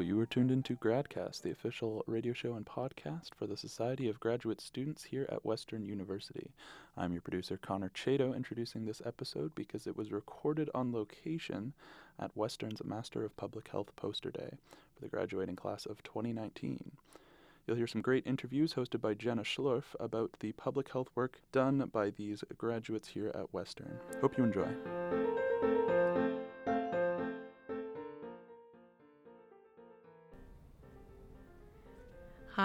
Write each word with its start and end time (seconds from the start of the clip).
you 0.00 0.18
are 0.20 0.26
tuned 0.26 0.50
into 0.50 0.76
Gradcast, 0.76 1.42
the 1.42 1.50
official 1.50 2.02
radio 2.06 2.32
show 2.32 2.54
and 2.54 2.64
podcast 2.64 3.34
for 3.36 3.46
the 3.46 3.56
Society 3.56 4.08
of 4.08 4.20
Graduate 4.20 4.60
Students 4.60 5.04
here 5.04 5.26
at 5.30 5.44
Western 5.44 5.84
University. 5.84 6.52
I'm 6.96 7.12
your 7.12 7.20
producer, 7.20 7.56
Connor 7.56 7.90
Chato, 7.92 8.32
introducing 8.32 8.84
this 8.84 9.02
episode 9.04 9.54
because 9.54 9.86
it 9.86 9.96
was 9.96 10.12
recorded 10.12 10.70
on 10.74 10.92
location 10.92 11.74
at 12.18 12.36
Western's 12.36 12.82
Master 12.84 13.24
of 13.24 13.36
Public 13.36 13.68
Health 13.68 13.94
Poster 13.96 14.30
Day 14.30 14.58
for 14.94 15.00
the 15.02 15.08
graduating 15.08 15.56
class 15.56 15.86
of 15.86 16.02
2019. 16.02 16.92
You'll 17.66 17.76
hear 17.76 17.86
some 17.86 18.02
great 18.02 18.26
interviews 18.26 18.74
hosted 18.74 19.00
by 19.00 19.14
Jenna 19.14 19.42
Schlurf 19.42 19.94
about 19.98 20.30
the 20.40 20.52
public 20.52 20.92
health 20.92 21.08
work 21.14 21.40
done 21.52 21.90
by 21.92 22.10
these 22.10 22.42
graduates 22.56 23.08
here 23.08 23.32
at 23.34 23.52
Western. 23.52 23.98
Hope 24.20 24.38
you 24.38 24.44
enjoy. 24.44 25.39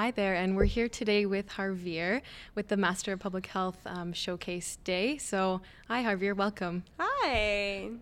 Hi 0.05 0.12
there, 0.12 0.36
and 0.36 0.55
we're 0.55 0.66
here 0.66 0.88
today 0.88 1.26
with 1.26 1.50
Harveer 1.50 2.22
with 2.54 2.68
the 2.68 2.77
Master 2.77 3.13
of 3.13 3.20
Public 3.20 3.48
Health 3.48 3.80
um, 3.88 4.13
Showcase 4.13 4.77
Day. 4.84 5.18
So, 5.18 5.62
hi 5.88 6.04
Harveer, 6.04 6.36
welcome. 6.36 6.84
Hi. 7.00 7.15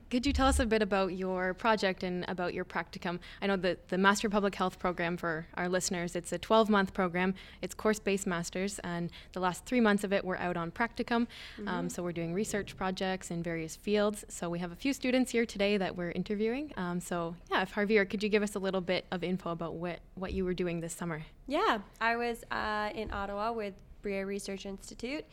Could 0.10 0.26
you 0.26 0.34
tell 0.34 0.48
us 0.48 0.60
a 0.60 0.66
bit 0.66 0.82
about 0.82 1.14
your 1.14 1.54
project 1.54 2.04
and 2.04 2.26
about 2.28 2.54
your 2.54 2.66
practicum? 2.66 3.20
I 3.42 3.48
know 3.48 3.56
that 3.58 3.88
the 3.90 3.98
Master 3.98 4.28
of 4.28 4.34
Public 4.34 4.56
Health 4.56 4.80
program 4.80 5.18
for 5.18 5.48
our 5.56 5.70
listeners, 5.70 6.16
it's 6.16 6.32
a 6.32 6.38
12 6.38 6.70
month 6.70 6.94
program. 6.94 7.34
It's 7.62 7.74
course 7.74 8.00
based 8.00 8.28
masters, 8.28 8.80
and 8.84 9.10
the 9.32 9.40
last 9.40 9.66
three 9.66 9.80
months 9.80 10.04
of 10.04 10.14
it 10.14 10.24
we're 10.26 10.38
out 10.38 10.58
on 10.58 10.72
practicum. 10.72 11.14
Um, 11.14 11.28
mm-hmm. 11.58 11.68
Um, 11.68 11.90
so, 11.90 12.04
we're 12.04 12.12
doing 12.12 12.34
research 12.34 12.76
projects 12.78 13.32
in 13.32 13.42
various 13.42 13.76
fields. 13.76 14.26
So, 14.30 14.50
we 14.50 14.60
have 14.60 14.72
a 14.72 14.76
few 14.76 14.94
students 14.94 15.32
here 15.32 15.46
today 15.46 15.78
that 15.78 15.96
we're 15.96 16.12
interviewing. 16.12 16.74
Um, 16.78 17.00
so, 17.00 17.36
yeah, 17.50 17.62
if 17.62 17.74
Harveer, 17.74 18.10
could 18.10 18.24
you 18.24 18.30
give 18.30 18.44
us 18.44 18.56
a 18.56 18.60
little 18.60 18.82
bit 18.82 19.06
of 19.12 19.24
info 19.24 19.52
about 19.52 19.76
what, 19.76 20.00
what 20.16 20.34
you 20.34 20.46
were 20.46 20.54
doing 20.54 20.82
this 20.82 20.94
summer? 20.94 21.24
Yeah, 21.48 21.80
I 22.00 22.16
was 22.16 22.44
uh, 22.52 22.90
in 22.94 23.12
Ottawa 23.12 23.52
with 23.52 23.74
Bruyère 24.04 24.28
Research 24.28 24.66
Institute, 24.66 25.26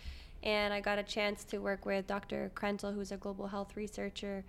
and 0.43 0.73
I 0.73 0.81
got 0.81 0.99
a 0.99 1.03
chance 1.03 1.45
to 1.45 1.59
work 1.59 1.85
with 1.85 2.07
Dr. 2.07 2.51
Krentel, 2.55 2.95
who's 2.95 3.13
a 3.13 3.17
global 3.17 3.47
health 3.47 3.77
researcher, 3.77 4.45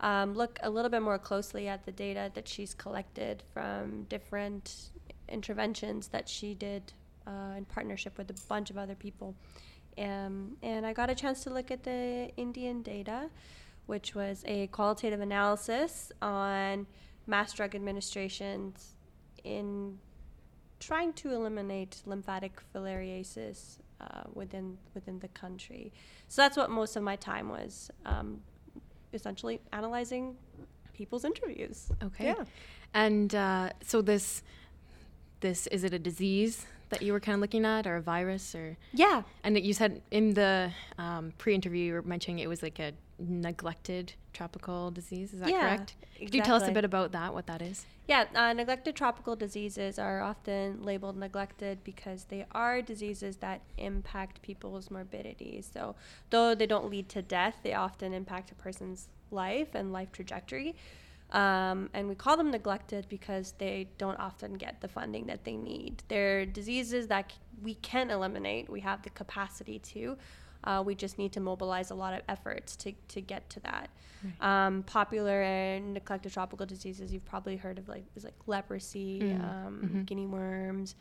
um, 0.00 0.34
look 0.34 0.58
a 0.62 0.70
little 0.70 0.90
bit 0.90 1.02
more 1.02 1.18
closely 1.18 1.68
at 1.68 1.84
the 1.84 1.92
data 1.92 2.30
that 2.34 2.48
she's 2.48 2.74
collected 2.74 3.42
from 3.52 4.04
different 4.04 4.90
interventions 5.28 6.08
that 6.08 6.28
she 6.28 6.54
did 6.54 6.92
uh, 7.26 7.54
in 7.56 7.64
partnership 7.64 8.18
with 8.18 8.30
a 8.30 8.46
bunch 8.48 8.70
of 8.70 8.78
other 8.78 8.94
people. 8.94 9.34
Um, 9.96 10.56
and 10.62 10.84
I 10.84 10.92
got 10.92 11.10
a 11.10 11.14
chance 11.14 11.44
to 11.44 11.50
look 11.50 11.70
at 11.70 11.84
the 11.84 12.30
Indian 12.36 12.82
data, 12.82 13.30
which 13.86 14.14
was 14.14 14.42
a 14.46 14.66
qualitative 14.68 15.20
analysis 15.20 16.10
on 16.20 16.86
mass 17.26 17.52
drug 17.52 17.74
administrations 17.74 18.96
in 19.44 19.98
trying 20.80 21.12
to 21.14 21.32
eliminate 21.32 22.02
lymphatic 22.04 22.60
filariasis 22.74 23.78
uh, 24.10 24.22
within 24.34 24.78
within 24.94 25.18
the 25.18 25.28
country. 25.28 25.92
So 26.28 26.42
that's 26.42 26.56
what 26.56 26.70
most 26.70 26.96
of 26.96 27.02
my 27.02 27.16
time 27.16 27.48
was, 27.48 27.90
um, 28.04 28.40
essentially 29.12 29.60
analyzing 29.72 30.36
people's 30.92 31.24
interviews. 31.24 31.90
Okay. 32.02 32.26
Yeah. 32.26 32.44
And 32.92 33.34
uh, 33.34 33.70
so 33.82 34.02
this 34.02 34.42
this 35.40 35.66
is 35.68 35.84
it 35.84 35.92
a 35.92 35.98
disease 35.98 36.66
that 36.90 37.02
you 37.02 37.12
were 37.12 37.20
kind 37.20 37.34
of 37.34 37.40
looking 37.40 37.64
at, 37.64 37.86
or 37.86 37.96
a 37.96 38.02
virus, 38.02 38.54
or 38.54 38.76
yeah? 38.92 39.22
And 39.42 39.58
you 39.58 39.74
said 39.74 40.02
in 40.10 40.34
the 40.34 40.70
um, 40.98 41.32
pre-interview 41.38 41.86
you 41.86 41.92
were 41.94 42.02
mentioning 42.02 42.38
it 42.38 42.48
was 42.48 42.62
like 42.62 42.78
a 42.78 42.92
neglected 43.18 44.14
tropical 44.32 44.90
disease. 44.90 45.32
Is 45.32 45.40
that 45.40 45.50
yeah, 45.50 45.60
correct? 45.60 45.94
Exactly. 46.00 46.26
Could 46.26 46.34
you 46.34 46.42
tell 46.42 46.56
us 46.56 46.68
a 46.68 46.72
bit 46.72 46.84
about 46.84 47.12
that? 47.12 47.32
What 47.32 47.46
that 47.46 47.62
is? 47.62 47.86
Yeah, 48.06 48.26
uh, 48.34 48.52
neglected 48.52 48.94
tropical 48.94 49.34
diseases 49.34 49.98
are 49.98 50.20
often 50.20 50.82
labeled 50.82 51.16
neglected 51.16 51.82
because 51.84 52.24
they 52.24 52.44
are 52.52 52.82
diseases 52.82 53.36
that 53.36 53.62
impact 53.78 54.42
people's 54.42 54.90
morbidity. 54.90 55.62
So, 55.62 55.94
though 56.30 56.54
they 56.54 56.66
don't 56.66 56.90
lead 56.90 57.08
to 57.10 57.22
death, 57.22 57.56
they 57.62 57.72
often 57.72 58.12
impact 58.12 58.50
a 58.50 58.54
person's 58.54 59.08
life 59.30 59.74
and 59.74 59.92
life 59.92 60.12
trajectory. 60.12 60.74
Um, 61.30 61.90
and 61.94 62.08
we 62.08 62.14
call 62.14 62.36
them 62.36 62.50
neglected 62.50 63.06
because 63.08 63.54
they 63.58 63.88
don't 63.98 64.18
often 64.20 64.54
get 64.54 64.80
the 64.80 64.88
funding 64.88 65.26
that 65.26 65.44
they 65.44 65.56
need. 65.56 66.02
They're 66.08 66.46
diseases 66.46 67.08
that 67.08 67.32
c- 67.32 67.38
we 67.62 67.74
can 67.76 68.10
eliminate, 68.10 68.68
we 68.68 68.80
have 68.80 69.02
the 69.02 69.10
capacity 69.10 69.78
to. 69.78 70.16
Uh, 70.64 70.82
we 70.84 70.94
just 70.94 71.18
need 71.18 71.32
to 71.32 71.40
mobilize 71.40 71.90
a 71.90 71.94
lot 71.94 72.14
of 72.14 72.22
efforts 72.28 72.76
to, 72.76 72.92
to 73.08 73.20
get 73.20 73.48
to 73.50 73.60
that. 73.60 73.90
Right. 74.40 74.66
Um, 74.66 74.82
popular 74.84 75.42
and 75.42 75.94
neglected 75.94 76.32
tropical 76.32 76.66
diseases 76.66 77.12
you've 77.12 77.26
probably 77.26 77.56
heard 77.56 77.78
of 77.78 77.88
like 77.88 78.04
is 78.16 78.24
like 78.24 78.34
leprosy, 78.46 79.20
mm. 79.20 79.44
um, 79.44 79.80
mm-hmm. 79.84 80.02
guinea 80.02 80.26
worms, 80.26 80.94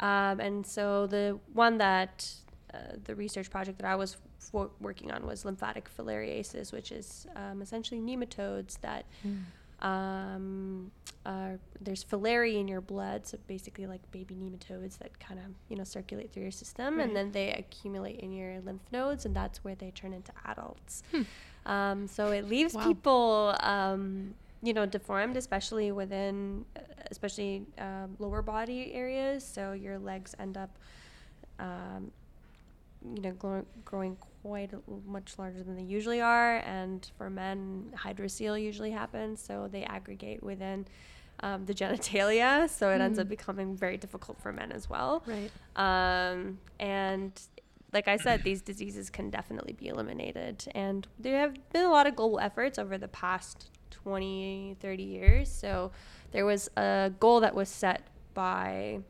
um, 0.00 0.40
and 0.40 0.66
so 0.66 1.06
the 1.06 1.38
one 1.52 1.76
that 1.78 2.26
uh, 2.72 2.78
the 3.04 3.14
research 3.14 3.50
project 3.50 3.78
that 3.78 3.86
I 3.86 3.96
was 3.96 4.16
for 4.38 4.70
working 4.80 5.10
on 5.10 5.26
was 5.26 5.44
lymphatic 5.44 5.90
filariasis, 5.94 6.72
which 6.72 6.90
is 6.90 7.26
um, 7.36 7.60
essentially 7.60 8.00
nematodes 8.00 8.80
that. 8.80 9.04
Mm 9.26 9.44
um, 9.80 10.90
uh, 11.24 11.52
there's 11.80 12.04
filariae 12.04 12.58
in 12.58 12.68
your 12.68 12.80
blood, 12.80 13.26
so 13.26 13.38
basically 13.46 13.86
like 13.86 14.00
baby 14.10 14.34
nematodes 14.34 14.98
that 14.98 15.18
kind 15.20 15.38
of 15.38 15.46
you 15.68 15.76
know 15.76 15.84
circulate 15.84 16.32
through 16.32 16.42
your 16.42 16.50
system, 16.50 16.96
right. 16.96 17.06
and 17.06 17.16
then 17.16 17.32
they 17.32 17.52
accumulate 17.52 18.20
in 18.20 18.32
your 18.32 18.60
lymph 18.60 18.82
nodes, 18.92 19.24
and 19.24 19.34
that's 19.34 19.62
where 19.62 19.74
they 19.74 19.90
turn 19.90 20.12
into 20.12 20.32
adults. 20.46 21.02
Hmm. 21.10 21.22
Um, 21.66 22.06
so 22.08 22.28
it 22.28 22.48
leaves 22.48 22.74
wow. 22.74 22.84
people, 22.86 23.56
um, 23.60 24.34
you 24.62 24.72
know, 24.72 24.86
deformed, 24.86 25.36
especially 25.36 25.92
within, 25.92 26.64
especially 27.10 27.66
um, 27.78 28.16
lower 28.18 28.42
body 28.42 28.92
areas. 28.94 29.46
So 29.46 29.72
your 29.72 29.98
legs 29.98 30.34
end 30.38 30.56
up, 30.56 30.78
um, 31.58 32.10
you 33.04 33.22
know, 33.22 33.32
grow- 33.32 33.66
growing 33.84 34.16
quite 34.42 34.72
much 35.06 35.38
larger 35.38 35.62
than 35.62 35.76
they 35.76 35.82
usually 35.82 36.20
are. 36.20 36.58
And 36.58 37.08
for 37.16 37.30
men, 37.30 37.92
hydrocele 37.96 38.60
usually 38.62 38.90
happens, 38.90 39.40
so 39.40 39.68
they 39.70 39.84
aggregate 39.84 40.42
within 40.42 40.86
um, 41.40 41.64
the 41.66 41.74
genitalia. 41.82 42.68
So 42.68 42.90
it 42.90 42.98
mm. 42.98 43.02
ends 43.02 43.18
up 43.18 43.26
mm. 43.26 43.30
becoming 43.30 43.76
very 43.76 43.96
difficult 43.96 44.40
for 44.40 44.52
men 44.52 44.72
as 44.72 44.88
well. 44.88 45.22
Right. 45.26 45.50
Um, 45.76 46.58
and 46.80 47.32
like 47.92 48.08
I 48.08 48.16
said, 48.16 48.42
these 48.42 48.60
diseases 48.60 49.08
can 49.10 49.30
definitely 49.30 49.72
be 49.72 49.88
eliminated. 49.88 50.64
And 50.74 51.06
there 51.18 51.40
have 51.40 51.56
been 51.72 51.84
a 51.84 51.90
lot 51.90 52.06
of 52.06 52.16
global 52.16 52.38
efforts 52.38 52.78
over 52.78 52.98
the 52.98 53.08
past 53.08 53.70
20, 53.90 54.76
30 54.80 55.02
years. 55.02 55.50
So 55.50 55.92
there 56.32 56.44
was 56.44 56.68
a 56.76 57.12
goal 57.18 57.40
that 57.40 57.54
was 57.54 57.68
set 57.68 58.02
by 58.34 59.00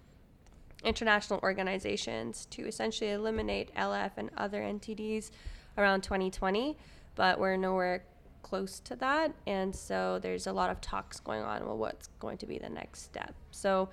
international 0.84 1.40
organizations 1.42 2.46
to 2.50 2.66
essentially 2.66 3.10
eliminate 3.10 3.74
LF 3.74 4.12
and 4.16 4.30
other 4.36 4.60
NTDs 4.60 5.30
around 5.76 6.02
2020, 6.02 6.76
but 7.14 7.38
we're 7.38 7.56
nowhere 7.56 8.04
close 8.42 8.80
to 8.80 8.96
that. 8.96 9.32
And 9.46 9.74
so 9.74 10.18
there's 10.20 10.46
a 10.46 10.52
lot 10.52 10.70
of 10.70 10.80
talks 10.80 11.20
going 11.20 11.42
on 11.42 11.66
well 11.66 11.76
what's 11.76 12.08
going 12.20 12.38
to 12.38 12.46
be 12.46 12.58
the 12.58 12.68
next 12.68 13.02
step. 13.02 13.34
So 13.50 13.88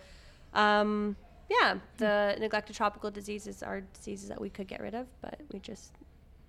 um, 0.53 1.16
yeah, 1.50 1.75
the 1.97 2.38
neglected 2.40 2.75
tropical 2.75 3.12
diseases 3.12 3.62
are 3.62 3.81
diseases 3.81 4.29
that 4.29 4.40
we 4.40 4.50
could 4.50 4.67
get 4.67 4.81
rid 4.81 4.96
of, 4.96 5.07
but 5.22 5.40
we 5.52 5.59
just 5.59 5.91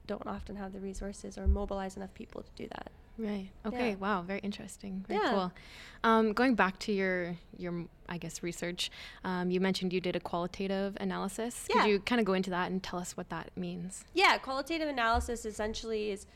don't 0.06 0.26
often 0.26 0.56
have 0.56 0.72
the 0.72 0.80
resources 0.80 1.36
or 1.36 1.46
mobilize 1.46 1.96
enough 1.96 2.14
people 2.14 2.42
to 2.42 2.50
do 2.54 2.68
that. 2.68 2.90
Right. 3.18 3.48
Okay. 3.64 3.90
Yeah. 3.90 3.96
Wow. 3.96 4.22
Very 4.22 4.40
interesting. 4.40 5.04
Very 5.08 5.20
yeah. 5.22 5.30
cool. 5.30 5.52
Um, 6.04 6.32
going 6.32 6.54
back 6.54 6.78
to 6.80 6.92
your 6.92 7.36
your 7.56 7.86
I 8.08 8.18
guess 8.18 8.42
research, 8.42 8.90
um, 9.24 9.50
you 9.50 9.60
mentioned 9.60 9.92
you 9.92 10.00
did 10.00 10.16
a 10.16 10.20
qualitative 10.20 10.96
analysis. 11.00 11.66
Yeah. 11.68 11.82
Could 11.82 11.90
you 11.90 12.00
kind 12.00 12.20
of 12.20 12.26
go 12.26 12.34
into 12.34 12.50
that 12.50 12.70
and 12.70 12.82
tell 12.82 12.98
us 12.98 13.16
what 13.16 13.30
that 13.30 13.50
means? 13.56 14.04
Yeah. 14.14 14.36
Qualitative 14.38 14.88
analysis 14.88 15.44
essentially 15.44 16.10
is 16.10 16.26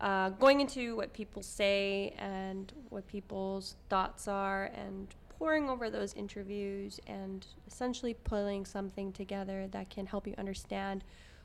uh, 0.00 0.30
going 0.30 0.60
into 0.60 0.96
what 0.96 1.12
people 1.12 1.42
say 1.42 2.14
and 2.18 2.72
what 2.90 3.06
people's 3.06 3.76
thoughts 3.88 4.26
are 4.26 4.70
and 4.74 5.08
poring 5.38 5.68
over 5.68 5.90
those 5.90 6.14
interviews 6.14 7.00
and 7.06 7.46
essentially 7.66 8.14
pulling 8.14 8.64
something 8.64 9.12
together 9.12 9.66
that 9.72 9.90
can 9.90 10.06
help 10.06 10.26
you 10.26 10.34
understand 10.38 11.02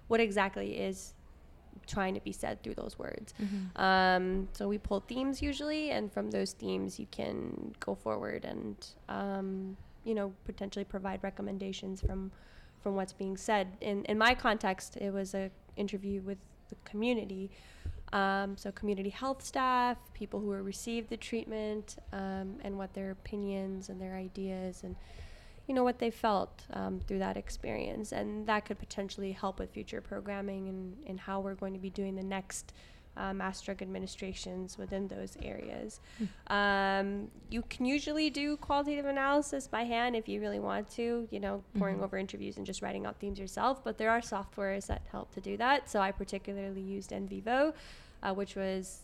what 0.07 0.19
exactly 0.19 0.77
is 0.77 1.13
trying 1.85 2.13
to 2.13 2.21
be 2.21 2.31
said 2.31 2.61
through 2.63 2.75
those 2.75 2.97
words. 2.97 3.33
Mm-hmm. 3.41 3.81
Um, 3.81 4.49
so 4.53 4.67
we 4.67 4.77
pull 4.77 5.01
themes 5.01 5.41
usually, 5.41 5.91
and 5.91 6.11
from 6.11 6.31
those 6.31 6.53
themes, 6.53 6.99
you 6.99 7.07
can 7.11 7.75
go 7.79 7.95
forward 7.95 8.45
and 8.45 8.75
um, 9.09 9.77
you 10.03 10.15
know 10.15 10.33
potentially 10.45 10.85
provide 10.85 11.23
recommendations 11.23 12.01
from 12.01 12.31
from 12.81 12.95
what's 12.95 13.13
being 13.13 13.37
said. 13.37 13.67
In 13.81 14.05
in 14.05 14.17
my 14.17 14.33
context, 14.33 14.97
it 14.97 15.13
was 15.13 15.33
a 15.33 15.51
interview 15.75 16.21
with 16.21 16.37
the 16.69 16.75
community. 16.85 17.51
Um, 18.13 18.55
so 18.55 18.71
community 18.71 19.09
health 19.09 19.43
staff, 19.43 19.97
people 20.13 20.39
who 20.39 20.51
received 20.51 21.09
the 21.09 21.17
treatment, 21.17 21.97
um, 22.13 22.55
and 22.63 22.77
what 22.77 22.93
their 22.93 23.11
opinions 23.11 23.89
and 23.89 23.99
their 23.99 24.15
ideas 24.15 24.83
and 24.83 24.95
you 25.67 25.73
know 25.75 25.83
what 25.83 25.99
they 25.99 26.09
felt 26.09 26.63
um, 26.73 26.99
through 27.05 27.19
that 27.19 27.35
experience 27.37 28.11
and 28.13 28.47
that 28.47 28.65
could 28.65 28.79
potentially 28.79 29.33
help 29.33 29.59
with 29.59 29.69
future 29.71 30.01
programming 30.01 30.69
and, 30.69 30.97
and 31.07 31.19
how 31.19 31.39
we're 31.41 31.55
going 31.55 31.73
to 31.73 31.79
be 31.79 31.89
doing 31.89 32.15
the 32.15 32.23
next 32.23 32.73
uh, 33.17 33.33
mass 33.33 33.59
drug 33.61 33.81
administrations 33.81 34.77
within 34.77 35.07
those 35.07 35.35
areas. 35.41 35.99
Um, 36.49 37.29
you 37.49 37.63
can 37.63 37.85
usually 37.85 38.29
do 38.29 38.57
qualitative 38.57 39.05
analysis 39.05 39.67
by 39.67 39.83
hand 39.83 40.15
if 40.15 40.27
you 40.29 40.39
really 40.39 40.59
want 40.59 40.89
to, 40.91 41.27
you 41.31 41.39
know, 41.39 41.63
pouring 41.79 41.97
Mhm. 41.97 42.03
over 42.03 42.17
interviews 42.17 42.57
and 42.57 42.65
just 42.65 42.81
writing 42.83 43.05
out 43.07 43.17
themes 43.19 43.39
yourself. 43.39 43.83
But 43.83 43.97
there 43.97 44.11
are 44.11 44.21
softwares 44.21 44.85
that 44.87 45.01
help 45.11 45.33
to 45.33 45.41
do 45.41 45.57
that. 45.57 45.89
So 45.89 45.99
I 45.99 46.11
particularly 46.11 46.81
used 46.81 47.09
NVivo, 47.11 47.73
uh, 48.23 48.33
which 48.35 48.55
was 48.55 49.01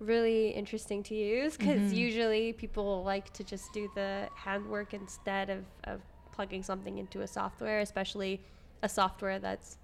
really 0.00 0.48
interesting 0.50 1.02
to 1.04 1.14
use 1.14 1.56
because 1.56 1.92
Mhm. 1.92 1.96
usually 1.96 2.52
people 2.54 3.02
like 3.04 3.32
to 3.34 3.44
just 3.44 3.72
do 3.72 3.88
the 3.94 4.28
handwork 4.34 4.94
instead 4.94 5.50
of, 5.50 5.64
of 5.84 6.00
plugging 6.32 6.62
something 6.62 6.98
into 6.98 7.20
a 7.20 7.26
software, 7.26 7.80
especially 7.80 8.40
a 8.82 8.88
software 8.88 9.38
that's, 9.38 9.76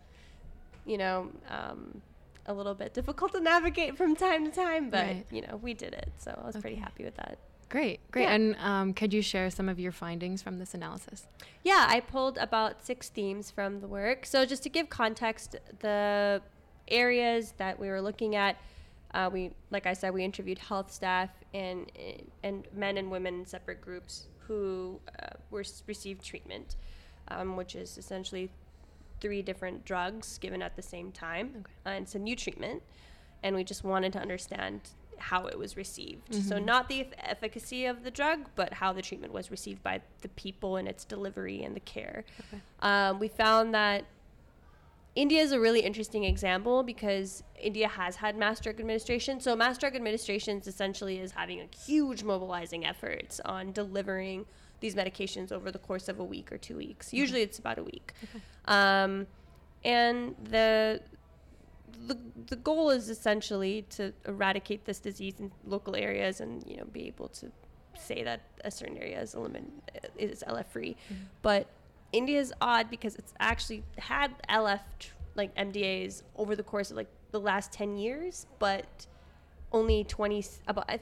you 0.86 0.96
know, 0.98 1.30
um, 1.48 2.00
a 2.46 2.54
little 2.54 2.74
bit 2.74 2.94
difficult 2.94 3.32
to 3.32 3.40
navigate 3.40 3.96
from 3.96 4.16
time 4.16 4.44
to 4.44 4.50
time. 4.50 4.88
But, 4.88 5.04
Right. 5.06 5.26
you 5.30 5.42
know, 5.42 5.56
we 5.56 5.74
did 5.74 5.92
it. 5.92 6.12
So 6.18 6.38
I 6.42 6.46
was 6.46 6.56
pretty 6.56 6.76
happy 6.76 7.04
with 7.04 7.16
that. 7.16 7.38
Great, 7.68 7.98
great. 8.12 8.22
Yeah. 8.22 8.34
And 8.34 8.56
um, 8.60 8.94
could 8.94 9.12
you 9.12 9.20
share 9.20 9.50
some 9.50 9.68
of 9.68 9.78
your 9.80 9.90
findings 9.92 10.40
from 10.40 10.58
this 10.58 10.72
analysis? 10.72 11.26
Yeah, 11.64 11.84
I 11.88 11.98
pulled 12.00 12.38
about 12.38 12.86
six 12.86 13.08
themes 13.08 13.50
from 13.50 13.80
the 13.80 13.88
work. 13.88 14.24
So 14.24 14.46
just 14.46 14.62
to 14.62 14.68
give 14.68 14.88
context, 14.88 15.56
the 15.80 16.40
areas 16.88 17.54
that 17.58 17.78
we 17.80 17.88
were 17.88 18.00
looking 18.00 18.36
at, 18.36 18.56
uh, 19.16 19.30
we 19.32 19.50
like 19.70 19.86
I 19.86 19.94
said, 19.94 20.12
we 20.12 20.22
interviewed 20.24 20.58
health 20.58 20.92
staff 20.92 21.30
and 21.54 21.90
and 22.44 22.66
men 22.74 22.98
and 22.98 23.10
women 23.10 23.32
in 23.40 23.46
separate 23.46 23.80
groups 23.80 24.26
who 24.46 25.00
uh, 25.22 25.28
were 25.50 25.64
received 25.86 26.22
treatment, 26.24 26.76
um, 27.28 27.56
which 27.56 27.74
is 27.74 27.98
essentially 27.98 28.50
three 29.20 29.42
different 29.42 29.84
drugs 29.84 30.38
given 30.38 30.60
at 30.62 30.76
the 30.76 30.82
same 30.82 31.10
time, 31.10 31.46
Okay. 31.60 31.72
uh, 31.86 31.88
and 31.96 32.02
it's 32.04 32.14
a 32.14 32.18
new 32.18 32.36
treatment, 32.36 32.82
and 33.42 33.56
we 33.56 33.64
just 33.64 33.82
wanted 33.82 34.12
to 34.12 34.20
understand 34.20 34.80
how 35.18 35.46
it 35.46 35.58
was 35.58 35.78
received. 35.78 36.32
So 36.34 36.56
Mhm. 36.56 36.64
not 36.66 36.88
the 36.90 37.00
eff- 37.00 37.14
efficacy 37.34 37.86
of 37.86 38.04
the 38.04 38.10
drug, 38.10 38.50
but 38.54 38.74
how 38.74 38.92
the 38.92 39.00
treatment 39.00 39.32
was 39.32 39.50
received 39.50 39.82
by 39.82 40.02
the 40.20 40.28
people 40.28 40.76
and 40.76 40.86
its 40.86 41.06
delivery 41.06 41.62
and 41.64 41.74
the 41.74 41.80
care. 41.80 42.24
Okay. 42.40 42.60
Um, 42.80 43.18
we 43.18 43.28
found 43.28 43.72
that 43.74 44.04
India 45.16 45.40
is 45.40 45.52
a 45.52 45.58
really 45.58 45.80
interesting 45.80 46.24
example 46.24 46.82
because 46.82 47.42
India 47.58 47.88
has 47.88 48.16
had 48.16 48.36
mass 48.36 48.60
drug 48.60 48.78
administration. 48.78 49.40
So 49.40 49.56
mass 49.56 49.78
drug 49.78 49.96
administrations 49.96 50.66
essentially 50.66 51.18
is 51.18 51.32
having 51.32 51.60
a 51.62 51.66
huge 51.74 52.22
mobilizing 52.22 52.84
efforts 52.84 53.40
on 53.46 53.72
delivering 53.72 54.44
these 54.80 54.94
medications 54.94 55.50
over 55.52 55.72
the 55.72 55.78
course 55.78 56.10
of 56.10 56.20
a 56.20 56.24
week 56.24 56.52
or 56.52 56.58
two 56.58 56.76
weeks. 56.76 57.14
Usually 57.14 57.40
it's 57.40 57.58
about 57.58 57.78
a 57.78 57.82
week. 57.82 58.12
Um, 58.66 59.26
and 59.84 60.34
the, 60.42 61.00
the 62.08 62.18
the 62.48 62.56
goal 62.56 62.90
is 62.90 63.08
essentially 63.08 63.86
to 63.90 64.12
eradicate 64.26 64.84
this 64.84 64.98
disease 64.98 65.34
in 65.38 65.52
local 65.64 65.96
areas 65.96 66.40
and 66.40 66.66
you 66.66 66.76
know 66.76 66.84
be 66.84 67.06
able 67.06 67.28
to 67.28 67.50
say 67.98 68.22
that 68.24 68.40
a 68.64 68.70
certain 68.70 68.98
area 68.98 69.20
is 69.20 69.34
elimin- 69.34 69.70
is 70.18 70.42
LF 70.46 70.66
free. 70.66 70.96
But 71.42 71.68
India 72.16 72.40
is 72.40 72.52
odd 72.60 72.88
because 72.90 73.14
it's 73.16 73.34
actually 73.38 73.84
had 73.98 74.30
LF 74.48 74.80
like 75.34 75.54
MDAs 75.56 76.22
over 76.36 76.56
the 76.56 76.62
course 76.62 76.90
of 76.90 76.96
like 76.96 77.10
the 77.30 77.40
last 77.40 77.70
10 77.72 77.96
years, 77.98 78.46
but 78.58 79.06
only 79.72 80.02
20 80.04 80.44
about 80.66 80.86
I 80.88 81.00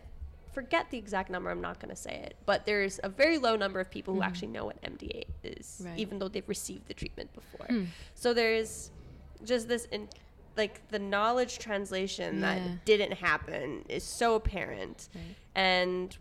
forget 0.53 0.91
the 0.91 0.99
exact 0.99 1.31
number, 1.31 1.51
I'm 1.51 1.61
not 1.61 1.79
going 1.81 1.91
to 1.91 2.01
say 2.01 2.15
it, 2.27 2.37
but 2.47 2.65
there's 2.67 2.99
a 3.05 3.09
very 3.09 3.39
low 3.39 3.57
number 3.57 3.81
of 3.81 3.91
people 3.91 4.15
who 4.15 4.21
Mhm. 4.21 4.27
actually 4.27 4.49
know 4.49 4.65
what 4.67 4.77
MDA 4.83 5.25
is 5.43 5.83
Right. 5.85 5.99
even 5.99 6.19
though 6.19 6.29
they've 6.29 6.49
received 6.49 6.87
the 6.89 6.95
treatment 6.95 7.33
before. 7.33 7.67
Hmm. 7.67 7.85
So 8.15 8.33
there's 8.35 8.91
just 9.45 9.69
this 9.69 9.85
in 9.87 10.09
like 10.57 10.87
the 10.89 10.99
knowledge 11.01 11.59
translation 11.59 12.41
Yeah. 12.41 12.55
that 12.55 12.85
didn't 12.85 13.13
happen 13.15 13.85
is 13.89 14.05
so 14.05 14.35
apparent 14.37 15.09
Right. 15.15 15.35
and 15.55 16.17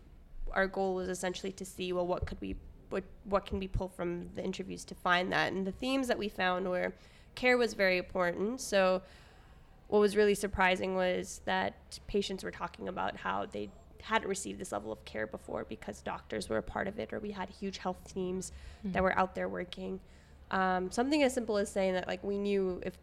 our 0.52 0.66
goal 0.66 0.94
was 0.96 1.08
essentially 1.08 1.52
to 1.52 1.64
see 1.64 1.92
well 1.92 2.06
what 2.06 2.26
could 2.26 2.40
we 2.40 2.56
what 2.94 3.04
what 3.24 3.44
can 3.44 3.58
we 3.58 3.68
pull 3.68 3.88
from 3.88 4.30
the 4.36 4.42
interviews 4.42 4.84
to 4.86 4.94
find 4.94 5.30
that. 5.32 5.52
And 5.52 5.66
the 5.66 5.72
themes 5.72 6.08
that 6.08 6.16
we 6.16 6.28
found 6.28 6.70
were 6.70 6.94
care 7.34 7.58
was 7.58 7.74
very 7.74 7.98
important. 7.98 8.60
So 8.60 9.02
what 9.88 9.98
was 9.98 10.16
really 10.16 10.34
surprising 10.34 10.94
was 10.94 11.42
that 11.44 11.74
patients 12.06 12.42
were 12.44 12.50
talking 12.50 12.88
about 12.88 13.16
how 13.16 13.46
they 13.46 13.68
hadn't 14.00 14.28
received 14.28 14.60
this 14.60 14.70
level 14.72 14.92
of 14.92 15.04
care 15.04 15.26
before 15.26 15.64
because 15.68 16.02
doctors 16.02 16.48
were 16.48 16.58
a 16.58 16.62
part 16.62 16.86
of 16.86 16.98
it 16.98 17.12
or 17.12 17.18
we 17.18 17.32
had 17.32 17.48
huge 17.50 17.78
health 17.78 17.96
teams 18.12 18.52
that 18.84 19.02
were 19.02 19.18
out 19.18 19.34
there 19.34 19.48
working. 19.48 19.98
Um, 20.50 20.90
something 20.90 21.22
as 21.22 21.34
simple 21.34 21.56
as 21.56 21.70
saying 21.70 21.94
that 21.94 22.06
like 22.06 22.22
we 22.22 22.38
knew 22.38 22.80
if 22.84 22.96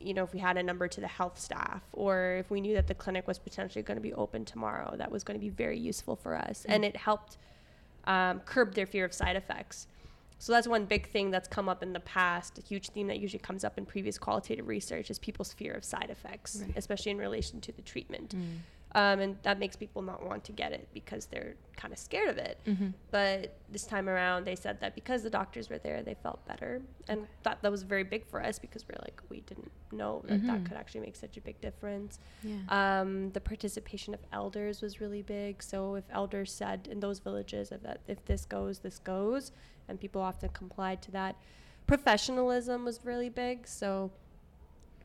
you 0.00 0.12
know 0.12 0.24
if 0.24 0.32
we 0.32 0.40
had 0.40 0.56
a 0.56 0.62
number 0.62 0.88
to 0.88 1.00
the 1.00 1.06
health 1.06 1.38
staff 1.38 1.82
or 1.92 2.36
if 2.40 2.50
we 2.50 2.60
knew 2.60 2.74
that 2.74 2.88
the 2.88 2.94
clinic 2.94 3.26
was 3.28 3.38
potentially 3.38 3.82
going 3.82 3.96
to 3.96 4.02
be 4.02 4.14
open 4.14 4.44
tomorrow 4.44 4.94
that 4.96 5.10
was 5.10 5.22
going 5.24 5.38
to 5.38 5.40
be 5.40 5.50
very 5.50 5.78
useful 5.78 6.16
for 6.16 6.36
us. 6.36 6.66
And 6.68 6.84
it 6.84 6.96
helped 6.96 7.38
um, 8.12 8.40
curb 8.52 8.74
their 8.74 8.86
fear 8.86 9.04
of 9.04 9.12
side 9.12 9.36
effects 9.36 9.86
so 10.38 10.52
that's 10.54 10.66
one 10.66 10.84
big 10.86 11.06
thing 11.14 11.30
that's 11.30 11.48
come 11.56 11.68
up 11.68 11.82
in 11.82 11.92
the 11.92 12.00
past 12.00 12.58
a 12.58 12.62
huge 12.62 12.86
theme 12.94 13.06
that 13.06 13.18
usually 13.20 13.38
comes 13.48 13.62
up 13.64 13.74
in 13.78 13.84
previous 13.94 14.16
qualitative 14.18 14.66
research 14.76 15.10
is 15.10 15.18
people's 15.18 15.52
fear 15.60 15.72
of 15.72 15.84
side 15.84 16.10
effects 16.10 16.50
Right. 16.62 16.72
especially 16.76 17.12
in 17.12 17.18
relation 17.18 17.60
to 17.66 17.72
the 17.72 17.82
treatment 17.82 18.30
Mm. 18.34 18.58
Um, 18.92 19.20
and 19.20 19.36
that 19.42 19.58
makes 19.58 19.76
people 19.76 20.02
not 20.02 20.24
want 20.26 20.42
to 20.44 20.52
get 20.52 20.72
it 20.72 20.88
because 20.92 21.26
they're 21.26 21.54
kind 21.76 21.92
of 21.92 21.98
scared 21.98 22.28
of 22.28 22.36
it 22.38 22.58
Mhm. 22.66 22.92
but 23.10 23.56
this 23.70 23.84
time 23.86 24.08
around 24.08 24.44
they 24.44 24.56
said 24.56 24.80
that 24.80 24.94
because 24.94 25.22
the 25.22 25.30
doctors 25.30 25.70
were 25.70 25.78
there 25.78 26.02
they 26.02 26.14
felt 26.14 26.44
better 26.46 26.82
and 27.08 27.26
that 27.44 27.62
that 27.62 27.70
was 27.70 27.82
very 27.84 28.02
big 28.04 28.26
for 28.26 28.42
us 28.44 28.58
because 28.58 28.84
we're 28.88 28.98
like 29.02 29.20
we 29.30 29.40
didn't 29.42 29.70
know 29.92 30.22
that 30.26 30.44
that 30.46 30.60
Mhm. 30.60 30.66
could 30.66 30.76
actually 30.76 31.00
make 31.00 31.16
such 31.16 31.36
a 31.36 31.40
big 31.40 31.60
difference 31.60 32.18
Yeah. 32.42 32.58
um, 32.68 33.30
the 33.32 33.40
participation 33.40 34.12
of 34.12 34.20
elders 34.32 34.82
was 34.82 35.00
really 35.00 35.22
big 35.22 35.62
so 35.62 35.94
if 35.94 36.04
elders 36.10 36.52
said 36.52 36.88
in 36.90 37.00
those 37.00 37.18
villages 37.20 37.70
that, 37.70 37.82
that 37.82 38.00
if 38.08 38.24
this 38.26 38.44
goes 38.44 38.80
this 38.80 38.98
goes 38.98 39.52
and 39.88 39.98
people 40.00 40.20
often 40.20 40.48
complied 40.50 41.00
to 41.02 41.10
that 41.12 41.36
professionalism 41.86 42.84
was 42.84 43.04
really 43.04 43.28
big 43.28 43.66
so 43.66 44.10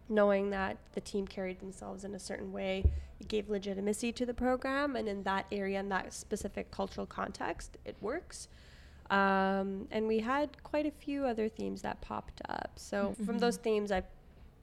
knowing 0.08 0.52
that 0.52 0.78
the 0.94 1.02
team 1.02 1.26
carried 1.28 1.60
themselves 1.60 2.04
in 2.04 2.14
a 2.14 2.20
certain 2.20 2.52
way 2.52 2.84
it 3.20 3.28
gave 3.28 3.50
legitimacy 3.50 4.12
to 4.14 4.26
the 4.26 4.34
program 4.34 4.96
and 4.96 5.08
in 5.08 5.24
that 5.24 5.46
area 5.52 5.80
in 5.80 5.90
that 5.90 6.14
specific 6.14 6.72
cultural 6.72 7.06
context 7.06 7.78
it 7.86 7.96
works. 8.02 8.48
Um, 9.10 9.88
and 9.92 10.08
we 10.08 10.20
had 10.20 10.62
quite 10.64 10.86
a 10.86 10.92
few 10.92 11.26
other 11.26 11.48
themes 11.48 11.82
that 11.84 12.02
popped 12.02 12.42
up. 12.50 12.72
So 12.76 13.16
from 13.26 13.38
Mhm. 13.38 13.40
those 13.40 13.58
themes 13.58 13.92
i 13.92 14.04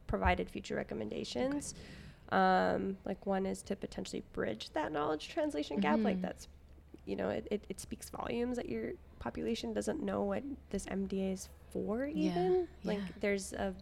provided 0.08 0.50
future 0.50 0.74
recommendations. 0.76 1.74
Um, 2.30 2.98
like 3.04 3.24
one 3.26 3.46
is 3.46 3.62
to 3.62 3.76
potentially 3.76 4.22
bridge 4.32 4.70
that 4.70 4.92
knowledge 4.92 5.28
translation 5.28 5.80
gap. 5.80 6.00
Like 6.00 6.18
Mhm. 6.18 6.22
that's 6.22 6.48
you 7.06 7.16
know 7.16 7.30
it, 7.30 7.48
it, 7.50 7.64
it 7.68 7.80
speaks 7.80 8.10
volumes 8.10 8.56
that 8.56 8.68
your 8.68 8.92
population 9.18 9.72
doesn't 9.72 10.02
know 10.02 10.22
what 10.22 10.42
this 10.70 10.86
mda 10.86 11.32
is 11.32 11.48
for 11.70 12.06
Yeah, 12.06 12.30
even. 12.30 12.68
Like 12.84 12.98
yeah. 12.98 13.04
there's 13.20 13.52
a 13.54 13.74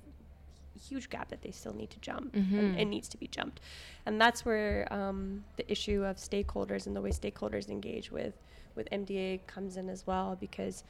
huge 0.88 1.10
gap 1.10 1.28
that 1.28 1.42
they 1.42 1.50
still 1.50 1.74
need 1.74 1.90
to 1.90 2.00
jump 2.00 2.34
Mhm. 2.34 2.58
and 2.58 2.74
it 2.76 2.86
needs 2.86 3.08
to 3.08 3.18
be 3.18 3.26
jumped 3.26 3.60
and 4.06 4.20
that's 4.20 4.44
where 4.44 4.90
um, 4.92 5.44
the 5.56 5.70
issue 5.70 6.04
of 6.04 6.16
stakeholders 6.16 6.86
and 6.86 6.96
the 6.96 7.00
way 7.00 7.10
stakeholders 7.10 7.68
engage 7.68 8.10
with 8.10 8.34
with 8.74 8.88
mda 8.90 9.40
comes 9.46 9.76
in 9.76 9.88
as 9.88 10.06
well 10.06 10.36
because 10.40 10.82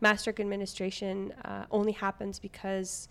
mass 0.00 0.24
drug 0.24 0.40
administration 0.40 1.32
uh, 1.44 1.64
only 1.70 1.92
happens 1.92 2.38
because 2.38 3.08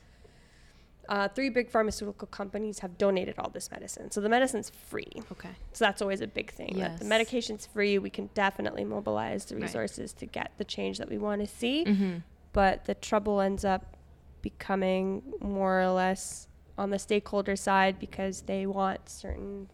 uh, 1.10 1.28
three 1.28 1.50
big 1.50 1.70
pharmaceutical 1.70 2.28
companies 2.28 2.80
have 2.80 2.98
donated 2.98 3.36
all 3.38 3.50
this 3.50 3.70
medicine 3.70 4.10
so 4.10 4.22
the 4.22 4.30
medicine's 4.30 4.70
free 4.70 5.12
Okay. 5.32 5.50
so 5.74 5.84
that's 5.86 6.02
always 6.02 6.22
a 6.22 6.28
big 6.28 6.50
thing 6.52 6.78
that 6.80 6.98
the 6.98 7.04
Yes. 7.04 7.10
medication's 7.10 7.66
free 7.66 7.98
we 8.00 8.10
can 8.10 8.30
definitely 8.34 8.86
mobilize 8.86 9.46
the 9.46 9.56
Right. 9.56 9.64
resources 9.64 10.14
to 10.14 10.26
get 10.26 10.52
the 10.58 10.64
change 10.64 10.98
that 11.00 11.10
we 11.10 11.18
want 11.18 11.42
to 11.42 11.48
see 11.48 11.84
Mm-hmm. 11.86 12.18
but 12.54 12.86
the 12.86 12.96
trouble 12.96 13.42
ends 13.42 13.66
up 13.66 13.93
becoming 14.44 15.24
more 15.42 15.82
or 15.82 15.90
less 15.90 16.48
on 16.78 16.92
the 16.92 17.00
stakeholder 17.00 17.56
side 17.56 17.98
because 17.98 18.44
they 18.44 18.68
want 18.68 19.10
certain 19.10 19.68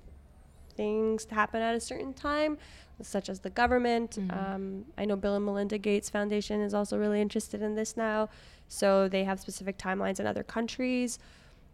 things 0.75 1.25
to 1.25 1.35
happen 1.35 1.61
at 1.61 1.75
a 1.75 1.79
certain 1.81 2.13
time, 2.13 2.57
such 3.01 3.27
as 3.27 3.41
the 3.41 3.49
government. 3.49 4.11
Mhm. 4.11 4.38
Um, 4.38 4.85
I 4.97 5.03
know 5.03 5.17
Bill 5.17 5.35
and 5.35 5.43
Melinda 5.43 5.77
Gates 5.77 6.09
Foundation 6.09 6.61
is 6.61 6.73
also 6.73 6.97
really 6.97 7.19
interested 7.19 7.61
in 7.61 7.75
this 7.75 7.97
now, 7.97 8.29
so 8.69 9.09
they 9.09 9.25
have 9.25 9.41
specific 9.41 9.77
timelines 9.77 10.21
in 10.21 10.25
other 10.25 10.43
countries, 10.43 11.19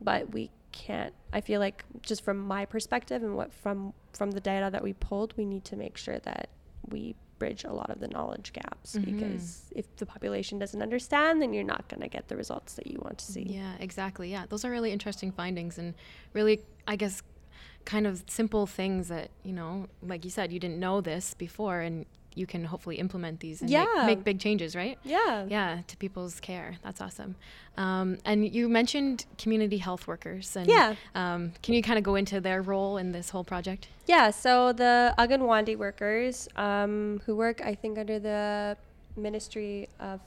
but 0.02 0.34
we 0.34 0.50
can't. 0.72 1.14
I 1.32 1.42
feel 1.42 1.60
like 1.60 1.86
just 2.02 2.24
from 2.24 2.40
my 2.40 2.66
perspective 2.66 3.22
and 3.22 3.36
what 3.36 3.54
from 3.54 3.94
from 4.14 4.32
the 4.32 4.42
data 4.42 4.70
that 4.72 4.82
we 4.84 4.94
pulled, 4.94 5.36
we 5.38 5.46
need 5.46 5.66
to 5.66 5.76
make 5.76 5.98
sure 5.98 6.20
that 6.20 6.50
we 6.90 7.16
bridge 7.40 7.64
a 7.64 7.74
lot 7.74 7.90
of 7.90 8.00
the 8.00 8.08
knowledge 8.08 8.54
gaps 8.54 8.96
Mhm. 8.96 9.06
because 9.06 9.72
if 9.76 9.94
the 9.98 10.06
population 10.06 10.58
doesn't 10.60 10.82
understand 10.82 11.42
then 11.42 11.54
you're 11.54 11.64
not 11.64 11.88
going 11.90 12.02
to 12.02 12.08
get 12.08 12.28
the 12.28 12.36
results 12.38 12.74
that 12.76 12.88
you 12.88 13.00
want 13.02 13.18
to 13.20 13.26
see 13.26 13.44
Yeah, 13.44 13.74
exactly. 13.80 14.32
Yeah, 14.32 14.46
those 14.48 14.64
are 14.66 14.72
really 14.72 14.92
interesting 14.92 15.32
findings 15.32 15.78
and 15.78 15.94
really, 16.34 16.62
I 16.88 16.96
guess, 16.96 17.22
kind 17.86 18.08
of 18.08 18.24
simple 18.28 18.66
things 18.66 19.08
that 19.10 19.30
you 19.44 19.54
know, 19.54 19.88
like 20.02 20.24
you 20.26 20.32
said, 20.32 20.52
you 20.52 20.60
didn't 20.60 20.80
know 20.80 21.02
this 21.02 21.34
before, 21.34 21.82
and 21.82 22.06
you 22.36 22.46
can 22.46 22.66
hopefully 22.66 22.98
implement 22.98 23.40
these 23.40 23.62
and 23.62 23.70
Yeah. 23.70 23.86
make, 23.98 24.06
make 24.06 24.24
big 24.24 24.40
changes, 24.40 24.76
right? 24.76 24.98
Yeah. 25.04 25.46
Yeah, 25.50 25.80
to 25.88 25.98
people's 25.98 26.40
care. 26.40 26.78
That's 26.84 27.02
awesome. 27.02 27.36
Um, 27.78 28.18
and 28.26 28.48
you 28.54 28.70
mentioned 28.70 29.26
community 29.38 29.78
health 29.78 30.08
workers. 30.08 30.56
And, 30.56 30.68
Yeah. 30.68 30.96
Um, 31.16 31.54
can 31.64 31.74
you 31.74 31.82
kind 31.82 31.98
of 31.98 32.04
go 32.04 32.16
into 32.16 32.40
their 32.42 32.62
role 32.62 32.98
in 32.98 33.12
this 33.14 33.30
whole 33.30 33.44
project? 33.44 33.88
Yeah, 34.06 34.30
so 34.32 34.74
the 34.74 35.14
Anganwadi 35.18 35.78
workers 35.78 36.48
um, 36.56 37.22
who 37.26 37.36
work, 37.36 37.62
I 37.62 37.74
think, 37.74 37.98
under 37.98 38.20
the 38.20 38.78
Ministry 39.16 39.88
of 40.00 40.20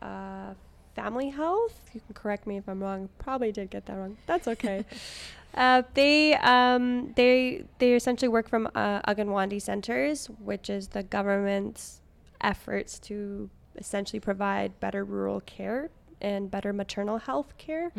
uh, 0.00 0.54
Family 0.94 1.28
Health. 1.30 1.90
You 1.92 2.00
can 2.00 2.14
correct 2.14 2.46
me 2.46 2.56
if 2.56 2.68
I'm 2.68 2.80
wrong. 2.82 3.08
Probably 3.18 3.52
did 3.52 3.70
get 3.70 3.86
that 3.86 3.96
wrong. 3.96 4.16
That's 4.26 4.46
okay. 4.48 4.84
uh, 5.54 5.82
they 5.94 6.34
um, 6.36 7.12
they 7.16 7.64
they 7.78 7.94
essentially 7.94 8.28
work 8.28 8.48
from 8.48 8.68
uh, 8.74 9.00
Anganwadi 9.02 9.60
centers, 9.60 10.26
which 10.42 10.68
is 10.70 10.88
the 10.88 11.02
government's 11.02 12.00
efforts 12.40 12.98
to 13.00 13.50
essentially 13.76 14.20
provide 14.20 14.78
better 14.80 15.04
rural 15.04 15.40
care 15.40 15.90
and 16.20 16.50
better 16.50 16.72
maternal 16.72 17.18
health 17.18 17.56
care 17.58 17.92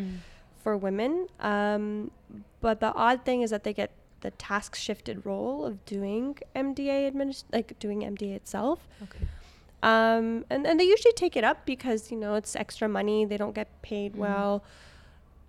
for 0.61 0.75
women. 0.77 1.27
Um, 1.39 2.11
but 2.61 2.79
the 2.79 2.93
odd 2.93 3.23
thing 3.25 3.41
is 3.41 3.49
that 3.51 3.63
they 3.63 3.73
get 3.73 3.91
the 4.21 4.31
task 4.31 4.75
shifted 4.75 5.25
role 5.25 5.65
of 5.65 5.83
doing 5.85 6.37
MDA 6.55 7.09
administ- 7.11 7.45
like 7.53 7.79
doing 7.79 8.01
MDA 8.01 8.35
itself. 8.35 8.87
Okay. 9.03 9.25
Um, 9.81 10.43
and, 10.49 10.67
and 10.67 10.77
they 10.77 10.83
usually 10.83 11.13
take 11.13 11.37
it 11.37 11.45
up 11.45 11.65
because, 11.65 12.11
you 12.11 12.17
know, 12.17 12.35
it's 12.35 12.53
extra 12.57 12.89
money. 12.89 13.23
They 13.23 13.37
don't 13.37 13.55
get 13.55 13.81
paid 13.81 14.13
Mhm. 14.13 14.17
well. 14.17 14.63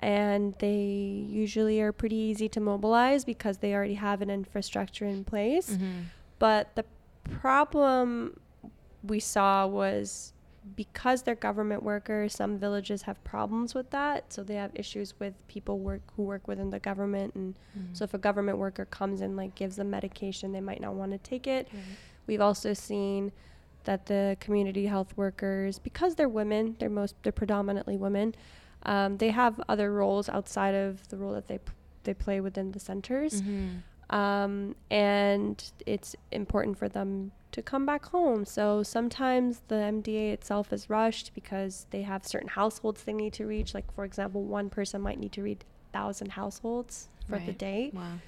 And 0.00 0.54
they 0.58 1.26
usually 1.28 1.80
are 1.80 1.92
pretty 1.92 2.16
easy 2.16 2.48
to 2.50 2.60
mobilize 2.60 3.24
because 3.24 3.58
they 3.58 3.74
already 3.74 3.94
have 3.94 4.22
an 4.22 4.30
infrastructure 4.30 5.04
in 5.04 5.24
place. 5.24 5.70
Mm-hmm. 5.70 6.00
But 6.38 6.74
the 6.74 6.84
problem 7.24 8.40
we 9.02 9.20
saw 9.20 9.66
was 9.66 10.32
because 10.76 11.22
they're 11.22 11.34
government 11.34 11.82
workers, 11.82 12.34
some 12.34 12.58
villages 12.58 13.02
have 13.02 13.22
problems 13.24 13.74
with 13.74 13.90
that. 13.90 14.32
So 14.32 14.42
they 14.42 14.54
have 14.54 14.70
issues 14.74 15.14
with 15.18 15.34
people 15.48 15.78
work 15.78 16.02
who 16.16 16.22
work 16.22 16.46
within 16.48 16.70
the 16.70 16.78
government, 16.78 17.34
and 17.34 17.54
Mm-hmm. 17.54 17.94
so 17.94 18.04
if 18.04 18.14
a 18.14 18.18
government 18.18 18.58
worker 18.58 18.84
comes 18.84 19.20
and 19.20 19.36
like 19.36 19.54
gives 19.54 19.76
them 19.76 19.90
medication, 19.90 20.52
they 20.52 20.60
might 20.60 20.80
not 20.80 20.94
want 20.94 21.12
to 21.12 21.18
take 21.18 21.46
it. 21.46 21.68
We've 22.26 22.40
also 22.40 22.72
seen 22.74 23.32
that 23.84 24.06
the 24.06 24.36
community 24.40 24.86
health 24.86 25.16
workers, 25.16 25.78
because 25.78 26.14
they're 26.14 26.28
women, 26.28 26.76
they're 26.78 26.90
most 26.90 27.14
they're 27.22 27.32
predominantly 27.32 27.96
women. 27.96 28.34
Um, 28.84 29.18
they 29.18 29.30
have 29.30 29.60
other 29.68 29.92
roles 29.92 30.28
outside 30.28 30.74
of 30.74 31.06
the 31.08 31.16
role 31.16 31.32
that 31.34 31.48
they 31.48 31.58
p- 31.58 31.72
they 32.04 32.14
play 32.14 32.40
within 32.40 32.72
the 32.72 32.80
centers 32.80 33.42
Mm-hmm. 33.42 34.16
um, 34.16 34.74
and 34.90 35.62
it's 35.86 36.16
important 36.32 36.78
for 36.78 36.88
them 36.88 37.32
to 37.52 37.60
come 37.62 37.84
back 37.84 38.06
home. 38.06 38.44
So 38.44 38.82
sometimes 38.82 39.62
the 39.68 39.74
MDA 39.74 40.32
itself 40.32 40.72
is 40.72 40.88
rushed 40.88 41.32
because 41.34 41.86
they 41.90 42.02
have 42.02 42.24
certain 42.26 42.48
households 42.48 43.02
they 43.02 43.12
need 43.12 43.32
to 43.34 43.46
reach. 43.46 43.74
Like 43.74 43.92
for 43.92 44.04
example, 44.04 44.42
one 44.44 44.70
person 44.70 45.00
might 45.02 45.18
need 45.18 45.32
to 45.32 45.42
read 45.42 45.64
thousand 45.92 46.30
households 46.32 47.08
for 47.28 47.38
the 47.46 47.52
day, 47.52 47.90
Wow. 47.92 48.18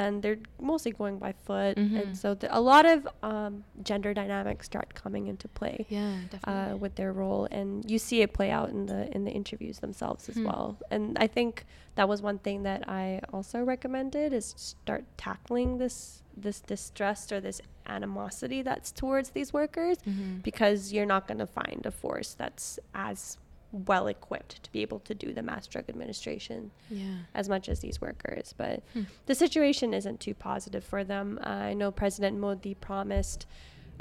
And 0.00 0.22
they're 0.22 0.38
mostly 0.60 0.90
going 1.02 1.18
by 1.18 1.32
foot. 1.46 1.76
Mhm. 1.76 2.00
And 2.00 2.10
so 2.22 2.28
the, 2.40 2.48
a 2.56 2.62
lot 2.72 2.84
of 2.94 2.98
um, 3.22 3.52
gender 3.90 4.12
dynamics 4.14 4.64
start 4.72 4.88
coming 5.02 5.24
into 5.32 5.46
play 5.60 5.76
Yeah, 5.88 6.16
uh, 6.50 6.76
with 6.82 6.94
their 7.00 7.12
role, 7.12 7.46
and 7.58 7.68
you 7.92 7.98
see 7.98 8.18
it 8.24 8.30
play 8.38 8.50
out 8.58 8.68
in 8.76 8.86
the 8.86 9.00
in 9.16 9.24
the 9.28 9.30
interviews 9.40 9.78
themselves 9.86 10.22
as 10.30 10.36
Hmm. 10.36 10.46
well. 10.48 10.66
And 10.90 11.04
I 11.24 11.28
think 11.36 11.52
that 11.98 12.08
was 12.12 12.18
one 12.30 12.38
thing 12.46 12.58
that 12.70 12.80
I 12.88 13.20
also 13.34 13.58
recommended 13.74 14.32
is 14.32 14.46
start 14.56 15.04
tackling 15.26 15.78
this 15.78 16.22
this 16.46 16.58
distrust 16.72 17.30
or 17.34 17.40
this 17.48 17.60
animosity 17.86 18.62
that's 18.62 18.90
towards 19.02 19.28
these 19.36 19.52
workers 19.52 19.98
mm-hmm. 19.98 20.38
because 20.48 20.92
you're 20.94 21.10
not 21.14 21.22
going 21.28 21.38
to 21.46 21.50
find 21.60 21.84
a 21.84 21.90
force 21.90 22.30
that's 22.42 22.78
as 22.94 23.36
well 23.72 24.06
equipped 24.06 24.62
to 24.62 24.70
be 24.72 24.82
able 24.82 25.00
to 25.00 25.14
do 25.14 25.32
the 25.32 25.42
mass 25.42 25.66
drug 25.66 25.84
administration 25.88 26.70
Yeah. 26.90 27.16
as 27.34 27.48
much 27.48 27.68
as 27.68 27.80
these 27.80 28.00
workers. 28.00 28.54
But 28.56 28.82
Hmm. 28.92 29.02
the 29.26 29.34
situation 29.34 29.94
isn't 29.94 30.20
too 30.20 30.34
positive 30.34 30.84
for 30.84 31.02
them. 31.04 31.38
Uh, 31.42 31.48
I 31.48 31.72
know 31.74 31.90
President 31.90 32.38
Modi 32.38 32.74
promised 32.74 33.46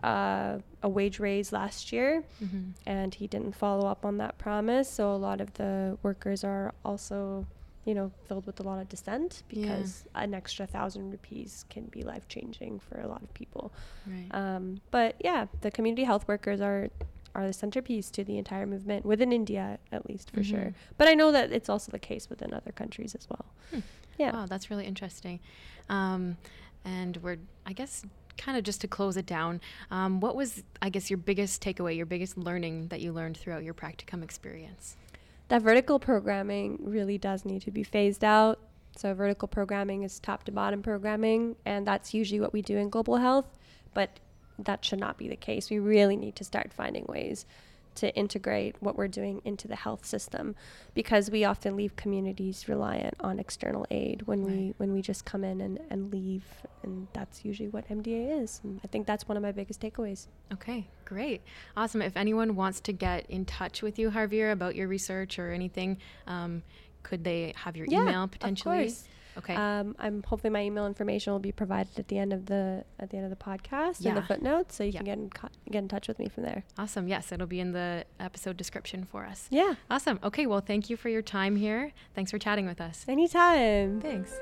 uh, 0.03 0.57
a 0.81 0.89
wage 0.89 1.19
raise 1.19 1.53
last 1.53 1.91
year, 1.91 2.23
Mm-hmm. 2.43 2.71
and 2.87 3.13
he 3.13 3.27
didn't 3.27 3.53
follow 3.55 3.87
up 3.87 4.03
on 4.03 4.17
that 4.17 4.37
promise. 4.39 4.89
So 4.89 5.13
a 5.13 5.15
lot 5.17 5.39
of 5.41 5.53
the 5.53 5.95
workers 6.01 6.43
are 6.43 6.73
also, 6.83 7.45
you 7.85 7.93
know, 7.93 8.11
filled 8.27 8.47
with 8.47 8.59
a 8.59 8.63
lot 8.63 8.81
of 8.81 8.89
dissent 8.89 9.43
Yeah. 9.51 9.61
because 9.61 10.07
an 10.15 10.33
extra 10.33 10.65
thousand 10.65 11.11
rupees 11.11 11.65
can 11.69 11.85
be 11.85 12.01
life 12.01 12.27
changing 12.27 12.79
for 12.79 12.99
a 12.99 13.07
lot 13.07 13.21
of 13.21 13.31
people. 13.35 13.71
Right. 14.07 14.27
Um, 14.31 14.81
but 14.89 15.15
yeah, 15.23 15.45
the 15.61 15.69
community 15.69 16.03
health 16.03 16.27
workers 16.27 16.61
are 16.61 16.89
are 17.35 17.47
the 17.47 17.53
centerpiece 17.53 18.09
to 18.11 18.23
the 18.23 18.37
entire 18.37 18.65
movement 18.65 19.05
within 19.05 19.31
India, 19.31 19.79
at 19.91 20.07
least 20.07 20.31
for 20.31 20.43
sure. 20.43 20.59
Mhm. 20.59 20.73
But 20.97 21.07
I 21.07 21.13
know 21.13 21.31
that 21.31 21.51
it's 21.51 21.69
also 21.69 21.91
the 21.91 21.99
case 21.99 22.29
within 22.29 22.53
other 22.53 22.71
countries 22.71 23.15
as 23.15 23.27
well. 23.29 23.45
Hmm. 23.71 23.79
Yeah. 24.17 24.33
Wow, 24.33 24.45
that's 24.45 24.69
really 24.69 24.85
interesting. 24.85 25.39
Um, 25.89 26.37
and 26.83 27.17
we're, 27.17 27.37
I 27.65 27.73
guess, 27.73 28.05
kind 28.37 28.57
of 28.57 28.63
just 28.63 28.81
to 28.81 28.87
close 28.87 29.17
it 29.17 29.25
down, 29.25 29.61
um, 29.91 30.19
what 30.19 30.35
was, 30.35 30.63
I 30.81 30.89
guess, 30.89 31.09
your 31.09 31.17
biggest 31.17 31.61
takeaway, 31.63 31.95
your 31.95 32.05
biggest 32.05 32.37
learning 32.37 32.87
that 32.87 33.01
you 33.01 33.11
learned 33.11 33.37
throughout 33.37 33.63
your 33.63 33.73
practicum 33.73 34.23
experience? 34.23 34.97
that 35.51 35.61
vertical 35.61 35.99
programming 35.99 36.79
really 36.81 37.17
does 37.17 37.43
need 37.43 37.61
to 37.61 37.71
be 37.71 37.83
phased 37.83 38.23
out. 38.23 38.57
So 38.95 39.13
vertical 39.13 39.49
programming 39.49 40.03
is 40.03 40.17
top 40.17 40.45
to 40.45 40.51
bottom 40.53 40.81
programming, 40.81 41.57
and 41.65 41.85
that's 41.85 42.13
usually 42.13 42.39
what 42.39 42.53
we 42.53 42.61
do 42.61 42.77
in 42.77 42.89
global 42.89 43.17
health, 43.17 43.57
but 43.93 44.21
that 44.65 44.83
should 44.85 44.99
not 44.99 45.17
be 45.17 45.27
the 45.27 45.35
case. 45.35 45.69
We 45.69 45.79
really 45.79 46.15
need 46.15 46.35
to 46.37 46.43
start 46.43 46.71
finding 46.73 47.05
ways 47.07 47.45
to 47.93 48.15
integrate 48.15 48.73
what 48.79 48.95
we're 48.95 49.09
doing 49.09 49.41
into 49.43 49.67
the 49.67 49.75
health 49.75 50.05
system 50.05 50.55
because 50.93 51.29
we 51.29 51.43
often 51.43 51.75
leave 51.75 51.93
communities 51.97 52.69
reliant 52.69 53.13
on 53.19 53.37
external 53.37 53.85
aid 53.91 54.21
when 54.27 54.43
we 54.43 54.73
when 54.77 54.93
we 54.93 55.01
just 55.01 55.25
come 55.25 55.43
in 55.43 55.59
and, 55.59 55.77
and 55.89 56.09
leave 56.09 56.45
and 56.83 57.07
that's 57.11 57.43
usually 57.43 57.67
what 57.67 57.85
MDA 57.89 58.41
is. 58.43 58.61
And 58.63 58.79
I 58.81 58.87
think 58.87 59.05
that's 59.07 59.27
one 59.27 59.35
of 59.35 59.43
my 59.43 59.51
biggest 59.51 59.81
takeaways. 59.81 60.27
Okay, 60.53 60.87
great. 61.03 61.41
Awesome. 61.75 62.01
If 62.01 62.15
anyone 62.15 62.55
wants 62.55 62.79
to 62.81 62.93
get 62.93 63.29
in 63.29 63.43
touch 63.43 63.81
with 63.81 63.99
you, 63.99 64.09
Harveer, 64.09 64.53
about 64.53 64.75
your 64.77 64.87
research 64.87 65.37
or 65.37 65.51
anything, 65.51 65.97
um, 66.27 66.63
could 67.03 67.25
they 67.25 67.51
have 67.57 67.75
your 67.75 67.87
Yeah, 67.89 68.03
email 68.03 68.23
of 68.23 68.31
potentially? 68.31 68.83
course. 68.85 69.03
Okay. 69.37 69.55
Um, 69.55 69.95
I'm 69.99 70.23
hopefully 70.23 70.51
my 70.51 70.61
email 70.63 70.85
information 70.87 71.31
will 71.33 71.39
be 71.39 71.51
provided 71.51 71.97
at 71.99 72.07
the 72.09 72.17
end 72.17 72.33
of 72.33 72.45
the 72.47 72.83
at 72.99 73.09
the 73.09 73.17
end 73.17 73.25
of 73.25 73.29
the 73.29 73.43
podcast 73.43 74.05
in 74.05 74.15
the 74.15 74.21
footnotes, 74.21 74.75
so 74.75 74.83
you 74.83 74.91
Yeah. 74.91 74.99
can 74.99 75.05
get 75.05 75.17
in 75.17 75.29
co- 75.29 75.47
get 75.69 75.79
in 75.79 75.87
touch 75.87 76.07
with 76.07 76.19
me 76.19 76.27
from 76.27 76.43
there. 76.43 76.63
awesome. 76.77 77.07
Yes, 77.07 77.31
it'll 77.31 77.47
be 77.47 77.59
in 77.59 77.71
the 77.71 78.05
episode 78.19 78.57
description 78.57 79.03
for 79.05 79.25
us. 79.25 79.47
Yeah, 79.49 79.75
Awesome. 79.89 80.19
Okay, 80.23 80.45
well, 80.47 80.61
thank 80.61 80.89
you 80.89 80.97
for 80.97 81.09
your 81.09 81.21
time 81.21 81.55
here. 81.55 81.91
Thanks 82.15 82.31
for 82.31 82.39
chatting 82.39 82.65
with 82.65 82.81
us. 82.81 83.05
anytime. 83.07 84.01
Thanks. 84.01 84.33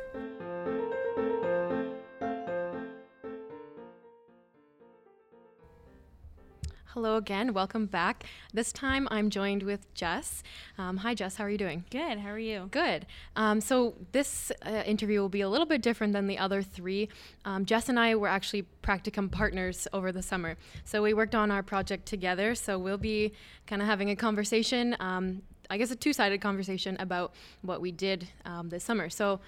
Hello 6.93 7.17
again. 7.17 7.53
Welcome 7.53 7.85
back. 7.85 8.23
This 8.51 8.71
time 8.71 9.07
I'm 9.11 9.29
joined 9.29 9.61
with 9.61 9.93
Jess. 9.93 10.41
Um, 10.79 10.97
hi, 10.97 11.13
Jess. 11.13 11.35
How 11.35 11.43
are 11.43 11.49
you 11.51 11.57
doing? 11.57 11.85
Good. 11.91 12.17
How 12.17 12.31
are 12.31 12.39
you? 12.39 12.67
Good. 12.71 13.05
Um, 13.35 13.61
so 13.61 13.93
this 14.11 14.51
uh, 14.65 14.81
interview 14.87 15.19
will 15.19 15.29
be 15.29 15.41
a 15.41 15.49
little 15.49 15.67
bit 15.67 15.83
different 15.83 16.13
than 16.13 16.25
the 16.25 16.39
other 16.39 16.63
three. 16.63 17.07
Um, 17.45 17.63
Jess 17.63 17.89
and 17.89 17.99
I 17.99 18.15
were 18.15 18.27
actually 18.27 18.65
practicum 18.81 19.31
partners 19.31 19.87
over 19.93 20.11
the 20.11 20.23
summer, 20.23 20.57
so 20.83 21.03
we 21.03 21.13
worked 21.13 21.35
on 21.35 21.51
our 21.51 21.61
project 21.61 22.07
together. 22.07 22.55
So 22.55 22.79
we'll 22.79 22.97
be 22.97 23.33
kind 23.67 23.83
of 23.83 23.87
having 23.87 24.09
a 24.09 24.15
conversation. 24.15 24.97
Um, 24.99 25.43
I 25.69 25.77
guess 25.77 25.91
a 25.91 25.95
two-sided 25.95 26.41
conversation 26.41 26.97
about 26.99 27.35
what 27.61 27.81
we 27.81 27.91
did 27.91 28.27
um, 28.45 28.69
this 28.69 28.83
summer. 28.83 29.11
So. 29.11 29.41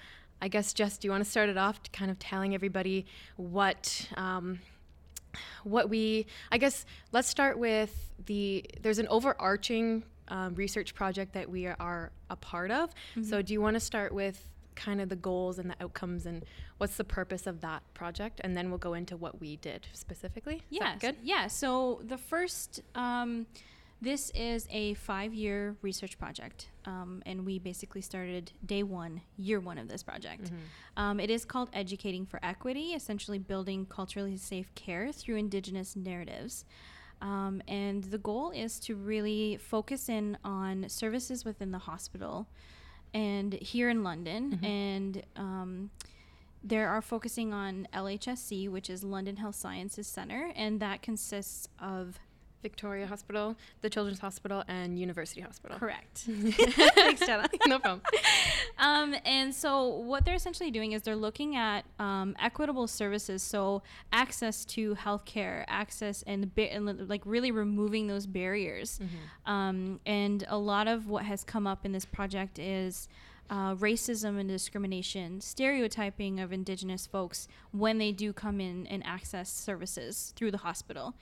I 0.44 0.48
guess 0.48 0.72
Jess, 0.72 0.98
do 0.98 1.06
you 1.06 1.12
want 1.12 1.22
to 1.22 1.30
start 1.30 1.50
it 1.50 1.56
off, 1.56 1.78
kind 1.92 2.10
of 2.10 2.18
telling 2.18 2.52
everybody 2.52 3.06
what 3.36 4.08
um, 4.16 4.58
what 5.64 5.88
we 5.88 6.26
I 6.50 6.58
guess 6.58 6.84
let's 7.12 7.28
start 7.28 7.58
with 7.58 8.12
the 8.26 8.64
there's 8.82 8.98
an 8.98 9.08
overarching 9.08 10.04
um, 10.28 10.54
research 10.54 10.94
project 10.94 11.34
that 11.34 11.50
we 11.50 11.66
are 11.66 12.12
a 12.30 12.36
part 12.36 12.70
of. 12.70 12.90
So 13.22 13.42
do 13.42 13.52
you 13.52 13.60
want 13.60 13.74
to 13.74 13.80
start 13.80 14.12
with 14.12 14.48
kind 14.74 15.00
of 15.00 15.08
the 15.08 15.16
goals 15.16 15.58
and 15.58 15.70
the 15.70 15.76
outcomes 15.80 16.26
and 16.26 16.44
what's 16.78 16.96
the 16.96 17.04
purpose 17.04 17.46
of 17.46 17.60
that 17.60 17.82
project, 17.94 18.40
and 18.42 18.56
then 18.56 18.68
we'll 18.70 18.78
go 18.78 18.94
into 18.94 19.16
what 19.16 19.40
we 19.40 19.56
did 19.56 19.86
specifically. 19.92 20.62
Is 20.86 20.92
that 20.92 21.00
good. 21.00 21.16
Yeah. 21.22 21.46
So 21.46 22.00
the 22.04 22.18
first, 22.18 22.80
um, 22.94 23.46
this 24.02 24.30
is 24.34 24.66
a 24.70 24.94
five-year 24.94 25.76
research 25.80 26.18
project, 26.18 26.68
um, 26.86 27.22
and 27.24 27.46
we 27.46 27.58
basically 27.60 28.00
started 28.00 28.50
day 28.66 28.82
one, 28.82 29.22
year 29.38 29.60
one 29.60 29.78
of 29.78 29.86
this 29.88 30.02
project. 30.02 30.50
Um, 30.96 31.20
it 31.20 31.30
is 31.30 31.44
called 31.44 31.70
Educating 31.72 32.26
for 32.26 32.40
Equity, 32.42 32.94
essentially 32.94 33.38
building 33.38 33.86
culturally 33.86 34.36
safe 34.36 34.74
care 34.74 35.12
through 35.12 35.36
Indigenous 35.36 35.94
narratives. 35.94 36.64
Um, 37.20 37.62
and 37.68 38.02
the 38.02 38.18
goal 38.18 38.50
is 38.50 38.80
to 38.80 38.96
really 38.96 39.56
focus 39.56 40.08
in 40.08 40.36
on 40.44 40.88
services 40.88 41.44
within 41.44 41.70
the 41.70 41.78
hospital 41.78 42.48
and 43.14 43.52
here 43.54 43.88
in 43.88 44.02
London 44.02 44.58
and 44.64 45.22
um, 45.36 45.90
there 46.64 46.88
are 46.88 47.02
focusing 47.02 47.52
on 47.52 47.88
LHSC, 47.92 48.68
which 48.68 48.88
is 48.88 49.02
London 49.02 49.36
Health 49.36 49.56
Sciences 49.56 50.06
Center, 50.06 50.52
and 50.54 50.78
that 50.80 51.02
consists 51.02 51.68
of 51.80 52.20
Victoria 52.62 53.06
Hospital, 53.06 53.56
the 53.80 53.90
Children's 53.90 54.20
Hospital, 54.20 54.64
and 54.68 54.98
University 54.98 55.40
Hospital. 55.40 55.78
Correct. 55.78 56.18
Thanks, 56.94 57.26
Jenna. 57.26 57.48
no 57.66 57.78
problem. 57.78 58.02
Um, 58.78 59.14
and 59.24 59.54
so, 59.54 59.86
what 59.88 60.24
they're 60.24 60.34
essentially 60.34 60.70
doing 60.70 60.92
is 60.92 61.02
they're 61.02 61.16
looking 61.16 61.56
at 61.56 61.84
um, 61.98 62.36
equitable 62.40 62.86
services, 62.86 63.42
so 63.42 63.82
access 64.12 64.64
to 64.66 64.94
healthcare, 64.94 65.64
access 65.68 66.22
and, 66.22 66.54
ba- 66.54 66.72
and 66.72 67.08
like 67.08 67.22
really 67.24 67.50
removing 67.50 68.06
those 68.06 68.26
barriers. 68.26 69.00
Um, 69.46 70.00
and 70.06 70.44
a 70.48 70.58
lot 70.58 70.88
of 70.88 71.08
what 71.08 71.24
has 71.24 71.44
come 71.44 71.66
up 71.66 71.84
in 71.84 71.92
this 71.92 72.04
project 72.04 72.58
is. 72.58 73.08
Uh, 73.50 73.74
racism 73.74 74.40
and 74.40 74.48
discrimination, 74.48 75.38
stereotyping 75.38 76.40
of 76.40 76.54
Indigenous 76.54 77.06
folks 77.06 77.48
when 77.70 77.98
they 77.98 78.10
do 78.10 78.32
come 78.32 78.62
in 78.62 78.86
and 78.86 79.04
access 79.04 79.52
services 79.52 80.32
through 80.36 80.50
the 80.50 80.58
hospital. 80.58 81.14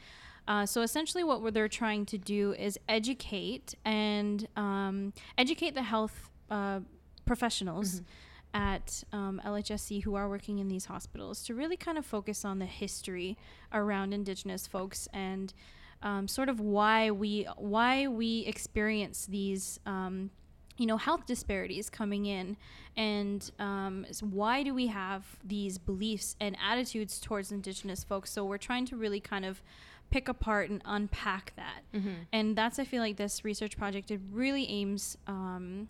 Uh, 0.49 0.67
so 0.67 0.83
essentially, 0.83 1.23
what 1.25 1.41
we're- 1.41 1.53
they're 1.53 1.69
trying 1.69 2.05
to 2.07 2.19
do 2.19 2.53
is 2.55 2.79
educate 2.89 3.75
and 3.85 4.49
um, 4.57 5.13
educate 5.39 5.75
the 5.75 5.83
health 5.83 6.31
uh, 6.51 6.81
professionals 7.25 8.03
at 8.53 9.05
um, 9.13 9.41
LHSC 9.45 10.03
who 10.03 10.17
are 10.17 10.29
working 10.29 10.59
in 10.59 10.67
these 10.69 10.87
hospitals 10.87 11.45
to 11.45 11.55
really 11.55 11.77
kind 11.77 11.97
of 11.97 12.05
focus 12.05 12.45
on 12.45 12.59
the 12.59 12.67
history 12.67 13.39
around 13.73 14.13
Indigenous 14.13 14.67
folks 14.67 15.07
and 15.13 15.55
um, 16.03 16.27
sort 16.27 16.49
of 16.49 16.59
why 16.59 17.11
we 17.11 17.47
why 17.57 18.09
we 18.09 18.41
experience 18.47 19.27
these. 19.27 19.79
Um, 19.87 20.31
you 20.79 20.87
know 20.87 20.97
health 20.97 21.27
disparities 21.27 21.91
coming 21.91 22.25
in 22.25 22.57
and 22.97 23.51
um, 23.59 24.07
s- 24.09 24.23
why 24.23 24.63
do 24.63 24.73
we 24.73 24.87
have 24.87 25.37
these 25.45 25.77
beliefs 25.77 26.37
and 26.41 26.57
attitudes 26.67 27.21
towards 27.21 27.53
indigenous 27.53 28.03
folks 28.03 28.31
so 28.33 28.47
we're 28.47 28.57
trying 28.57 28.87
to 28.87 28.97
really 28.97 29.21
kind 29.21 29.45
of 29.45 29.61
pick 30.11 30.29
apart 30.29 30.71
and 30.71 30.83
unpack 30.85 31.53
that 31.57 31.83
and 32.33 32.57
that's 32.57 32.79
i 32.79 32.85
feel 32.85 33.01
like 33.01 33.17
this 33.17 33.45
research 33.45 33.77
project 33.77 34.11
it 34.11 34.21
really 34.33 34.67
aims 34.69 35.17
um, 35.27 35.89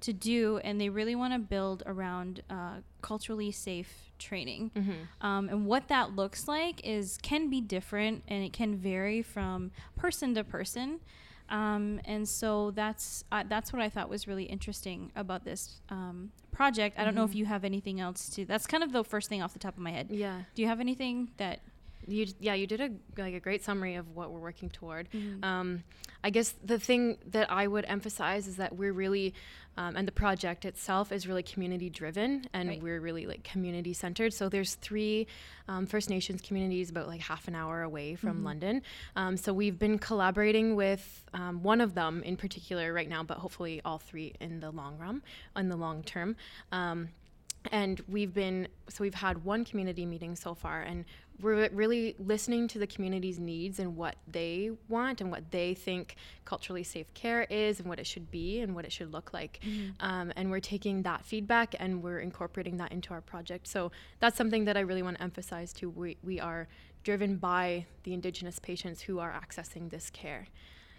to 0.00 0.12
do 0.12 0.58
and 0.64 0.80
they 0.80 0.88
really 0.88 1.14
want 1.14 1.32
to 1.32 1.38
build 1.38 1.82
around 1.86 2.42
uh, 2.50 2.76
culturally 3.02 3.50
safe 3.50 4.10
training 4.18 4.70
um, 5.20 5.48
and 5.48 5.66
what 5.66 5.88
that 5.88 6.14
looks 6.14 6.46
like 6.48 6.80
is 6.84 7.18
can 7.22 7.48
be 7.48 7.60
different 7.60 8.22
and 8.28 8.44
it 8.44 8.52
can 8.52 8.76
vary 8.76 9.22
from 9.22 9.70
person 9.96 10.34
to 10.34 10.44
person 10.44 11.00
um, 11.48 12.00
and 12.06 12.26
so 12.28 12.70
that's 12.70 13.24
uh, 13.30 13.44
that's 13.46 13.72
what 13.72 13.82
I 13.82 13.90
thought 13.90 14.08
was 14.08 14.26
really 14.26 14.44
interesting 14.44 15.12
about 15.14 15.44
this 15.44 15.80
um, 15.90 16.30
project. 16.50 16.98
I 16.98 17.04
don't 17.04 17.14
know 17.14 17.24
if 17.24 17.34
you 17.34 17.44
have 17.44 17.62
anything 17.62 18.00
else 18.00 18.30
to. 18.30 18.46
That's 18.46 18.66
kind 18.66 18.82
of 18.82 18.92
the 18.92 19.04
first 19.04 19.28
thing 19.28 19.42
off 19.42 19.52
the 19.52 19.58
top 19.58 19.74
of 19.74 19.82
my 19.82 19.90
head. 19.90 20.08
Yeah. 20.10 20.40
Do 20.54 20.62
you 20.62 20.68
have 20.68 20.80
anything 20.80 21.30
that? 21.36 21.60
You 22.06 22.26
yeah, 22.40 22.54
you 22.54 22.66
did 22.66 22.80
a 22.80 22.90
like 23.20 23.34
a 23.34 23.40
great 23.40 23.62
summary 23.64 23.94
of 23.96 24.14
what 24.16 24.30
we're 24.30 24.40
working 24.40 24.70
toward. 24.70 25.08
Um, 25.42 25.84
I 26.24 26.30
guess 26.30 26.54
the 26.64 26.78
thing 26.78 27.18
that 27.26 27.50
I 27.50 27.66
would 27.66 27.84
emphasize 27.86 28.46
is 28.46 28.56
that 28.56 28.76
we're 28.76 28.92
really, 28.92 29.34
um, 29.76 29.96
and 29.96 30.06
the 30.06 30.12
project 30.12 30.64
itself 30.64 31.10
is 31.10 31.26
really 31.26 31.42
community 31.42 31.90
driven, 31.90 32.46
and 32.52 32.68
Right. 32.68 32.82
we're 32.82 33.00
really 33.00 33.26
like 33.26 33.42
community 33.42 33.92
centered. 33.92 34.32
So 34.32 34.48
there's 34.48 34.76
three 34.76 35.26
um, 35.68 35.86
First 35.86 36.10
Nations 36.10 36.40
communities 36.40 36.90
about 36.90 37.08
like 37.08 37.20
half 37.22 37.48
an 37.48 37.54
hour 37.56 37.82
away 37.82 38.14
from 38.14 38.44
London. 38.44 38.82
Um, 39.16 39.36
so 39.36 39.52
we've 39.52 39.78
been 39.78 39.98
collaborating 39.98 40.76
with 40.76 41.24
um, 41.34 41.62
one 41.62 41.80
of 41.80 41.94
them 41.94 42.22
in 42.22 42.36
particular 42.36 42.92
right 42.92 43.08
now, 43.08 43.22
but 43.24 43.38
hopefully 43.38 43.80
all 43.84 43.98
three 43.98 44.34
in 44.40 44.60
the 44.60 44.70
long 44.70 44.98
run, 44.98 45.22
in 45.56 45.68
the 45.68 45.76
long 45.76 46.02
term. 46.04 46.36
Um, 46.70 47.08
and 47.70 48.00
we've 48.08 48.34
been 48.34 48.66
so 48.88 49.02
we've 49.04 49.14
had 49.14 49.44
one 49.44 49.64
community 49.64 50.04
meeting 50.04 50.34
so 50.34 50.52
far 50.52 50.82
and 50.82 51.04
we're 51.40 51.68
really 51.72 52.14
listening 52.18 52.68
to 52.68 52.78
the 52.78 52.86
community's 52.86 53.38
needs 53.38 53.78
and 53.78 53.96
what 53.96 54.16
they 54.30 54.70
want 54.88 55.20
and 55.20 55.30
what 55.30 55.50
they 55.50 55.74
think 55.74 56.16
culturally 56.44 56.84
safe 56.84 57.12
care 57.14 57.42
is 57.50 57.80
and 57.80 57.88
what 57.88 57.98
it 57.98 58.06
should 58.06 58.30
be 58.30 58.60
and 58.60 58.74
what 58.74 58.84
it 58.84 58.92
should 58.92 59.12
look 59.12 59.32
like. 59.32 59.60
Um, 60.00 60.32
and 60.36 60.50
we're 60.50 60.60
taking 60.60 61.02
that 61.02 61.24
feedback 61.24 61.74
and 61.78 62.02
we're 62.02 62.20
incorporating 62.20 62.76
that 62.76 62.92
into 62.92 63.12
our 63.12 63.20
project. 63.20 63.66
So 63.66 63.90
that's 64.20 64.36
something 64.36 64.64
that 64.66 64.76
i 64.76 64.80
really 64.80 65.02
want 65.02 65.16
to 65.16 65.22
emphasize 65.22 65.72
too. 65.72 65.90
We, 65.90 66.16
we 66.22 66.38
are 66.38 66.68
driven 67.02 67.36
by 67.36 67.86
the 68.04 68.14
indigenous 68.14 68.58
patients 68.58 69.02
who 69.02 69.18
are 69.18 69.32
accessing 69.32 69.90
this 69.90 70.10
care. 70.10 70.46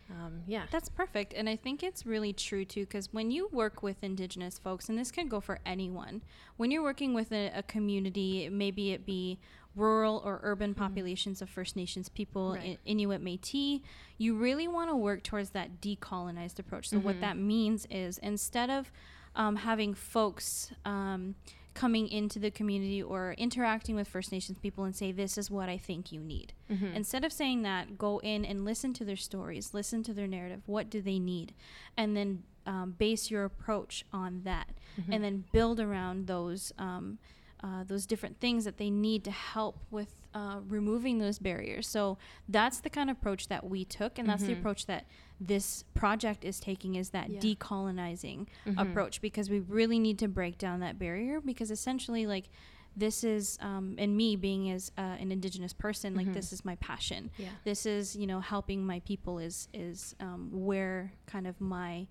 Um, 0.10 0.42
yeah. 0.46 0.66
That's 0.70 0.90
perfect. 0.90 1.34
And 1.34 1.48
I 1.48 1.56
think 1.56 1.82
it's 1.82 2.06
really 2.06 2.34
true 2.34 2.66
too, 2.66 2.82
because 2.82 3.12
when 3.12 3.32
you 3.32 3.50
work 3.52 3.82
with 3.82 4.04
Indigenous 4.04 4.60
folks, 4.60 4.90
and 4.90 4.98
this 4.98 5.12
can 5.12 5.28
go 5.28 5.40
for 5.40 5.60
anyone, 5.66 6.22
when 6.58 6.72
you're 6.72 6.84
working 6.84 7.14
with 7.14 7.32
a, 7.32 7.52
a 7.56 7.64
community, 7.64 8.50
maybe 8.52 8.92
it 8.92 9.06
be 9.06 9.40
rural 9.76 10.22
or 10.24 10.40
urban 10.44 10.74
populations 10.74 11.42
of 11.42 11.50
First 11.50 11.76
Nations 11.76 12.10
people, 12.10 12.54
Right. 12.54 12.80
I- 12.86 12.90
Inuit 12.90 13.22
Metis, 13.22 13.80
you 14.18 14.36
really 14.36 14.68
want 14.68 14.90
to 14.90 14.96
work 14.96 15.24
towards 15.24 15.52
that 15.52 15.82
decolonized 15.82 16.60
approach. 16.60 16.90
So, 16.90 17.00
what 17.00 17.20
that 17.22 17.38
means 17.38 17.88
is 17.90 18.18
instead 18.20 18.70
of 18.70 18.92
um, 19.36 19.56
having 19.58 19.94
folks 19.96 20.72
um, 20.86 21.36
coming 21.74 22.08
into 22.08 22.38
the 22.38 22.52
community 22.52 23.02
or 23.02 23.34
interacting 23.40 23.96
with 23.96 24.08
First 24.08 24.32
Nations 24.32 24.60
people 24.60 24.84
and 24.84 24.96
say, 24.96 25.12
This 25.12 25.38
is 25.40 25.50
what 25.50 25.70
I 25.70 25.78
think 25.78 26.12
you 26.12 26.20
need. 26.20 26.54
Instead 26.96 27.24
of 27.24 27.32
saying 27.34 27.64
that, 27.64 27.98
go 27.98 28.20
in 28.20 28.46
and 28.46 28.64
listen 28.66 28.94
to 28.94 29.06
their 29.06 29.16
stories, 29.16 29.74
listen 29.74 30.04
to 30.04 30.14
their 30.14 30.28
narrative. 30.28 30.62
What 30.68 30.90
do 30.92 31.02
they 31.02 31.18
need? 31.20 31.54
And 31.98 32.16
then 32.16 32.44
um, 32.68 32.96
base 32.98 33.30
your 33.32 33.44
approach 33.44 34.06
on 34.14 34.42
that, 34.44 34.70
and 35.10 35.24
then 35.24 35.46
build 35.52 35.80
around 35.80 36.28
those. 36.28 36.72
Um, 36.78 37.18
uh, 37.64 37.84
those 37.86 38.06
different 38.06 38.40
things 38.42 38.66
that 38.66 38.78
they 38.78 38.90
need 38.90 39.24
to 39.24 39.32
help 39.32 39.78
with 39.90 40.16
uh, 40.34 40.60
removing 40.68 41.20
those 41.20 41.40
barriers. 41.40 41.88
So 41.88 42.18
that's 42.50 42.82
the 42.82 42.90
kind 42.90 43.10
of 43.10 43.18
approach 43.18 43.48
that 43.48 43.64
we 43.70 43.86
took, 43.86 44.20
and 44.20 44.28
that's 44.28 44.44
the 44.44 44.54
approach 44.54 44.86
that 44.88 45.06
this 45.40 45.84
project 45.94 46.44
is 46.44 46.60
taking 46.60 46.96
is 46.96 47.12
that 47.12 47.30
Yeah. 47.30 47.40
decolonizing 47.40 48.48
approach 48.78 49.22
because 49.22 49.50
we 49.50 49.60
really 49.60 50.00
need 50.00 50.20
to 50.20 50.28
break 50.28 50.58
down 50.58 50.80
that 50.82 50.98
barrier 51.00 51.40
because 51.42 51.72
essentially 51.72 52.26
like 52.28 52.50
this 52.96 53.24
is 53.24 53.58
um, 53.62 53.96
and 53.98 54.16
me 54.16 54.36
being 54.36 54.70
as 54.70 54.92
uh, 54.98 55.02
an 55.20 55.32
indigenous 55.32 55.74
person 55.74 56.14
like 56.16 56.32
this 56.34 56.54
is 56.54 56.64
my 56.64 56.76
passion 56.76 57.32
Yeah. 57.38 57.50
this 57.64 57.86
is 57.86 58.16
you 58.16 58.28
know 58.28 58.40
helping 58.40 58.86
my 58.86 59.00
people 59.02 59.40
is 59.40 59.68
is 59.74 60.16
um, 60.20 60.50
where 60.52 61.14
kind 61.26 61.48
of 61.48 61.60
my 61.60 62.08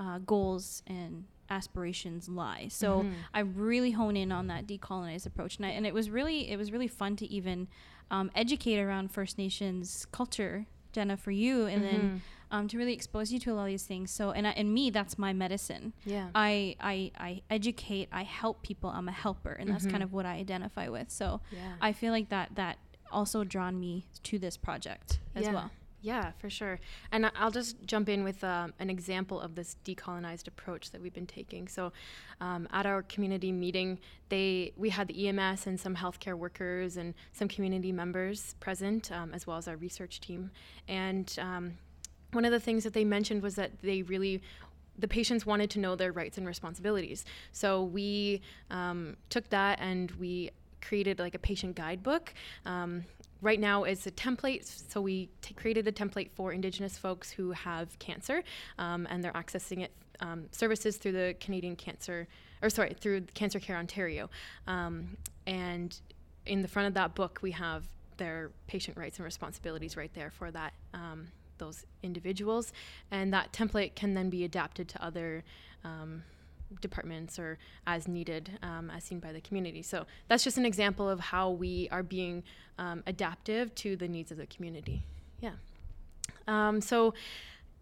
uh, 0.00 0.18
goals 0.18 0.82
and 0.86 1.24
aspirations 1.50 2.28
lie 2.28 2.66
so 2.68 3.04
i 3.34 3.40
really 3.40 3.90
hone 3.90 4.16
in 4.16 4.30
on 4.30 4.46
that 4.46 4.66
decolonized 4.68 5.26
approach 5.26 5.56
and, 5.56 5.66
I, 5.66 5.70
and 5.70 5.84
it 5.84 5.92
was 5.92 6.08
really 6.08 6.48
it 6.50 6.56
was 6.56 6.70
really 6.70 6.86
fun 6.88 7.16
to 7.16 7.26
even 7.26 7.66
um, 8.12 8.30
educate 8.36 8.78
around 8.80 9.10
first 9.12 9.36
nations 9.36 10.06
culture 10.12 10.66
jenna 10.92 11.16
for 11.16 11.32
you 11.32 11.66
and 11.66 11.84
then 11.84 12.22
um, 12.52 12.66
to 12.68 12.78
really 12.78 12.92
expose 12.92 13.32
you 13.32 13.38
to 13.40 13.52
a 13.52 13.54
lot 13.54 13.62
of 13.62 13.68
these 13.68 13.82
things 13.82 14.10
so 14.12 14.30
and, 14.30 14.46
I, 14.46 14.50
and 14.50 14.72
me 14.72 14.90
that's 14.90 15.18
my 15.18 15.32
medicine 15.32 15.92
yeah 16.04 16.28
I, 16.34 16.76
I 16.80 17.10
I 17.18 17.42
educate, 17.50 18.08
I 18.12 18.22
help 18.22 18.62
people. 18.62 18.90
I'm 18.90 19.08
a 19.08 19.12
helper, 19.12 19.52
and 19.52 19.68
that's 19.70 19.86
kind 19.86 20.02
of 20.02 20.12
what 20.12 20.26
I 20.26 20.34
identify 20.34 20.88
with. 20.88 21.10
So 21.10 21.40
Yeah. 21.50 21.74
I 21.80 21.92
feel 21.92 22.12
like 22.12 22.28
that 22.30 22.54
that 22.56 22.78
also 23.12 23.44
drawn 23.44 23.78
me 23.78 24.06
to 24.24 24.38
this 24.38 24.56
project 24.56 25.18
as 25.34 25.44
yeah. 25.44 25.52
well. 25.52 25.70
Yeah, 26.02 26.32
for 26.38 26.48
sure. 26.48 26.80
And 27.12 27.30
I'll 27.36 27.50
just 27.50 27.76
jump 27.84 28.08
in 28.08 28.24
with 28.24 28.42
um, 28.42 28.72
an 28.78 28.88
example 28.88 29.38
of 29.38 29.54
this 29.54 29.76
decolonized 29.84 30.48
approach 30.48 30.92
that 30.92 31.02
we've 31.02 31.12
been 31.12 31.26
taking. 31.26 31.68
So, 31.68 31.92
um, 32.40 32.66
at 32.72 32.86
our 32.86 33.02
community 33.02 33.52
meeting, 33.52 33.98
they 34.30 34.72
we 34.76 34.88
had 34.88 35.08
the 35.08 35.28
EMS 35.28 35.66
and 35.66 35.78
some 35.78 35.96
healthcare 35.96 36.34
workers 36.34 36.96
and 36.96 37.14
some 37.32 37.48
community 37.48 37.92
members 37.92 38.54
present, 38.60 39.12
um, 39.12 39.34
as 39.34 39.46
well 39.46 39.58
as 39.58 39.68
our 39.68 39.76
research 39.76 40.20
team. 40.20 40.50
And 40.88 41.36
um, 41.38 41.74
one 42.32 42.46
of 42.46 42.52
the 42.52 42.60
things 42.60 42.84
that 42.84 42.94
they 42.94 43.04
mentioned 43.04 43.42
was 43.42 43.56
that 43.56 43.82
they 43.82 44.02
really 44.02 44.40
the 44.98 45.08
patients 45.08 45.46
wanted 45.46 45.70
to 45.70 45.78
know 45.78 45.96
their 45.96 46.12
rights 46.12 46.36
and 46.38 46.46
responsibilities. 46.46 47.24
So 47.52 47.84
we 47.84 48.42
um, 48.70 49.16
took 49.30 49.48
that 49.50 49.80
and 49.80 50.10
we 50.12 50.50
created 50.82 51.18
like 51.18 51.34
a 51.34 51.38
patient 51.38 51.76
guidebook. 51.76 52.34
Um, 52.66 53.04
right 53.42 53.60
now 53.60 53.84
is 53.84 54.06
a 54.06 54.10
template, 54.10 54.64
so 54.92 55.00
we 55.00 55.28
t- 55.42 55.54
created 55.54 55.86
a 55.88 55.92
template 55.92 56.30
for 56.32 56.52
Indigenous 56.52 56.98
folks 56.98 57.30
who 57.30 57.52
have 57.52 57.98
cancer, 57.98 58.42
um, 58.78 59.06
and 59.10 59.22
they're 59.22 59.32
accessing 59.32 59.82
it 59.82 59.92
um, 60.20 60.46
services 60.52 60.96
through 60.98 61.12
the 61.12 61.34
Canadian 61.40 61.76
Cancer, 61.76 62.28
or 62.62 62.68
sorry, 62.68 62.94
through 62.94 63.22
Cancer 63.34 63.58
Care 63.58 63.76
Ontario, 63.76 64.28
um, 64.66 65.16
and 65.46 66.00
in 66.46 66.62
the 66.62 66.68
front 66.68 66.88
of 66.88 66.94
that 66.94 67.14
book 67.14 67.38
we 67.42 67.52
have 67.52 67.84
their 68.16 68.50
patient 68.66 68.96
rights 68.96 69.18
and 69.18 69.24
responsibilities 69.24 69.96
right 69.96 70.12
there 70.14 70.30
for 70.30 70.50
that 70.50 70.74
um, 70.92 71.28
those 71.58 71.84
individuals, 72.02 72.72
and 73.10 73.32
that 73.32 73.52
template 73.52 73.94
can 73.94 74.14
then 74.14 74.30
be 74.30 74.44
adapted 74.44 74.88
to 74.88 75.04
other 75.04 75.44
um, 75.84 76.22
departments 76.80 77.38
or 77.38 77.58
as 77.86 78.08
needed, 78.08 78.58
um, 78.62 78.90
as 78.90 79.04
seen 79.04 79.18
by 79.18 79.32
the 79.32 79.40
community. 79.40 79.82
So 79.82 80.06
that's 80.28 80.44
just 80.44 80.58
an 80.58 80.64
example 80.64 81.08
of 81.08 81.20
how 81.20 81.50
we 81.50 81.88
are 81.90 82.02
being 82.02 82.42
um, 82.78 83.02
adaptive 83.06 83.74
to 83.76 83.96
the 83.96 84.08
needs 84.08 84.30
of 84.30 84.36
the 84.36 84.46
community. 84.46 85.02
Yeah. 85.40 85.52
Um, 86.46 86.80
so 86.80 87.14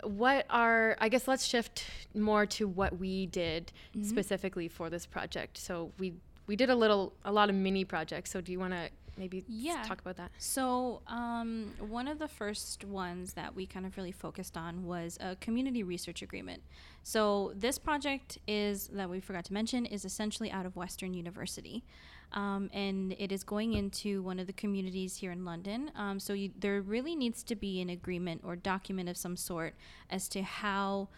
what 0.05 0.47
are 0.49 0.97
i 1.01 1.09
guess 1.09 1.27
let's 1.27 1.45
shift 1.45 1.85
more 2.15 2.47
to 2.47 2.69
what 2.69 3.01
we 3.01 3.27
did 3.27 3.73
specifically 4.01 4.69
for 4.69 4.89
this 4.89 5.07
project 5.07 5.59
so 5.59 5.91
we 5.99 6.15
we 6.49 6.57
did 6.57 6.71
a 6.71 6.75
little, 6.75 7.13
a 7.25 7.31
lot 7.31 7.51
of 7.51 7.55
mini 7.55 7.85
projects. 7.85 8.31
So 8.31 8.41
do 8.41 8.51
you 8.51 8.59
want 8.59 8.73
to 8.73 8.89
maybe 9.19 9.45
Yeah. 9.49 9.83
talk 9.83 10.01
about 10.01 10.17
that? 10.17 10.31
So, 10.39 11.03
um, 11.07 11.75
one 11.81 12.09
of 12.09 12.19
the 12.19 12.29
first 12.29 12.85
ones 12.85 13.35
that 13.35 13.55
we 13.55 13.67
kind 13.67 13.85
of 13.85 13.97
really 13.97 14.13
focused 14.13 14.57
on 14.57 14.85
was 14.85 15.19
a 15.21 15.37
community 15.37 15.83
research 15.83 16.23
agreement. 16.23 16.63
So, 17.03 17.53
this 17.55 17.79
project 17.79 18.39
is, 18.47 18.89
that 18.89 19.11
we 19.11 19.21
forgot 19.21 19.45
to 19.47 19.53
mention, 19.53 19.85
is 19.87 20.05
essentially 20.05 20.51
out 20.51 20.67
of 20.67 20.77
Western 20.77 21.15
University. 21.15 21.85
Um, 22.33 22.69
and 22.75 23.15
it 23.19 23.33
is 23.33 23.43
going 23.43 23.73
into 23.73 24.21
one 24.23 24.39
of 24.39 24.47
the 24.47 24.53
communities 24.53 25.17
here 25.17 25.33
in 25.33 25.45
London. 25.47 25.91
Um, 25.97 26.21
so, 26.21 26.33
you, 26.35 26.51
there 26.59 26.81
really 26.83 27.17
needs 27.17 27.43
to 27.45 27.57
be 27.57 27.81
an 27.81 27.89
agreement 27.91 28.43
or 28.45 28.55
document 28.57 29.09
of 29.09 29.17
some 29.17 29.37
sort 29.37 29.75
as 30.11 30.29
to 30.31 30.43
how 30.43 31.09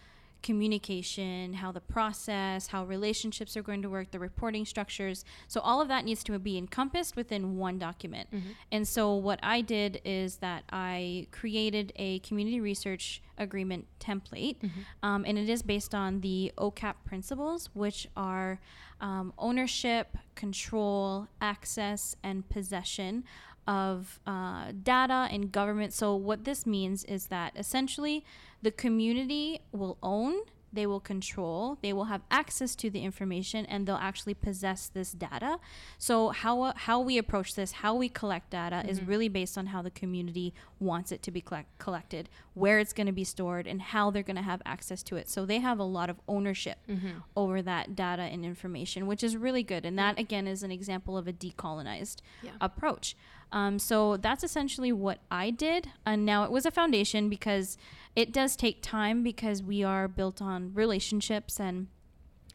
communication, 0.43 1.53
how 1.53 1.71
the 1.71 1.81
process, 1.81 2.67
how 2.67 2.83
relationships 2.85 3.55
are 3.55 3.61
going 3.61 3.81
to 3.81 3.89
work, 3.89 4.11
the 4.11 4.19
reporting 4.19 4.65
structures. 4.65 5.23
So 5.47 5.61
all 5.61 5.81
of 5.81 5.87
that 5.89 6.03
needs 6.05 6.23
to 6.25 6.39
be 6.39 6.57
encompassed 6.57 7.15
within 7.15 7.57
one 7.57 7.77
document. 7.77 8.29
And 8.71 8.87
so 8.87 9.13
what 9.15 9.39
I 9.43 9.61
did 9.61 10.01
is 10.03 10.37
that 10.37 10.63
I 10.71 11.27
created 11.31 11.93
a 11.95 12.19
community 12.19 12.59
research 12.59 13.21
agreement 13.37 13.85
template, 13.99 14.57
um, 15.03 15.25
and 15.27 15.37
it 15.37 15.49
is 15.49 15.61
based 15.61 15.93
on 15.95 16.21
the 16.21 16.51
OCAP 16.57 16.95
principles, 17.05 17.69
which 17.73 18.07
are 18.15 18.59
um, 18.99 19.33
ownership, 19.37 20.17
control, 20.35 21.27
access, 21.39 22.15
and 22.23 22.47
possession 22.49 23.23
of 23.67 24.19
uh, 24.25 24.71
data 24.83 25.27
and 25.31 25.51
government. 25.51 25.93
So, 25.93 26.15
what 26.15 26.45
this 26.45 26.65
means 26.65 27.03
is 27.05 27.27
that 27.27 27.53
essentially 27.55 28.25
the 28.61 28.71
community 28.71 29.61
will 29.71 29.97
own, 30.03 30.41
they 30.73 30.85
will 30.85 30.99
control, 30.99 31.77
they 31.81 31.91
will 31.91 32.05
have 32.05 32.21
access 32.31 32.75
to 32.77 32.89
the 32.89 33.03
information, 33.03 33.65
and 33.65 33.85
they'll 33.85 33.95
actually 33.95 34.33
possess 34.33 34.87
this 34.87 35.11
data. 35.11 35.59
So, 35.97 36.29
how, 36.29 36.61
uh, 36.61 36.73
how 36.75 37.01
we 37.01 37.17
approach 37.17 37.55
this, 37.55 37.73
how 37.73 37.95
we 37.95 38.07
collect 38.07 38.51
data, 38.51 38.83
is 38.87 38.99
mm-hmm. 38.99 39.09
really 39.09 39.29
based 39.29 39.57
on 39.57 39.67
how 39.67 39.81
the 39.81 39.91
community 39.91 40.53
wants 40.79 41.11
it 41.11 41.21
to 41.23 41.31
be 41.31 41.41
collect- 41.41 41.77
collected, 41.77 42.29
where 42.53 42.79
it's 42.79 42.93
going 42.93 43.07
to 43.07 43.13
be 43.13 43.25
stored, 43.25 43.67
and 43.67 43.81
how 43.81 44.11
they're 44.11 44.23
going 44.23 44.37
to 44.37 44.41
have 44.41 44.61
access 44.65 45.03
to 45.03 45.17
it. 45.17 45.29
So, 45.29 45.45
they 45.45 45.59
have 45.59 45.79
a 45.79 45.83
lot 45.83 46.09
of 46.09 46.21
ownership 46.27 46.77
mm-hmm. 46.89 47.19
over 47.35 47.61
that 47.61 47.95
data 47.95 48.23
and 48.23 48.45
information, 48.45 49.07
which 49.07 49.23
is 49.23 49.35
really 49.35 49.63
good. 49.63 49.85
And 49.85 49.99
that, 49.99 50.17
again, 50.17 50.47
is 50.47 50.63
an 50.63 50.71
example 50.71 51.17
of 51.17 51.27
a 51.27 51.33
decolonized 51.33 52.21
Yeah. 52.41 52.51
approach. 52.61 53.15
Um, 53.51 53.79
so 53.79 54.17
that's 54.17 54.43
essentially 54.43 54.91
what 54.91 55.19
I 55.29 55.49
did. 55.49 55.87
And 56.05 56.25
now 56.25 56.43
it 56.43 56.51
was 56.51 56.65
a 56.65 56.71
foundation 56.71 57.29
because 57.29 57.77
it 58.15 58.31
does 58.31 58.55
take 58.55 58.81
time 58.81 59.23
because 59.23 59.61
we 59.61 59.83
are 59.83 60.07
built 60.07 60.41
on 60.41 60.73
relationships 60.73 61.59
and 61.59 61.87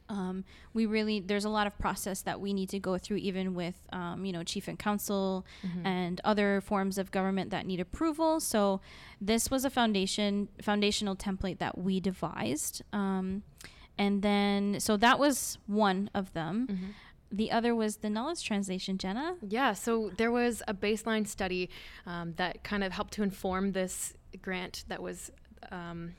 um, 0.09 0.45
we 0.73 0.87
really 0.87 1.19
there's 1.19 1.45
a 1.45 1.49
lot 1.49 1.67
of 1.67 1.77
process 1.79 2.23
that 2.23 2.41
we 2.41 2.53
need 2.53 2.69
to 2.69 2.79
go 2.79 2.97
through 2.97 3.17
even 3.17 3.55
with 3.55 3.75
um, 3.93 4.25
you 4.25 4.33
know 4.33 4.45
chief 4.45 4.69
and 4.69 4.79
council 4.79 5.45
and 5.85 6.21
other 6.25 6.61
forms 6.61 6.97
of 6.97 7.11
government 7.11 7.51
that 7.51 7.67
need 7.67 7.81
approval. 7.81 8.39
So 8.39 8.81
this 9.21 9.51
was 9.51 9.65
a 9.65 9.71
foundation 9.71 10.49
foundational 10.63 11.17
template 11.17 11.59
that 11.59 11.77
we 11.77 11.99
devised 11.99 12.83
um, 12.93 13.43
and 13.99 14.23
then 14.23 14.79
so 14.79 14.97
that 14.97 15.19
was 15.19 15.59
one 15.67 16.09
of 16.15 16.33
them 16.35 16.67
the 17.31 17.51
other 17.51 17.75
was 17.75 17.97
the 17.99 18.11
knowledge 18.11 18.45
translation 18.45 18.99
jenna 18.99 19.37
Yeah, 19.47 19.73
so 19.73 20.11
there 20.17 20.31
was 20.31 20.63
a 20.69 20.75
baseline 20.75 21.27
study 21.27 21.71
um, 22.07 22.35
that 22.37 22.63
kind 22.65 22.85
of 22.85 22.93
helped 22.93 23.15
to 23.15 23.23
inform 23.23 23.73
this 23.73 24.15
grant 24.43 24.85
that 24.89 25.03
was, 25.03 25.31
um, 25.71 26.15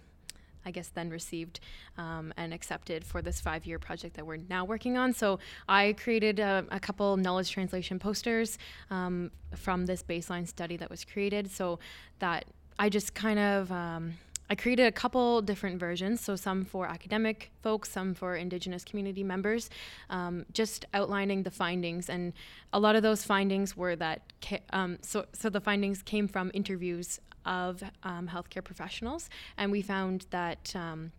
I 0.65 0.71
guess, 0.71 0.89
then 0.89 1.09
received 1.09 1.59
um, 1.97 2.33
and 2.37 2.53
accepted 2.53 3.03
for 3.03 3.21
this 3.21 3.39
five 3.39 3.65
year 3.65 3.79
project 3.79 4.15
that 4.15 4.25
we're 4.25 4.37
now 4.49 4.65
working 4.65 4.97
on. 4.97 5.13
So 5.13 5.39
I 5.69 5.93
created 5.93 6.39
a, 6.39 6.65
a 6.69 6.79
couple 6.79 7.15
knowledge 7.17 7.51
translation 7.51 7.99
posters 7.99 8.57
um, 8.89 9.31
from 9.55 9.85
this 9.85 10.03
baseline 10.03 10.47
study 10.47 10.77
that 10.77 10.89
was 10.89 11.05
created 11.05 11.49
so 11.51 11.79
that 12.19 12.45
I 12.79 12.89
just 12.89 13.13
kind 13.13 13.39
of. 13.39 13.71
Um, 13.71 14.13
I 14.49 14.55
created 14.55 14.85
a 14.85 14.91
couple 14.91 15.41
different 15.41 15.79
versions, 15.79 16.21
so 16.21 16.35
some 16.35 16.63
for 16.63 16.87
academic 16.87 17.51
folks, 17.61 17.91
some 17.91 18.13
for 18.13 18.35
Indigenous 18.35 18.85
community 18.85 19.23
members, 19.23 19.69
um, 20.09 20.45
just 20.53 20.85
outlining 20.93 21.43
the 21.43 21.51
findings. 21.51 22.09
And 22.09 22.33
a 22.71 22.79
lot 22.79 22.95
of 22.95 23.03
those 23.03 23.25
findings 23.25 23.75
were 23.75 23.95
that, 23.97 24.21
ca- 24.41 24.63
um, 24.71 24.99
so, 25.01 25.25
so 25.33 25.49
the 25.49 25.59
findings 25.59 26.01
came 26.01 26.27
from 26.27 26.49
interviews 26.53 27.19
of 27.45 27.83
um, 28.03 28.27
healthcare 28.27 28.63
professionals, 28.63 29.29
and 29.57 29.71
we 29.71 29.81
found 29.81 30.27
that. 30.29 30.73
Um, 30.75 31.11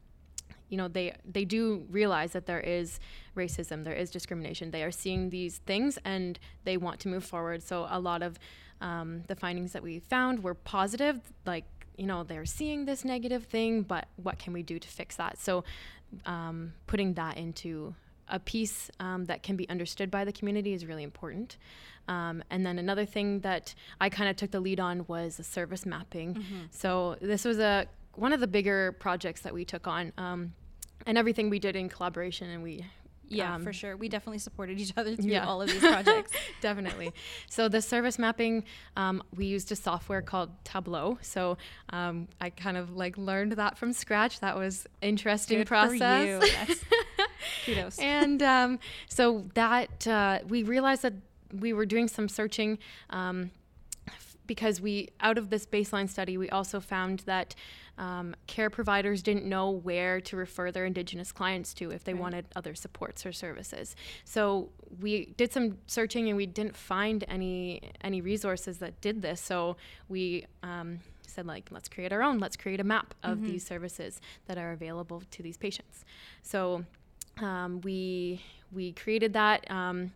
you 0.71 0.77
know 0.77 0.87
they 0.87 1.15
they 1.25 1.47
do 1.47 1.87
realize 1.89 2.33
that 2.33 2.45
there 2.45 2.61
is 2.61 3.01
racism 3.35 3.85
there 3.85 3.95
is 3.95 4.11
discrimination 4.11 4.71
they 4.71 4.83
are 4.83 4.91
seeing 4.91 5.31
these 5.31 5.59
things 5.65 5.99
and 6.05 6.39
they 6.65 6.77
want 6.77 7.01
to 7.01 7.09
move 7.09 7.25
forward 7.25 7.63
so 7.63 7.87
a 7.91 7.99
lot 7.99 8.23
of 8.23 8.39
um, 8.83 9.23
the 9.29 9.35
findings 9.35 9.73
that 9.73 9.83
we 9.83 9.99
found 9.99 10.43
were 10.43 10.53
positive 10.53 11.21
like 11.47 11.65
you 11.99 12.07
know 12.07 12.23
they're 12.25 12.47
seeing 12.47 12.85
this 12.85 13.05
negative 13.05 13.45
thing 13.45 13.83
but 13.83 14.07
what 14.17 14.39
can 14.39 14.53
we 14.53 14.63
do 14.63 14.79
to 14.79 14.89
fix 14.89 15.17
that? 15.17 15.39
So 15.39 15.65
um, 16.27 16.73
putting 16.87 17.15
that 17.15 17.37
into 17.37 17.95
a 18.29 18.39
piece 18.39 18.91
um, 19.01 19.25
that 19.27 19.43
can 19.43 19.57
be 19.57 19.69
understood 19.69 20.11
by 20.11 20.25
the 20.25 20.33
community 20.33 20.73
is 20.75 20.85
really 20.87 21.03
important. 21.03 21.57
Um, 22.09 22.43
and 22.51 22.65
then 22.65 22.79
another 22.79 23.05
thing 23.05 23.41
that 23.41 23.75
i 24.01 24.09
kind 24.09 24.31
of 24.31 24.37
took 24.37 24.51
the 24.51 24.61
lead 24.61 24.81
on 24.81 25.05
was 25.09 25.39
a 25.39 25.45
service 25.45 25.85
mapping. 25.85 26.43
So 26.71 27.17
this 27.21 27.45
was 27.45 27.59
a 27.59 27.87
one 28.15 28.33
of 28.33 28.41
the 28.41 28.47
bigger 28.47 28.93
projects 28.93 29.43
that 29.43 29.55
we 29.55 29.65
took 29.65 29.87
on 29.87 30.13
um, 30.19 30.53
and 31.07 31.17
everything 31.17 31.51
we 31.51 31.59
did 31.59 31.77
in 31.77 31.89
collaboration 31.89 32.51
and 32.51 32.63
we 32.63 32.85
yeah 33.29 33.55
um, 33.55 33.63
for 33.63 33.73
sure 33.73 33.97
we 33.97 34.09
definitely 34.09 34.39
supported 34.39 34.81
each 34.81 34.93
other 34.97 35.15
through 35.15 35.31
yeah. 35.31 35.47
all 35.47 35.63
of 35.63 35.69
these 35.69 35.81
projects 35.81 36.33
definitely. 36.61 37.13
So 37.49 37.69
the 37.69 37.81
service 37.81 38.19
mapping, 38.19 38.65
um, 38.97 39.23
we 39.35 39.47
used 39.47 39.73
a 39.73 39.77
software 39.77 40.23
called 40.23 40.51
Tableau. 40.65 41.19
So 41.23 41.57
um, 41.91 42.29
I 42.41 42.51
kind 42.51 42.77
of 42.77 42.97
like 42.97 43.17
learned 43.17 43.53
that 43.53 43.79
from 43.79 43.93
scratch. 43.93 44.41
That 44.41 44.57
was 44.57 44.87
interesting 45.03 45.59
Good 45.59 45.69
for 45.69 45.75
process. 45.75 46.27
you. 46.27 46.39
That's- 46.41 46.85
kudos 47.65 47.99
and 47.99 48.43
um, 48.43 48.79
so 49.09 49.45
that 49.55 50.07
uh, 50.07 50.41
we 50.49 50.63
realized 50.63 51.03
that 51.03 51.15
we 51.53 51.73
were 51.73 51.87
doing 51.87 52.09
some 52.09 52.29
searching 52.29 52.79
um, 53.11 53.51
because 54.47 54.81
we 54.81 55.09
out 55.21 55.39
of 55.39 55.51
this 55.51 55.65
baseline 55.67 56.09
study 56.09 56.37
we 56.37 56.51
also 56.51 56.81
found 56.81 57.21
that 57.21 57.55
um, 57.99 58.35
care 58.47 58.71
providers 58.71 59.23
didn't 59.23 59.45
know 59.45 59.71
where 59.71 60.21
to 60.23 60.37
refer 60.37 60.71
their 60.71 60.87
indigenous 60.87 61.33
clients 61.33 61.75
to 61.75 61.91
if 61.91 62.05
they 62.05 62.15
Right. 62.15 62.23
wanted 62.23 62.47
other 62.57 62.75
supports 62.75 63.27
or 63.27 63.33
services. 63.33 63.95
So 64.25 64.71
we 65.01 65.35
did 65.37 65.53
some 65.53 65.79
searching 65.87 66.29
and 66.29 66.37
we 66.37 66.47
didn't 66.47 66.77
find 66.77 67.25
any 67.29 67.91
any 68.01 68.21
resources 68.21 68.79
that 68.79 69.01
did 69.01 69.21
this. 69.21 69.41
So 69.41 69.77
we 70.09 70.47
um, 70.63 71.01
said 71.27 71.47
like 71.47 71.69
let's 71.71 71.89
create 71.89 72.13
our 72.13 72.23
own. 72.23 72.39
Let's 72.39 72.57
create 72.57 72.81
a 72.81 72.85
map 72.85 73.15
of 73.23 73.43
these 73.45 73.67
services 73.67 74.21
that 74.47 74.57
are 74.59 74.73
available 74.73 75.23
to 75.33 75.43
these 75.43 75.57
patients. 75.57 76.05
So 76.43 76.85
um, 77.39 77.81
we 77.83 78.43
we 78.73 78.93
created 78.93 79.33
that. 79.35 79.69
Um, 79.71 80.13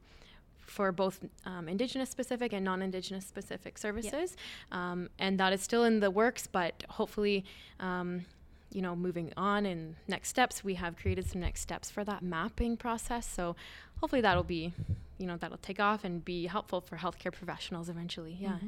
for 0.72 0.92
both 0.92 1.16
um, 1.44 1.68
Indigenous 1.68 2.10
specific 2.10 2.52
and 2.52 2.64
non-Indigenous 2.64 3.26
specific 3.26 3.74
services, 3.78 4.36
um, 4.78 4.98
and 5.18 5.38
that 5.40 5.52
is 5.52 5.60
still 5.68 5.84
in 5.84 6.00
the 6.00 6.10
works. 6.10 6.44
But 6.46 6.74
hopefully, 6.98 7.44
um, 7.88 8.24
you 8.72 8.82
know, 8.82 8.94
moving 8.96 9.28
on 9.36 9.66
and 9.66 9.94
next 10.08 10.28
steps, 10.30 10.64
we 10.64 10.74
have 10.74 10.96
created 10.96 11.24
some 11.30 11.40
next 11.40 11.60
steps 11.60 11.90
for 11.90 12.04
that 12.04 12.22
mapping 12.22 12.76
process. 12.76 13.26
So 13.26 13.54
hopefully, 14.00 14.22
that'll 14.22 14.50
be, 14.58 14.72
you 15.18 15.26
know, 15.26 15.36
that'll 15.36 15.64
take 15.70 15.80
off 15.80 16.04
and 16.04 16.24
be 16.24 16.46
helpful 16.46 16.80
for 16.80 16.96
healthcare 16.96 17.32
professionals 17.32 17.88
eventually. 17.88 18.36
Yeah, 18.40 18.58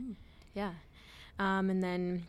yeah, 0.55 0.73
um, 1.38 1.71
and 1.71 1.83
then. 1.83 2.27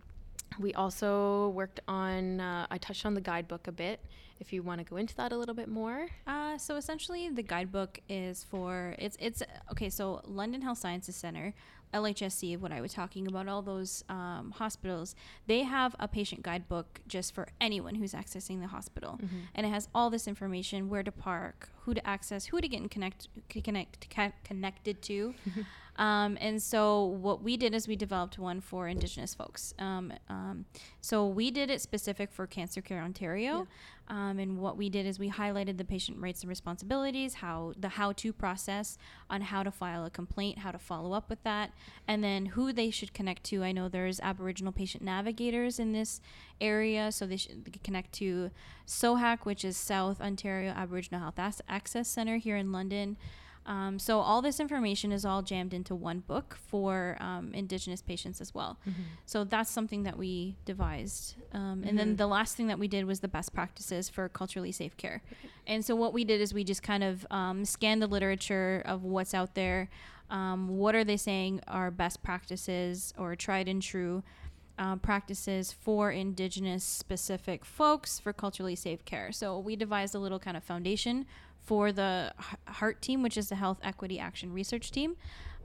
We 0.58 0.74
also 0.74 1.50
worked 1.50 1.82
on, 1.86 2.40
uh, 2.40 2.74
I 2.74 2.78
touched 2.78 3.06
on 3.06 3.14
the 3.14 3.20
guidebook 3.20 3.68
a 3.68 3.72
bit. 3.74 4.00
If 4.40 4.52
you 4.54 4.62
want 4.64 4.80
to 4.80 4.86
go 4.86 4.98
into 4.98 5.16
that 5.16 5.32
a 5.32 5.38
little 5.38 5.56
bit 5.56 5.70
more. 5.70 6.08
Uh, 6.28 6.58
so 6.58 6.76
essentially, 6.76 7.30
the 7.30 7.44
guidebook 7.44 8.00
is 8.10 8.44
for 8.44 8.96
it's 9.00 9.18
it's 9.20 9.42
okay. 9.72 9.90
So 9.90 10.22
London 10.26 10.62
Health 10.62 10.78
Sciences 10.78 11.16
Center, 11.16 11.54
LHSC, 11.94 12.60
what 12.60 12.72
I 12.72 12.82
was 12.82 12.94
talking 12.94 13.28
about, 13.28 13.48
all 13.48 13.62
those 13.62 14.04
um, 14.10 14.52
hospitals, 14.58 15.16
they 15.48 15.64
have 15.64 15.96
a 16.00 16.08
patient 16.08 16.44
guidebook 16.44 17.00
just 17.08 17.34
for 17.34 17.48
anyone 17.62 17.96
who's 17.96 18.14
accessing 18.14 18.60
the 18.60 18.68
hospital, 18.68 19.20
and 19.56 19.66
it 19.66 19.70
has 19.70 19.88
all 19.96 20.10
this 20.10 20.28
information: 20.28 20.90
where 20.90 21.04
to 21.04 21.12
park, 21.12 21.70
who 21.84 21.94
to 21.94 22.06
access, 22.06 22.48
who 22.48 22.60
to 22.60 22.68
get 22.68 22.82
in 22.82 22.90
connect 22.90 23.28
connect 23.64 24.10
ca- 24.10 24.34
connected 24.44 25.02
to. 25.04 25.34
Um, 25.98 26.38
and 26.42 26.62
so 26.62 27.06
what 27.06 27.42
we 27.42 27.58
did 27.58 27.74
is 27.74 27.88
we 27.88 27.96
developed 27.96 28.38
one 28.38 28.62
for 28.62 28.88
Indigenous 28.88 29.34
folks. 29.34 29.74
Um, 29.80 30.12
um, 30.30 30.66
so 31.02 31.26
we 31.26 31.52
did 31.52 31.70
it 31.70 31.82
specific 31.82 32.32
for 32.32 32.46
Cancer 32.48 32.82
Care 32.82 33.02
Ontario. 33.02 33.68
Um, 34.08 34.38
and 34.38 34.60
what 34.60 34.78
we 34.78 34.90
did 34.90 35.06
is 35.06 35.18
we 35.18 35.32
highlighted 35.32 35.78
the 35.78 35.86
patient 35.86 36.20
rights 36.20 36.42
and 36.42 36.50
responsibilities, 36.50 37.36
how 37.36 37.74
the 37.78 37.90
how-to 37.90 38.32
process 38.32 38.98
on 39.30 39.42
how 39.42 39.64
to 39.64 39.72
file 39.72 40.06
a 40.06 40.12
complaint, 40.12 40.60
how 40.60 40.72
to 40.72 40.78
follow 40.78 41.14
up 41.14 41.28
with 41.30 41.42
that, 41.44 41.72
and 42.08 42.24
then 42.24 42.48
who 42.48 42.72
they 42.72 42.92
should 42.92 43.14
connect 43.14 43.44
to. 43.46 43.64
I 43.64 43.72
know 43.72 43.90
there's 43.90 44.20
Aboriginal 44.20 44.72
patient 44.72 45.04
navigators 45.04 45.80
in 45.80 45.92
this 45.92 46.22
area, 46.62 47.12
so 47.12 47.26
they 47.26 47.38
should 47.38 47.80
connect 47.84 48.12
to 48.14 48.52
SOHAC, 48.86 49.40
which 49.44 49.66
is 49.66 49.76
South 49.76 50.22
Ontario 50.22 50.72
Aboriginal 50.72 51.22
Health 51.22 51.40
Ac- 51.40 51.64
Access 51.68 52.08
Center 52.08 52.38
here 52.38 52.58
in 52.58 52.72
London. 52.72 53.18
Um, 53.68 53.98
so 53.98 54.20
all 54.20 54.42
this 54.44 54.60
information 54.60 55.12
is 55.12 55.26
all 55.26 55.42
jammed 55.42 55.74
into 55.74 55.96
one 55.96 56.20
book 56.20 56.56
for 56.68 57.18
um, 57.20 57.52
Indigenous 57.54 58.02
patients 58.02 58.40
as 58.40 58.54
well. 58.54 58.78
Mm-hmm. 58.88 59.02
So 59.26 59.44
that's 59.44 59.72
something 59.72 60.04
that 60.04 60.18
we 60.18 60.56
devised. 60.66 61.36
Um, 61.52 61.84
And 61.84 61.98
then 61.98 62.14
Mhm. 62.14 62.18
the 62.18 62.28
last 62.28 62.56
thing 62.56 62.68
that 62.68 62.78
we 62.78 62.88
did 62.88 63.06
was 63.06 63.22
the 63.22 63.28
best 63.28 63.54
practices 63.54 64.08
for 64.08 64.30
culturally 64.30 64.72
safe 64.72 64.96
care. 64.98 65.24
And 65.66 65.84
so 65.84 65.96
what 65.96 66.14
we 66.14 66.24
did 66.24 66.42
is 66.42 66.54
we 66.54 66.64
just 66.64 66.84
kind 66.84 67.04
of 67.04 67.26
um, 67.32 67.66
scanned 67.66 68.02
the 68.02 68.08
literature 68.08 68.84
of 68.86 69.04
what's 69.04 69.34
out 69.34 69.56
there. 69.56 69.90
Um, 70.30 70.78
what 70.78 70.94
are 70.96 71.04
they 71.04 71.18
saying 71.18 71.62
are 71.68 71.90
best 71.92 72.22
practices 72.24 73.14
or 73.18 73.36
tried 73.36 73.68
and 73.68 73.82
true 73.82 74.24
uh, 74.78 74.98
practices 74.98 75.72
for 75.72 76.12
Indigenous 76.12 76.84
specific 76.84 77.64
folks 77.66 78.20
for 78.20 78.34
culturally 78.34 78.76
safe 78.76 79.04
care? 79.06 79.32
So 79.32 79.58
we 79.58 79.76
devised 79.76 80.14
a 80.14 80.20
little 80.20 80.40
kind 80.40 80.58
of 80.58 80.64
foundation 80.64 81.26
for 81.66 81.92
the 81.92 82.34
HEART 82.68 83.02
team, 83.02 83.24
which 83.24 83.38
is 83.38 83.50
the 83.50 83.56
Health 83.56 83.80
Equity 83.84 84.20
Action 84.20 84.54
Research 84.54 84.92
Team. 84.92 85.16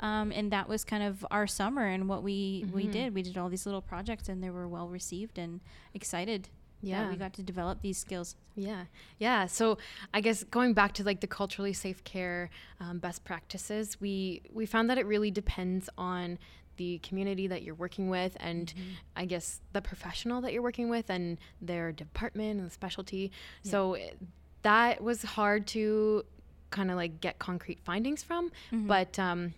Um, 0.00 0.32
and 0.32 0.50
that 0.50 0.66
was 0.68 0.82
kind 0.82 1.02
of 1.02 1.26
our 1.30 1.46
summer 1.46 1.86
and 1.86 2.08
what 2.08 2.22
we, 2.22 2.64
we 2.72 2.86
Mhm. 2.86 2.92
did. 2.92 3.14
We 3.14 3.22
did 3.22 3.36
all 3.36 3.50
these 3.50 3.66
little 3.66 3.82
projects 3.82 4.28
and 4.30 4.42
they 4.42 4.48
were 4.48 4.66
well 4.66 4.88
received 4.88 5.38
and 5.38 5.60
excited 5.92 6.48
Yeah. 6.80 7.02
that 7.02 7.10
we 7.10 7.16
got 7.18 7.34
to 7.34 7.42
develop 7.42 7.82
these 7.82 7.98
skills. 7.98 8.34
Yeah, 8.56 8.86
yeah. 9.18 9.44
So 9.44 9.76
I 10.14 10.22
guess 10.22 10.42
going 10.44 10.72
back 10.72 10.94
to 10.94 11.04
like 11.04 11.20
the 11.20 11.26
culturally 11.26 11.74
safe 11.74 12.02
care 12.04 12.48
um, 12.80 12.98
best 12.98 13.24
practices, 13.24 14.00
we 14.00 14.40
we 14.50 14.64
found 14.64 14.88
that 14.88 14.96
it 14.96 15.04
really 15.04 15.30
depends 15.30 15.90
on 15.98 16.38
the 16.76 16.98
community 17.00 17.46
that 17.46 17.62
you're 17.62 17.74
working 17.74 18.08
with, 18.08 18.38
and 18.40 18.72
I 19.14 19.26
guess 19.26 19.60
the 19.74 19.82
professional 19.82 20.40
that 20.40 20.54
you're 20.54 20.62
working 20.62 20.88
with, 20.88 21.10
and 21.10 21.36
their 21.60 21.92
department 21.92 22.58
and 22.58 22.72
specialty. 22.72 23.30
So 23.62 23.92
it, 23.94 24.18
that 24.62 25.02
was 25.02 25.22
hard 25.22 25.66
to 25.68 26.24
kind 26.70 26.90
of 26.90 26.96
like 26.96 27.20
get 27.20 27.38
concrete 27.38 27.80
findings 27.84 28.22
from, 28.22 28.50
Mhm. 28.72 28.86
but. 28.86 29.18
Um, 29.18 29.54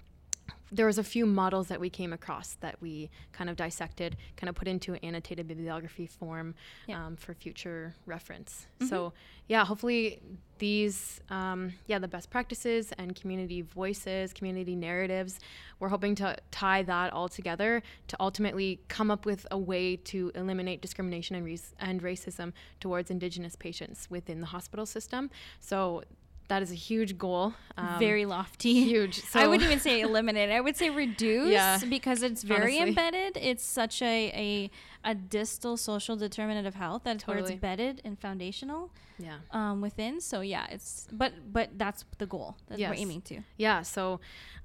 there 0.74 0.86
was 0.86 0.96
a 0.96 1.04
few 1.04 1.26
models 1.26 1.68
that 1.68 1.78
we 1.80 1.90
came 1.90 2.12
across 2.14 2.54
that 2.60 2.80
we 2.80 3.10
kind 3.32 3.50
of 3.50 3.56
dissected, 3.56 4.16
kind 4.36 4.48
of 4.48 4.54
put 4.54 4.66
into 4.66 4.94
an 4.94 5.00
annotated 5.02 5.46
bibliography 5.46 6.06
form 6.06 6.54
Yeah. 6.86 7.04
um, 7.06 7.16
for 7.16 7.34
future 7.34 7.94
reference. 8.06 8.66
Mhm. 8.80 8.88
So 8.88 9.12
yeah, 9.48 9.66
hopefully 9.66 10.20
these, 10.58 11.20
um, 11.28 11.74
yeah, 11.88 11.98
the 11.98 12.08
best 12.08 12.30
practices 12.30 12.92
and 12.96 13.14
community 13.14 13.60
voices, 13.60 14.32
community 14.32 14.74
narratives, 14.74 15.40
we're 15.78 15.88
hoping 15.88 16.14
to 16.14 16.36
tie 16.50 16.82
that 16.84 17.12
all 17.12 17.28
together 17.28 17.82
to 18.08 18.16
ultimately 18.20 18.80
come 18.88 19.10
up 19.10 19.26
with 19.26 19.46
a 19.50 19.58
way 19.58 19.96
to 19.96 20.32
eliminate 20.34 20.80
discrimination 20.80 21.36
and, 21.36 21.44
res- 21.44 21.74
and 21.80 22.02
racism 22.02 22.52
towards 22.80 23.10
Indigenous 23.10 23.56
patients 23.56 24.08
within 24.08 24.40
the 24.40 24.46
hospital 24.46 24.86
system. 24.86 25.30
So 25.60 26.04
that 26.48 26.62
is 26.62 26.70
a 26.70 26.74
huge 26.76 27.16
goal. 27.18 27.54
Um, 27.78 27.98
very 27.98 28.26
lofty. 28.26 28.74
huge. 28.84 29.20
So 29.22 29.40
I 29.42 29.46
wouldn't 29.46 29.64
even 29.64 29.80
say 29.80 30.00
eliminate. 30.00 30.50
I 30.50 30.60
would 30.60 30.76
say 30.76 30.90
reduce 31.04 31.52
Yeah, 31.52 31.78
because 31.88 32.22
it's 32.22 32.42
very 32.42 32.78
honestly. 32.78 32.88
embedded. 32.88 33.38
It's 33.40 33.64
such 33.64 34.02
a, 34.02 34.30
a 34.34 34.70
a 35.04 35.14
distal 35.14 35.76
social 35.76 36.14
determinant 36.14 36.66
of 36.66 36.74
health 36.76 37.02
that's 37.04 37.26
where 37.26 37.38
it's 37.38 37.50
bedded 37.50 38.00
and 38.04 38.16
foundational 38.20 38.90
yeah. 39.18 39.38
um, 39.50 39.80
within. 39.80 40.20
So 40.20 40.42
yeah, 40.42 40.66
it's 40.70 41.08
but 41.10 41.32
but 41.52 41.70
that's 41.76 42.04
the 42.18 42.26
goal 42.26 42.56
that 42.68 42.78
Yes. 42.78 42.90
we're 42.90 42.96
aiming 43.02 43.22
to. 43.22 43.40
Yeah, 43.56 43.82
so 43.82 44.20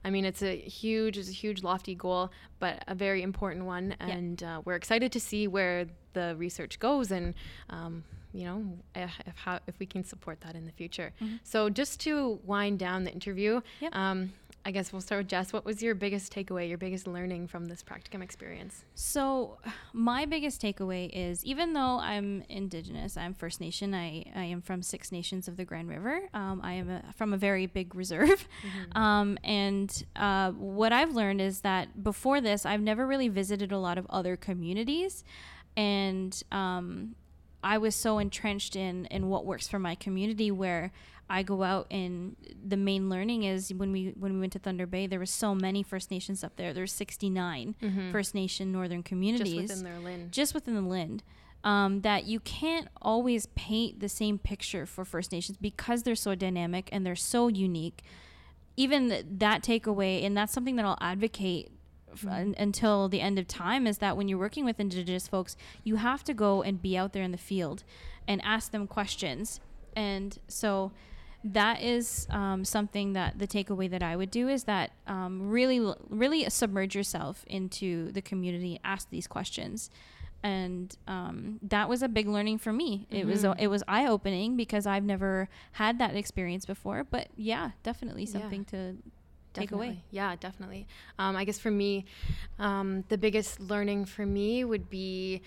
I 0.05 0.09
mean, 0.11 0.25
it's 0.25 0.43
a 0.43 0.55
huge, 0.57 1.17
it's 1.17 1.27
a 1.29 1.33
huge, 1.33 1.63
lofty 1.63 1.95
goal, 1.95 2.31
but 2.59 2.83
a 2.87 2.93
very 2.93 3.23
important 3.23 3.65
one, 3.65 3.95
Yeah. 3.99 4.07
and 4.07 4.43
uh, 4.43 4.61
we're 4.63 4.75
excited 4.75 5.11
to 5.13 5.19
see 5.19 5.47
where 5.47 5.87
the 6.19 6.35
research 6.45 6.79
goes, 6.79 7.11
and 7.11 7.33
um, 7.69 8.03
you 8.33 8.45
know, 8.47 8.57
if, 8.95 9.11
if 9.25 9.35
how 9.45 9.59
if 9.67 9.75
we 9.79 9.85
can 9.93 10.03
support 10.03 10.37
that 10.41 10.55
in 10.55 10.65
the 10.65 10.71
future. 10.81 11.09
Mhm. 11.21 11.39
So 11.43 11.69
just 11.69 11.93
to 12.05 12.39
wind 12.53 12.79
down 12.79 13.03
the 13.07 13.11
interview, 13.19 13.61
Yep. 13.81 13.95
um, 13.95 14.19
I 14.67 14.71
guess 14.71 14.91
we'll 14.91 15.01
start 15.09 15.19
with 15.21 15.29
Jess. 15.29 15.53
What 15.53 15.63
was 15.63 15.81
your 15.81 15.95
biggest 15.95 16.33
takeaway, 16.35 16.67
your 16.67 16.77
biggest 16.77 17.07
learning 17.07 17.47
from 17.47 17.63
this 17.71 17.81
practicum 17.89 18.21
experience? 18.21 18.83
So, 18.95 19.59
my 19.93 20.25
biggest 20.25 20.61
takeaway 20.61 21.03
is 21.13 21.35
even 21.45 21.71
though 21.77 21.95
I'm 22.13 22.43
Indigenous, 22.49 23.15
I'm 23.15 23.33
First 23.33 23.61
Nation, 23.61 23.93
I, 23.95 24.25
I 24.35 24.43
am 24.55 24.61
from 24.61 24.81
Six 24.81 25.09
Nations 25.17 25.47
of 25.47 25.55
the 25.55 25.63
Grand 25.63 25.87
River. 25.87 26.15
Um, 26.33 26.59
I 26.71 26.73
am 26.81 26.89
a, 26.89 27.01
from 27.15 27.31
a 27.33 27.37
very 27.37 27.65
big 27.65 27.95
reserve. 27.95 28.39
Um, 29.07 29.37
and 29.43 29.89
uh, 30.27 30.51
what 30.51 30.91
I've 30.91 31.13
learned 31.21 31.39
is 31.49 31.61
that 31.61 32.03
before 32.11 32.41
this, 32.41 32.65
I've 32.65 32.81
never 32.91 33.03
really 33.07 33.29
visited 33.29 33.71
a 33.71 33.77
lot 33.87 33.97
of 33.97 34.05
other 34.09 34.35
communities. 34.35 35.23
And 35.77 36.41
um, 36.51 37.15
I 37.63 37.77
was 37.77 37.95
so 37.95 38.17
entrenched 38.17 38.75
in, 38.75 39.05
in 39.05 39.29
what 39.29 39.45
works 39.45 39.67
for 39.67 39.79
my 39.79 39.95
community 39.95 40.51
where 40.51 40.91
I 41.29 41.43
go 41.43 41.61
out 41.63 41.87
and 41.91 42.35
the 42.65 42.77
main 42.77 43.09
learning 43.09 43.43
is 43.43 43.73
when 43.73 43.91
we 43.91 44.13
when 44.17 44.33
we 44.33 44.39
went 44.39 44.53
to 44.53 44.59
Thunder 44.59 44.85
Bay, 44.87 45.07
there 45.07 45.19
were 45.19 45.25
so 45.25 45.53
many 45.53 45.83
First 45.83 46.09
Nations 46.09 46.43
up 46.43 46.55
there. 46.55 46.73
There's 46.73 46.93
69 46.93 47.75
Mhm. 47.81 48.11
First 48.11 48.33
Nation 48.33 48.71
Northern 48.71 49.03
communities 49.03 49.53
Just 49.53 49.69
within 49.69 49.83
their 49.83 49.99
LHIN. 50.01 50.31
just 50.31 50.53
within 50.53 50.75
the 50.75 50.81
LHIN. 50.81 51.19
Um, 51.63 52.01
that 52.01 52.25
you 52.25 52.39
can't 52.39 52.87
always 53.01 53.47
paint 53.55 53.99
the 53.99 54.07
same 54.07 54.37
picture 54.39 54.85
for 54.85 55.03
First 55.03 55.31
Nations 55.33 55.57
because 55.59 56.03
they're 56.03 56.15
so 56.15 56.33
dynamic 56.33 56.87
and 56.93 57.05
they're 57.05 57.15
so 57.15 57.49
unique. 57.49 58.03
Even 58.77 59.09
th- 59.09 59.25
that 59.29 59.63
takeaway, 59.63 60.23
and 60.23 60.37
that's 60.37 60.53
something 60.53 60.75
that 60.77 60.85
I'll 60.85 60.99
advocate 61.01 61.71
un- 62.25 62.55
until 62.57 63.09
the 63.09 63.21
end 63.21 63.37
of 63.37 63.47
time, 63.47 63.85
is 63.85 63.97
that 63.99 64.15
when 64.17 64.27
you're 64.27 64.39
working 64.39 64.65
with 64.65 64.79
Indigenous 64.79 65.27
folks, 65.27 65.55
you 65.83 65.97
have 65.97 66.23
to 66.23 66.33
go 66.33 66.61
and 66.63 66.81
be 66.81 66.97
out 66.97 67.13
there 67.13 67.23
in 67.23 67.31
the 67.31 67.37
field 67.37 67.83
and 68.27 68.41
ask 68.43 68.71
them 68.71 68.87
questions. 68.87 69.59
And 69.95 70.37
so 70.47 70.91
that 71.43 71.81
is 71.81 72.27
um, 72.29 72.65
something 72.65 73.13
that 73.13 73.39
the 73.39 73.47
takeaway 73.47 73.89
that 73.89 74.03
I 74.03 74.15
would 74.15 74.31
do 74.31 74.47
is 74.49 74.63
that 74.65 74.91
um, 75.07 75.49
really, 75.49 75.79
really 76.09 76.49
submerge 76.49 76.95
yourself 76.95 77.43
into 77.47 78.11
the 78.11 78.21
community, 78.21 78.79
ask 78.83 79.09
these 79.09 79.27
questions, 79.27 79.89
and 80.43 80.95
um, 81.07 81.59
that 81.63 81.89
was 81.89 82.03
a 82.03 82.07
big 82.07 82.27
learning 82.27 82.57
for 82.59 82.71
me. 82.71 83.07
It 83.09 83.25
was 83.25 83.43
it 83.43 83.67
was 83.67 83.83
eye 83.87 84.05
opening 84.05 84.55
because 84.55 84.85
I've 84.85 85.03
never 85.03 85.49
had 85.73 85.97
that 85.99 86.15
experience 86.15 86.65
before. 86.65 87.03
But 87.03 87.29
yeah, 87.35 87.71
definitely 87.81 88.23
Yeah. 88.25 88.31
something 88.39 88.63
to 88.65 88.97
take 89.61 89.71
away. 89.71 90.03
Yeah, 90.11 90.35
definitely. 90.39 90.87
Um, 91.19 91.35
I 91.35 91.43
guess 91.45 91.59
for 91.59 91.71
me, 91.71 92.05
um, 92.59 93.03
the 93.09 93.17
biggest 93.17 93.59
learning 93.59 94.05
for 94.05 94.25
me 94.25 94.63
would 94.63 94.89
be 94.89 95.41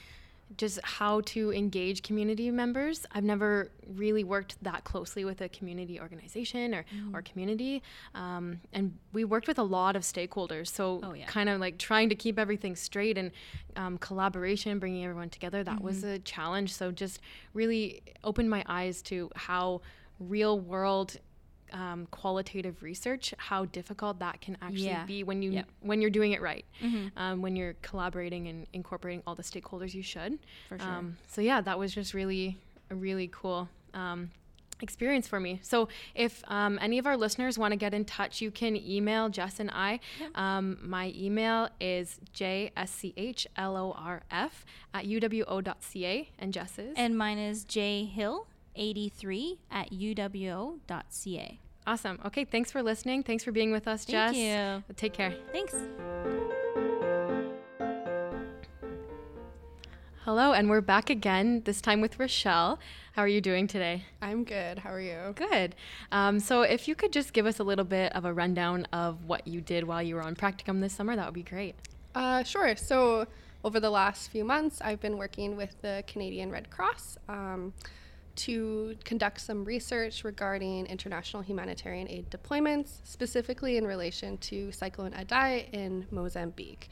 just 0.57 0.81
how 0.83 1.21
to 1.21 1.53
engage 1.53 2.03
community 2.03 2.51
members. 2.51 3.07
I've 3.13 3.23
never 3.23 3.71
really 3.87 4.25
worked 4.25 4.57
that 4.65 4.83
closely 4.83 5.25
with 5.25 5.41
a 5.43 5.49
community 5.49 6.01
organization 6.01 6.75
or, 6.75 6.85
Mm. 6.93 7.15
or 7.15 7.23
community. 7.23 7.85
Um, 8.17 8.61
and 8.73 8.99
we 9.13 9.23
worked 9.25 9.47
with 9.47 9.61
a 9.61 9.63
lot 9.63 9.95
of 9.95 10.03
stakeholders. 10.03 10.67
So, 10.67 10.99
Oh, 11.05 11.13
yeah. 11.13 11.27
kind 11.27 11.49
of 11.49 11.61
like 11.61 11.79
trying 11.79 12.09
to 12.09 12.17
keep 12.17 12.37
everything 12.37 12.75
straight 12.75 13.17
and 13.17 13.31
um, 13.77 13.97
collaboration, 13.99 14.81
bringing 14.81 15.05
everyone 15.05 15.31
together, 15.31 15.63
that 15.63 15.81
was 15.81 16.03
Mhm. 16.03 16.15
a 16.15 16.19
challenge. 16.19 16.75
So, 16.75 16.91
just 16.91 17.21
really 17.55 18.03
opened 18.25 18.51
my 18.51 18.65
eyes 18.67 19.03
to 19.03 19.31
how 19.37 19.83
real 20.19 20.59
world 20.59 21.17
um, 21.73 22.07
qualitative 22.11 22.83
research, 22.83 23.35
how 23.37 23.65
difficult 23.67 24.19
that 24.21 24.41
can 24.41 24.57
actually 24.63 24.85
Yeah. 24.87 25.05
be 25.05 25.23
when 25.25 25.43
you 25.43 25.51
Yep. 25.53 25.69
when 25.81 26.01
you're 26.01 26.11
doing 26.11 26.33
it 26.33 26.41
right, 26.43 26.65
Mhm. 26.83 27.11
um, 27.17 27.43
when 27.43 27.57
you're 27.57 27.75
collaborating 27.83 28.49
and 28.49 28.67
incorporating 28.73 29.23
all 29.27 29.35
the 29.35 29.43
stakeholders 29.43 29.95
you 29.95 30.03
should. 30.03 30.39
For 30.69 30.79
sure. 30.79 30.89
Um, 30.89 31.17
so 31.29 31.41
yeah, 31.41 31.61
that 31.61 31.79
was 31.79 31.95
just 31.95 32.15
really 32.15 32.59
a 32.91 32.95
really 32.95 33.29
cool 33.33 33.69
um, 33.95 34.31
experience 34.83 35.29
for 35.29 35.39
me. 35.41 35.59
So 35.63 35.89
if 36.15 36.43
um, 36.49 36.79
any 36.81 36.99
of 36.99 37.07
our 37.07 37.17
listeners 37.17 37.59
want 37.59 37.73
to 37.73 37.77
get 37.77 37.93
in 37.93 38.05
touch, 38.07 38.41
you 38.41 38.51
can 38.51 38.77
email 38.77 39.29
Jess 39.29 39.61
and 39.61 39.71
I. 39.71 40.01
Yep. 40.21 40.39
Um, 40.39 40.79
my 40.83 41.13
email 41.15 41.69
is 41.81 42.19
jschlorf 42.33 44.51
at 44.95 45.05
uwo.ca 45.05 46.29
and 46.39 46.53
Jess's. 46.53 46.95
and 46.97 47.19
mine 47.19 47.39
is 47.39 47.65
jhill83 48.77 49.59
at 49.71 49.91
uwo.ca. 49.91 51.61
awesome. 51.87 52.19
Okay, 52.25 52.45
thanks 52.45 52.71
for 52.71 52.83
listening. 52.83 53.23
Thanks 53.23 53.45
for 53.45 53.53
being 53.53 53.73
with 53.73 53.89
us, 53.89 54.05
Thank 54.05 54.35
Jess. 54.35 54.37
you. 54.89 54.95
Take 54.97 55.13
care. 55.13 55.35
Thanks. 55.53 55.75
Hello, 60.25 60.53
and 60.53 60.69
we're 60.69 60.83
back 60.83 61.09
again, 61.11 61.63
this 61.65 61.81
time 61.81 62.01
with 62.01 62.19
Rochelle. 62.19 62.79
How 63.15 63.23
are 63.23 63.29
you 63.29 63.41
doing 63.41 63.67
today? 63.67 64.05
I'm 64.21 64.45
good. 64.45 64.79
How 64.79 64.93
are 64.93 65.01
you? 65.01 65.33
Good. 65.35 65.75
Um, 66.13 66.39
so, 66.39 66.63
if 66.63 66.87
you 66.87 66.95
could 66.95 67.13
just 67.13 67.33
give 67.33 67.47
us 67.47 67.59
a 67.59 67.65
little 67.65 67.87
bit 67.87 68.15
of 68.15 68.25
a 68.27 68.33
rundown 68.33 68.87
of 68.93 69.25
what 69.25 69.47
you 69.49 69.61
did 69.61 69.85
while 69.85 70.03
you 70.03 70.15
were 70.15 70.23
on 70.23 70.37
practicum 70.37 70.81
this 70.81 70.93
summer, 70.93 71.17
that 71.17 71.25
would 71.25 71.35
be 71.35 71.43
great. 71.43 71.75
Uh, 72.15 72.45
sure. 72.45 72.77
So, 72.77 73.27
over 73.65 73.81
the 73.81 73.91
last 73.91 74.31
few 74.31 74.45
months, 74.45 74.81
I've 74.83 75.01
been 75.01 75.17
working 75.17 75.57
with 75.57 75.81
the 75.81 76.05
Canadian 76.07 76.51
Red 76.51 76.71
Cross 76.71 77.17
um, 77.29 77.73
to 78.37 78.97
conduct 79.05 79.41
some 79.41 79.65
research 79.65 80.25
regarding 80.25 80.87
international 80.87 81.43
humanitarian 81.43 82.09
aid 82.09 82.31
deployments, 82.31 82.99
specifically 83.05 83.77
in 83.77 83.87
relation 83.87 84.39
to 84.39 84.73
Cyclone 84.73 85.13
Idai 85.13 85.73
in 85.73 86.07
Mozambique. 86.11 86.89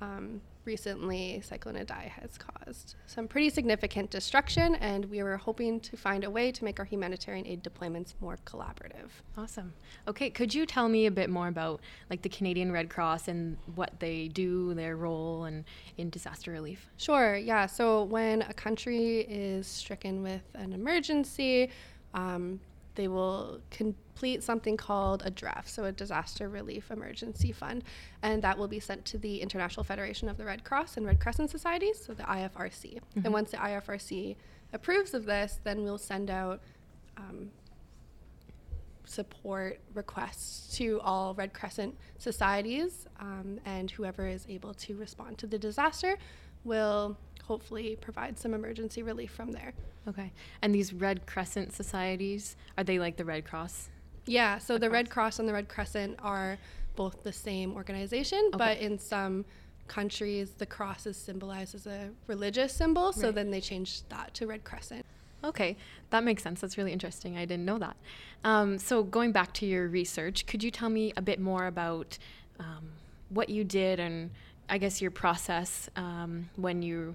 Um, 0.00 0.40
recently 0.68 1.40
Cyclone 1.40 1.76
Idai 1.76 2.10
has 2.10 2.36
caused 2.36 2.94
some 3.06 3.26
pretty 3.26 3.48
significant 3.48 4.10
destruction, 4.10 4.74
and 4.74 5.06
we 5.06 5.22
were 5.22 5.38
hoping 5.38 5.80
to 5.80 5.96
find 5.96 6.24
a 6.24 6.30
way 6.30 6.52
to 6.52 6.62
make 6.62 6.78
our 6.78 6.84
humanitarian 6.84 7.46
aid 7.46 7.64
deployments 7.64 8.12
more 8.20 8.36
collaborative. 8.44 9.08
Awesome. 9.38 9.72
Okay, 10.06 10.28
could 10.28 10.52
you 10.52 10.66
tell 10.66 10.86
me 10.88 11.06
a 11.06 11.10
bit 11.10 11.30
more 11.30 11.48
about 11.48 11.80
like 12.10 12.20
the 12.20 12.28
Canadian 12.28 12.70
Red 12.70 12.90
Cross 12.90 13.28
and 13.28 13.56
what 13.76 13.98
they 13.98 14.28
do, 14.28 14.74
their 14.74 14.96
role, 14.96 15.44
and 15.44 15.64
in 15.96 16.10
disaster 16.10 16.52
relief? 16.52 16.90
Sure. 16.98 17.34
Yeah. 17.34 17.64
So 17.64 18.04
when 18.04 18.42
a 18.42 18.52
country 18.52 19.20
is 19.20 19.66
stricken 19.66 20.22
with 20.22 20.42
an 20.54 20.74
emergency, 20.74 21.70
um, 22.12 22.60
they 22.98 23.06
will 23.06 23.60
complete 23.70 24.42
something 24.42 24.76
called 24.76 25.22
a 25.24 25.30
DREF, 25.30 25.68
so 25.68 25.84
a 25.84 25.92
Disaster 25.92 26.48
Relief 26.48 26.90
Emergency 26.90 27.52
Fund, 27.52 27.84
and 28.24 28.42
that 28.42 28.58
will 28.58 28.66
be 28.66 28.80
sent 28.80 29.04
to 29.04 29.18
the 29.18 29.40
International 29.40 29.84
Federation 29.84 30.28
of 30.28 30.36
the 30.36 30.44
Red 30.44 30.64
Cross 30.64 30.96
and 30.96 31.06
Red 31.06 31.20
Crescent 31.20 31.48
Societies, 31.48 32.04
so 32.04 32.12
the 32.12 32.24
IFRC. 32.24 32.96
Mm-hmm. 32.96 33.20
And 33.22 33.32
once 33.32 33.52
the 33.52 33.58
IFRC 33.58 34.34
approves 34.72 35.14
of 35.14 35.26
this, 35.26 35.60
then 35.62 35.84
we'll 35.84 35.96
send 35.96 36.28
out 36.28 36.60
um, 37.16 37.52
support 39.04 39.78
requests 39.94 40.76
to 40.76 41.00
all 41.04 41.34
Red 41.34 41.52
Crescent 41.52 41.96
societies, 42.18 43.06
um, 43.20 43.60
and 43.64 43.92
whoever 43.92 44.26
is 44.26 44.44
able 44.48 44.74
to 44.74 44.96
respond 44.96 45.38
to 45.38 45.46
the 45.46 45.58
disaster 45.58 46.18
will 46.64 47.16
hopefully 47.48 47.96
provide 48.00 48.38
some 48.38 48.54
emergency 48.54 49.02
relief 49.02 49.30
from 49.30 49.52
there. 49.52 49.72
Okay. 50.06 50.30
And 50.62 50.74
these 50.74 50.92
Red 50.92 51.26
Crescent 51.26 51.72
societies, 51.72 52.56
are 52.76 52.84
they 52.84 52.98
like 52.98 53.16
the 53.16 53.24
Red 53.24 53.44
Cross? 53.46 53.88
Yeah, 54.26 54.58
so 54.58 54.76
the 54.76 54.90
Red 54.90 55.08
Cross 55.08 55.38
and 55.38 55.48
the 55.48 55.54
Red 55.54 55.68
Crescent 55.68 56.18
are 56.22 56.58
both 56.94 57.22
the 57.22 57.32
same 57.32 57.74
organization, 57.74 58.50
but 58.52 58.78
in 58.78 58.98
some 58.98 59.46
countries 59.86 60.50
the 60.58 60.66
cross 60.66 61.06
is 61.06 61.16
symbolized 61.16 61.74
as 61.74 61.86
a 61.86 62.10
religious 62.26 62.74
symbol, 62.74 63.12
so 63.12 63.32
then 63.32 63.50
they 63.50 63.60
changed 63.60 64.08
that 64.10 64.34
to 64.34 64.46
Red 64.46 64.64
Crescent. 64.64 65.06
Okay, 65.42 65.76
that 66.10 66.24
makes 66.24 66.42
sense. 66.42 66.60
That's 66.60 66.76
really 66.76 66.92
interesting. 66.92 67.38
I 67.38 67.46
didn't 67.46 67.64
know 67.64 67.78
that. 67.78 67.96
Um, 68.44 68.78
so, 68.78 69.04
going 69.04 69.32
back 69.32 69.54
to 69.54 69.66
your 69.66 69.88
research, 69.88 70.46
could 70.46 70.64
you 70.64 70.70
tell 70.70 70.90
me 70.90 71.12
a 71.16 71.22
bit 71.22 71.40
more 71.40 71.66
about 71.66 72.18
um, 72.58 72.90
what 73.28 73.48
you 73.48 73.62
did 73.62 74.00
and 74.00 74.30
I 74.68 74.78
guess 74.78 75.00
your 75.00 75.10
process 75.10 75.88
um, 75.96 76.50
when 76.56 76.82
you, 76.82 77.14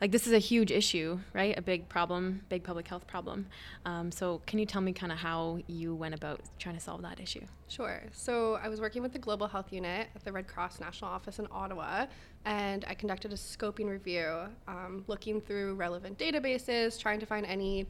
like, 0.00 0.10
this 0.10 0.26
is 0.26 0.32
a 0.32 0.38
huge 0.38 0.70
issue, 0.70 1.18
right? 1.32 1.56
A 1.58 1.62
big 1.62 1.88
problem, 1.88 2.42
big 2.48 2.64
public 2.64 2.88
health 2.88 3.06
problem. 3.06 3.46
Um, 3.84 4.10
so, 4.10 4.40
can 4.46 4.58
you 4.58 4.66
tell 4.66 4.80
me 4.80 4.92
kind 4.92 5.12
of 5.12 5.18
how 5.18 5.58
you 5.66 5.94
went 5.94 6.14
about 6.14 6.40
trying 6.58 6.74
to 6.74 6.80
solve 6.80 7.02
that 7.02 7.20
issue? 7.20 7.44
Sure. 7.68 8.02
So 8.12 8.54
I 8.62 8.68
was 8.68 8.80
working 8.80 9.02
with 9.02 9.12
the 9.12 9.18
Global 9.18 9.46
Health 9.46 9.72
Unit 9.72 10.08
at 10.14 10.24
the 10.24 10.32
Red 10.32 10.48
Cross 10.48 10.80
National 10.80 11.10
Office 11.10 11.38
in 11.38 11.46
Ottawa, 11.52 12.06
and 12.44 12.84
I 12.88 12.94
conducted 12.94 13.32
a 13.32 13.36
scoping 13.36 13.88
review, 13.90 14.48
um, 14.66 15.04
looking 15.06 15.40
through 15.40 15.74
relevant 15.74 16.18
databases, 16.18 16.98
trying 16.98 17.20
to 17.20 17.26
find 17.26 17.44
any 17.44 17.86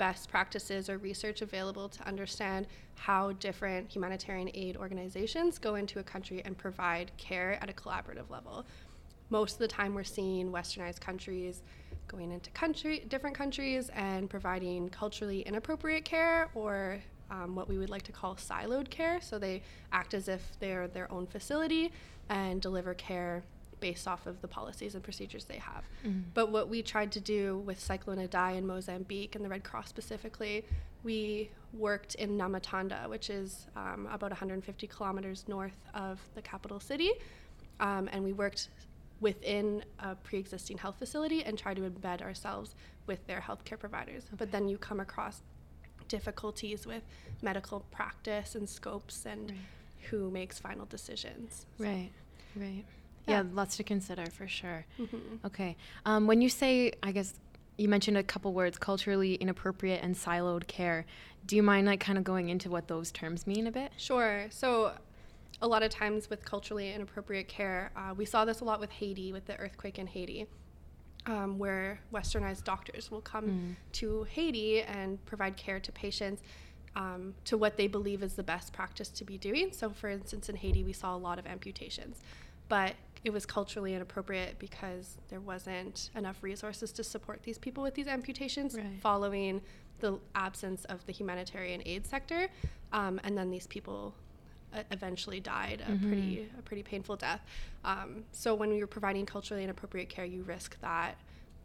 best 0.00 0.30
practices 0.30 0.88
or 0.88 0.96
research 0.96 1.42
available 1.42 1.86
to 1.86 2.02
understand 2.08 2.66
how 2.94 3.32
different 3.32 3.92
humanitarian 3.94 4.50
aid 4.54 4.78
organizations 4.78 5.58
go 5.58 5.74
into 5.74 5.98
a 5.98 6.02
country 6.02 6.40
and 6.46 6.56
provide 6.56 7.12
care 7.18 7.58
at 7.62 7.68
a 7.68 7.72
collaborative 7.74 8.30
level. 8.30 8.64
Most 9.28 9.52
of 9.52 9.58
the 9.58 9.68
time, 9.68 9.94
we're 9.94 10.02
seeing 10.02 10.50
westernized 10.50 11.00
countries 11.00 11.60
going 12.08 12.32
into 12.32 12.50
country 12.52 13.04
different 13.08 13.36
countries 13.36 13.90
and 13.94 14.28
providing 14.30 14.88
culturally 14.88 15.42
inappropriate 15.42 16.06
care 16.06 16.48
or 16.54 16.98
um, 17.30 17.54
what 17.54 17.68
we 17.68 17.76
would 17.76 17.90
like 17.90 18.02
to 18.02 18.12
call 18.12 18.34
siloed 18.36 18.88
care. 18.88 19.20
So 19.20 19.38
they 19.38 19.62
act 19.92 20.14
as 20.14 20.28
if 20.28 20.42
they're 20.60 20.88
their 20.88 21.12
own 21.12 21.26
facility 21.26 21.92
and 22.30 22.62
deliver 22.62 22.94
care 22.94 23.44
based 23.80 24.06
off 24.06 24.26
of 24.26 24.40
the 24.42 24.48
policies 24.48 24.94
and 24.94 25.02
procedures 25.02 25.44
they 25.44 25.58
have. 25.58 25.84
But 26.34 26.50
what 26.50 26.68
we 26.68 26.82
tried 26.82 27.12
to 27.12 27.20
do 27.20 27.58
with 27.58 27.80
Cyclone 27.80 28.18
Idai 28.18 28.56
in 28.56 28.66
Mozambique 28.66 29.34
and 29.34 29.44
the 29.44 29.48
Red 29.48 29.64
Cross 29.64 29.88
specifically, 29.88 30.64
we 31.02 31.50
worked 31.72 32.14
in 32.16 32.36
Nhamatanda, 32.36 33.08
which 33.08 33.30
is 33.30 33.66
um, 33.76 34.06
about 34.12 34.30
150 34.30 34.86
kilometers 34.86 35.44
north 35.48 35.76
of 35.94 36.20
the 36.34 36.42
capital 36.42 36.80
city, 36.80 37.12
um, 37.80 38.08
and 38.12 38.22
we 38.22 38.32
worked 38.32 38.68
within 39.20 39.84
a 39.98 40.14
pre-existing 40.14 40.78
health 40.78 40.96
facility 40.98 41.44
and 41.44 41.58
try 41.58 41.74
to 41.74 41.82
embed 41.82 42.22
ourselves 42.22 42.74
with 43.06 43.26
their 43.26 43.40
healthcare 43.40 43.78
providers. 43.78 44.24
But 44.36 44.50
then 44.52 44.68
you 44.68 44.78
come 44.78 45.00
across 45.00 45.42
difficulties 46.08 46.86
with 46.86 47.02
medical 47.42 47.80
practice 47.90 48.54
and 48.54 48.68
scopes 48.68 49.26
and 49.26 49.50
Right. 49.50 49.58
who 50.10 50.30
makes 50.30 50.58
final 50.58 50.86
decisions. 50.86 51.66
Right, 51.78 52.10
right. 52.56 52.84
Yeah. 53.26 53.42
Yeah, 53.42 53.48
lots 53.52 53.76
to 53.76 53.84
consider 53.84 54.26
for 54.26 54.48
sure. 54.48 54.86
Mhm. 54.98 55.44
Okay. 55.44 55.76
Um, 56.06 56.26
when 56.26 56.40
you 56.40 56.48
say, 56.48 56.92
I 57.02 57.12
guess 57.12 57.34
you 57.76 57.88
mentioned 57.88 58.16
a 58.16 58.22
couple 58.22 58.52
words, 58.52 58.78
culturally 58.78 59.34
inappropriate 59.34 60.02
and 60.02 60.14
siloed 60.14 60.66
care. 60.66 61.06
Do 61.46 61.56
you 61.56 61.62
mind 61.62 61.86
like 61.86 62.00
kind 62.00 62.18
of 62.18 62.24
going 62.24 62.48
into 62.48 62.68
what 62.70 62.88
those 62.88 63.10
terms 63.12 63.46
mean 63.46 63.66
a 63.66 63.72
bit? 63.72 63.92
Sure. 63.96 64.46
So, 64.50 64.92
a 65.62 65.68
lot 65.68 65.82
of 65.82 65.90
times 65.90 66.30
with 66.30 66.44
culturally 66.44 66.92
inappropriate 66.92 67.46
care, 67.48 67.90
uh, 67.96 68.14
we 68.16 68.24
saw 68.24 68.44
this 68.44 68.60
a 68.60 68.64
lot 68.64 68.80
with 68.80 68.90
Haiti, 68.90 69.32
with 69.32 69.44
the 69.46 69.56
earthquake 69.58 69.98
in 69.98 70.06
Haiti, 70.06 70.46
um, 71.26 71.58
where 71.58 72.00
westernized 72.12 72.64
doctors 72.64 73.10
will 73.10 73.20
come 73.20 73.46
Mm. 73.46 73.76
to 73.92 74.24
Haiti 74.24 74.80
and 74.82 75.22
provide 75.26 75.56
care 75.58 75.78
to 75.80 75.92
patients 75.92 76.42
um, 76.96 77.34
to 77.44 77.56
what 77.56 77.76
they 77.76 77.86
believe 77.86 78.22
is 78.22 78.34
the 78.34 78.42
best 78.42 78.72
practice 78.72 79.08
to 79.10 79.24
be 79.24 79.38
doing. 79.38 79.70
So, 79.72 79.90
for 79.90 80.08
instance, 80.08 80.48
in 80.48 80.56
Haiti, 80.56 80.82
we 80.82 80.92
saw 80.92 81.14
a 81.14 81.18
lot 81.18 81.38
of 81.38 81.46
amputations, 81.46 82.20
but 82.68 82.94
it 83.24 83.32
was 83.32 83.44
culturally 83.44 83.94
inappropriate 83.94 84.58
because 84.58 85.18
there 85.28 85.40
wasn't 85.40 86.10
enough 86.14 86.42
resources 86.42 86.90
to 86.92 87.04
support 87.04 87.42
these 87.42 87.58
people 87.58 87.82
with 87.82 87.94
these 87.94 88.08
amputations 88.08 88.74
Right. 88.74 88.98
following 89.02 89.60
the 89.98 90.18
absence 90.34 90.84
of 90.86 91.04
the 91.06 91.12
humanitarian 91.12 91.82
aid 91.84 92.06
sector. 92.06 92.48
Um, 92.92 93.20
and 93.24 93.36
then 93.36 93.50
these 93.50 93.66
people 93.66 94.14
uh, 94.72 94.82
eventually 94.90 95.40
died 95.40 95.82
a 95.86 95.96
pretty 96.06 96.48
a 96.58 96.62
pretty 96.62 96.82
painful 96.82 97.16
death. 97.16 97.42
Um, 97.84 98.24
so 98.32 98.54
when 98.54 98.72
you're 98.74 98.86
providing 98.86 99.26
culturally 99.26 99.64
inappropriate 99.64 100.08
care, 100.08 100.24
you 100.24 100.42
risk 100.44 100.80
that 100.80 101.18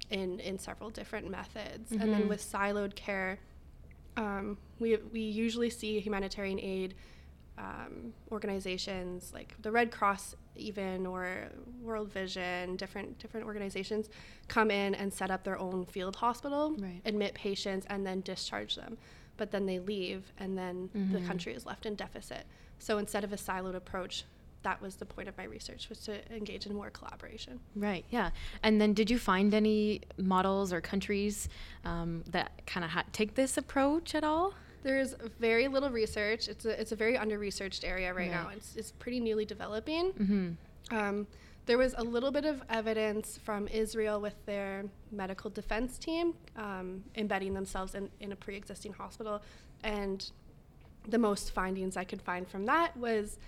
in 0.10 0.40
in 0.42 0.60
several 0.60 0.90
different 0.90 1.30
methods. 1.30 1.92
And 1.92 2.12
then 2.14 2.24
Mhm. 2.24 2.30
with 2.30 2.42
siloed 2.42 2.96
care, 2.96 3.40
um, 4.18 4.58
we 4.80 4.98
we 4.98 5.22
usually 5.22 5.70
see 5.70 6.00
humanitarian 6.02 6.60
aid 6.60 6.96
um, 7.58 8.14
organizations 8.32 9.32
like 9.34 9.56
the 9.62 9.72
Red 9.72 9.92
Cross, 9.92 10.36
even 10.56 11.06
or 11.06 11.50
World 11.82 12.12
Vision, 12.12 12.76
different 12.76 13.18
different 13.20 13.46
organizations 13.46 14.10
come 14.48 14.72
in 14.72 14.96
and 14.96 15.12
set 15.14 15.32
up 15.32 15.44
their 15.44 15.58
own 15.60 15.86
field 15.86 16.16
hospital, 16.18 16.76
Right. 16.78 17.02
admit 17.06 17.34
patients, 17.34 17.86
and 17.90 18.06
then 18.06 18.22
discharge 18.22 18.76
them. 18.76 18.98
But 19.38 19.52
then 19.52 19.66
they 19.66 19.80
leave, 19.80 20.32
and 20.38 20.58
then 20.58 20.90
the 21.12 21.20
Mhm. 21.20 21.28
country 21.28 21.54
is 21.54 21.66
left 21.66 21.86
in 21.86 21.96
deficit. 21.96 22.46
So 22.80 22.98
instead 22.98 23.24
of 23.24 23.34
a 23.34 23.38
siloed 23.38 23.76
approach, 23.76 24.24
that 24.64 24.82
was 24.82 24.96
the 24.96 25.06
point 25.06 25.28
of 25.28 25.38
my 25.38 25.44
research 25.44 25.90
was 25.90 26.00
to 26.02 26.36
engage 26.36 26.66
in 26.66 26.74
more 26.74 26.90
collaboration. 26.90 27.60
Right. 27.76 28.04
Yeah. 28.10 28.32
And 28.64 28.82
then, 28.82 28.94
did 28.94 29.10
you 29.12 29.20
find 29.20 29.54
any 29.54 30.02
models 30.18 30.74
or 30.74 30.82
countries 30.82 31.48
um, 31.84 32.24
that 32.28 32.66
kind 32.66 32.84
of 32.84 32.90
ha- 32.92 33.04
take 33.12 33.36
this 33.36 33.58
approach 33.58 34.16
at 34.16 34.24
all? 34.24 34.54
There's 34.86 35.16
very 35.40 35.68
little 35.68 35.90
research. 35.90 36.48
It's 36.48 36.64
a 36.66 36.80
it's 36.80 36.92
a 36.92 36.96
very 36.96 37.18
under 37.18 37.38
researched 37.40 37.84
area 37.84 38.14
right, 38.14 38.30
now. 38.30 38.50
It's 38.56 38.76
it's 38.76 38.92
pretty 38.92 39.20
newly 39.20 39.44
developing. 39.46 40.14
Mm-hmm. 40.14 40.96
Um, 40.96 41.28
there 41.66 41.80
was 41.80 41.96
a 41.98 42.04
little 42.04 42.30
bit 42.32 42.46
of 42.46 42.62
evidence 42.70 43.40
from 43.44 43.68
Israel 43.70 44.22
with 44.22 44.36
their 44.46 44.86
medical 45.12 45.50
defense 45.50 45.98
team 45.98 46.36
um, 46.56 47.04
embedding 47.16 47.56
themselves 47.56 47.96
in, 47.96 48.10
in 48.20 48.32
a 48.32 48.36
pre 48.36 48.56
existing 48.56 48.94
hospital. 48.94 49.42
And 49.84 50.30
the 51.08 51.18
most 51.18 51.52
findings 51.52 51.98
I 51.98 52.04
could 52.04 52.22
find 52.22 52.48
from 52.48 52.66
that 52.68 52.96
was 52.96 53.40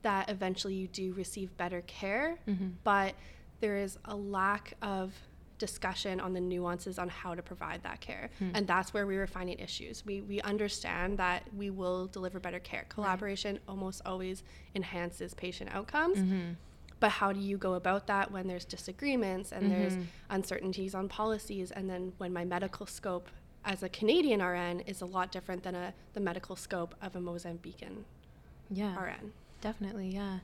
that 0.00 0.30
eventually 0.30 0.74
you 0.74 0.88
do 0.88 1.12
receive 1.12 1.54
better 1.58 1.82
care, 1.82 2.38
Mhm. 2.48 2.72
but 2.84 3.14
there 3.60 3.76
is 3.76 3.98
a 4.06 4.16
lack 4.16 4.74
of 4.80 5.12
discussion 5.58 6.20
on 6.20 6.32
the 6.32 6.40
nuances 6.40 6.98
on 6.98 7.08
how 7.08 7.34
to 7.34 7.42
provide 7.42 7.82
that 7.82 8.00
care. 8.00 8.30
Hmm. 8.38 8.50
And 8.54 8.66
that's 8.66 8.92
where 8.92 9.06
we 9.06 9.16
were 9.16 9.26
finding 9.26 9.58
issues. 9.58 10.04
We, 10.04 10.20
we 10.20 10.40
understand 10.42 11.18
that 11.18 11.42
we 11.56 11.70
will 11.70 12.06
deliver 12.08 12.38
better 12.40 12.58
care. 12.60 12.84
Collaboration 12.88 13.58
almost 13.68 14.02
always 14.04 14.42
enhances 14.74 15.34
patient 15.34 15.70
outcomes. 15.72 16.18
Mm-hmm. 16.18 16.52
But 17.00 17.10
how 17.10 17.32
do 17.32 17.40
you 17.40 17.58
go 17.58 17.74
about 17.74 18.06
that 18.06 18.30
when 18.30 18.46
there's 18.46 18.64
disagreements 18.64 19.52
and 19.52 19.70
there's 19.70 19.94
Mhm. 19.96 20.06
uncertainties 20.30 20.94
on 20.94 21.08
policies? 21.08 21.70
And 21.70 21.88
then 21.90 22.12
when 22.18 22.32
my 22.32 22.44
medical 22.44 22.86
scope 22.86 23.28
as 23.64 23.82
a 23.82 23.88
Canadian 23.88 24.40
RN 24.42 24.80
is 24.80 25.02
a 25.02 25.06
lot 25.06 25.30
different 25.30 25.62
than 25.62 25.74
a, 25.74 25.92
the 26.14 26.20
medical 26.20 26.56
scope 26.56 26.94
of 27.02 27.14
a 27.16 27.18
Mozambican 27.20 28.04
Yeah. 28.70 28.94
RN. 28.98 29.32
Definitely, 29.60 30.08
yeah, 30.08 30.38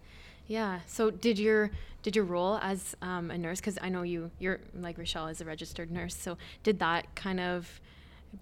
yeah. 0.47 0.80
So 0.86 1.11
did 1.11 1.38
your 1.38 1.70
did 2.03 2.16
your 2.16 2.24
role 2.24 2.59
as 2.62 2.97
um, 3.03 3.30
a 3.30 3.38
nurse? 3.38 3.61
Because 3.61 3.78
I 3.80 3.88
know 3.88 4.03
you 4.03 4.30
you're 4.38 4.61
like 4.74 4.99
Rochelle 4.99 5.28
is 5.28 5.40
a 5.40 5.45
registered 5.45 5.90
nurse. 5.90 6.14
So 6.16 6.36
did 6.62 6.78
that 6.80 7.14
kind 7.14 7.40
of 7.40 7.80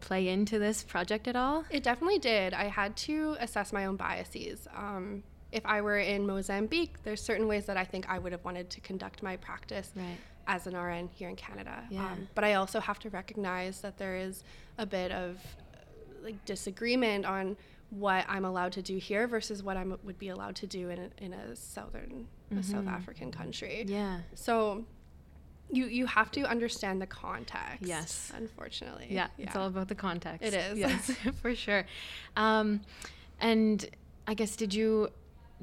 play 0.00 0.28
into 0.28 0.58
this 0.58 0.82
project 0.82 1.26
at 1.28 1.36
all? 1.36 1.64
It 1.70 1.82
definitely 1.82 2.18
did. 2.18 2.54
I 2.54 2.64
had 2.64 2.96
to 2.98 3.36
assess 3.40 3.72
my 3.72 3.86
own 3.86 3.96
biases. 3.96 4.68
Um, 4.74 5.22
if 5.52 5.66
I 5.66 5.80
were 5.80 5.98
in 5.98 6.26
Mozambique, 6.26 7.02
there's 7.02 7.20
certain 7.20 7.48
ways 7.48 7.66
that 7.66 7.76
I 7.76 7.84
think 7.84 8.08
I 8.08 8.18
would 8.20 8.30
have 8.30 8.44
wanted 8.44 8.70
to 8.70 8.80
conduct 8.80 9.20
my 9.22 9.36
practice 9.36 9.90
Right. 9.96 10.16
as 10.46 10.68
an 10.68 10.76
RN 10.76 11.08
here 11.12 11.28
in 11.28 11.34
Canada. 11.34 11.78
Um, 11.80 11.86
Yeah. 11.90 12.14
but 12.36 12.44
I 12.44 12.54
also 12.54 12.78
have 12.78 13.00
to 13.00 13.10
recognize 13.10 13.80
that 13.80 13.98
there 13.98 14.14
is 14.16 14.44
a 14.78 14.86
bit 14.86 15.10
of 15.10 15.38
like 16.22 16.44
disagreement 16.44 17.26
on 17.26 17.56
what 17.90 18.24
I'm 18.28 18.44
allowed 18.44 18.72
to 18.72 18.82
do 18.82 18.96
here 18.98 19.26
versus 19.26 19.62
what 19.62 19.76
I 19.76 19.84
would 19.84 20.18
be 20.18 20.28
allowed 20.28 20.56
to 20.56 20.66
do 20.66 20.88
in 20.90 20.98
a, 20.98 21.24
in 21.24 21.32
a 21.32 21.56
southern 21.56 22.28
a 22.56 22.62
South 22.62 22.84
Mhm. 22.84 22.92
African 22.92 23.30
country. 23.32 23.84
Yeah. 23.86 24.20
So 24.34 24.84
you 25.72 25.86
you 25.86 26.06
have 26.06 26.30
to 26.32 26.42
understand 26.42 27.00
the 27.00 27.06
context. 27.06 27.82
Yes. 27.86 28.32
Unfortunately. 28.34 29.06
Yeah, 29.10 29.28
it's 29.38 29.54
all 29.56 29.66
about 29.68 29.88
the 29.88 29.94
context. 29.94 30.42
It 30.42 30.54
is. 30.54 30.78
Yes, 30.78 31.10
for 31.42 31.54
sure. 31.54 31.84
Um, 32.36 32.80
and 33.40 33.88
I 34.26 34.34
guess 34.34 34.56
did 34.56 34.72
you 34.74 35.10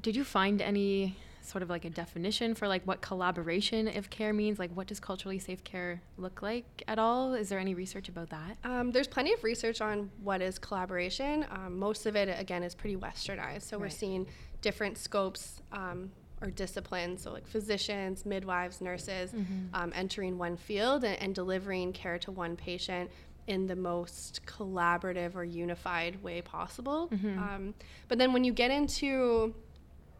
did 0.01 0.15
you 0.15 0.23
find 0.23 0.61
any 0.61 1.17
sort 1.47 1.61
of 1.63 1.69
like 1.69 1.85
a 1.85 1.89
definition 1.89 2.53
for 2.55 2.67
like 2.67 2.83
what 2.85 3.01
collaboration 3.01 3.87
of 3.87 4.09
care 4.09 4.33
means? 4.33 4.59
Like 4.59 4.71
what 4.71 4.87
does 4.87 4.99
culturally 4.99 5.39
safe 5.39 5.63
care 5.63 6.01
look 6.17 6.41
like 6.41 6.83
at 6.87 6.99
all? 6.99 7.33
Is 7.33 7.49
there 7.49 7.59
any 7.59 7.73
research 7.73 8.09
about 8.09 8.29
that? 8.29 8.57
Um, 8.63 8.91
there's 8.91 9.07
plenty 9.07 9.33
of 9.33 9.43
research 9.43 9.81
on 9.81 10.09
what 10.23 10.41
is 10.41 10.59
collaboration. 10.59 11.45
Um, 11.49 11.77
most 11.79 12.05
of 12.05 12.15
it, 12.15 12.29
again, 12.39 12.63
is 12.63 12.75
pretty 12.75 12.95
westernized. 12.97 13.63
So 13.63 13.77
we're 13.77 13.89
seeing 13.89 14.27
different 14.61 14.97
scopes 14.97 15.61
um, 15.71 16.11
or 16.41 16.51
disciplines, 16.51 17.23
so 17.23 17.31
like 17.31 17.47
physicians, 17.47 18.25
midwives, 18.25 18.81
nurses, 18.81 19.31
Mm-hmm. 19.31 19.73
um, 19.73 19.91
entering 19.95 20.37
one 20.37 20.55
field 20.57 21.03
and, 21.03 21.19
and 21.21 21.33
delivering 21.35 21.93
care 21.93 22.19
to 22.19 22.31
one 22.31 22.55
patient 22.55 23.09
in 23.47 23.65
the 23.65 23.75
most 23.75 24.41
collaborative 24.45 25.33
or 25.35 25.43
unified 25.43 26.21
way 26.21 26.41
possible. 26.41 27.07
Mm-hmm. 27.13 27.39
Um, 27.39 27.73
but 28.09 28.17
then 28.17 28.33
when 28.33 28.43
you 28.43 28.51
get 28.53 28.71
into 28.71 29.55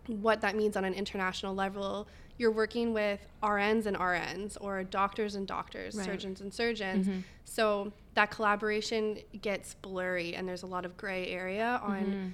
what 0.08 0.41
that 0.41 0.55
means 0.55 0.76
on 0.76 0.84
an 0.86 0.93
international 0.93 1.53
level, 1.53 2.08
you're 2.38 2.51
working 2.51 2.93
with 2.93 3.20
RNs 3.41 3.86
and 3.86 3.97
RNs 3.97 4.58
or 4.62 4.84
doctors 4.84 5.36
and 5.36 5.47
doctors, 5.47 5.95
Right. 5.95 6.05
surgeons 6.05 6.41
and 6.41 6.53
surgeons. 6.53 7.08
Mhm. 7.08 7.24
So 7.45 7.91
that 8.14 8.30
collaboration 8.32 9.20
gets 9.41 9.74
blurry 9.76 10.36
and 10.36 10.47
there's 10.47 10.64
a 10.64 10.68
lot 10.68 10.86
of 10.86 10.97
gray 10.97 11.28
area 11.28 11.80
on 11.84 12.05
Mhm. 12.14 12.34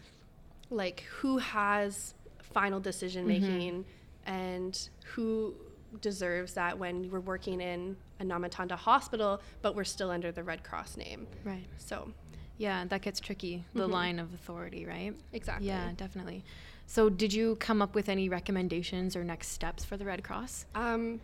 like 0.69 1.01
who 1.19 1.37
has 1.37 2.13
final 2.41 2.79
decision 2.79 3.25
making 3.27 3.85
and 4.25 4.89
who 5.13 5.55
deserves 6.01 6.53
that 6.55 6.77
when 6.79 7.09
we're 7.11 7.19
working 7.19 7.61
in 7.61 7.95
a 8.19 8.23
Nhamatanda 8.23 8.71
hospital, 8.75 9.41
but 9.61 9.75
we're 9.75 9.83
still 9.83 10.09
under 10.09 10.31
the 10.31 10.43
Red 10.43 10.63
Cross 10.63 10.97
name. 10.97 11.27
Right. 11.43 11.65
So 11.77 12.13
Yeah, 12.57 12.85
that 12.85 13.01
gets 13.01 13.19
tricky. 13.19 13.65
The 13.73 13.87
Mhm. 13.87 13.91
line 13.91 14.19
of 14.19 14.31
authority, 14.33 14.85
right? 14.85 15.15
exactly. 15.33 15.67
Yeah, 15.67 15.91
definitely. 15.97 16.45
So 16.85 17.09
did 17.09 17.33
you 17.33 17.55
come 17.55 17.81
up 17.81 17.95
with 17.95 18.09
any 18.09 18.29
recommendations 18.29 19.15
or 19.15 19.23
next 19.23 19.47
steps 19.49 19.83
for 19.83 19.97
the 19.97 20.05
Red 20.05 20.23
Cross? 20.23 20.65
Um, 20.75 21.19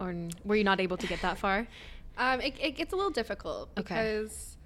Or 0.00 0.10
n- 0.10 0.32
were 0.44 0.56
you 0.56 0.64
not 0.64 0.80
able 0.80 0.96
to 0.96 1.06
get 1.06 1.20
that 1.22 1.38
far? 1.38 1.66
Um, 2.18 2.42
it, 2.42 2.54
it 2.60 2.72
gets 2.72 2.92
a 2.92 2.96
little 2.96 3.10
difficult 3.10 3.70
Okay. 3.78 3.94
because 3.94 4.58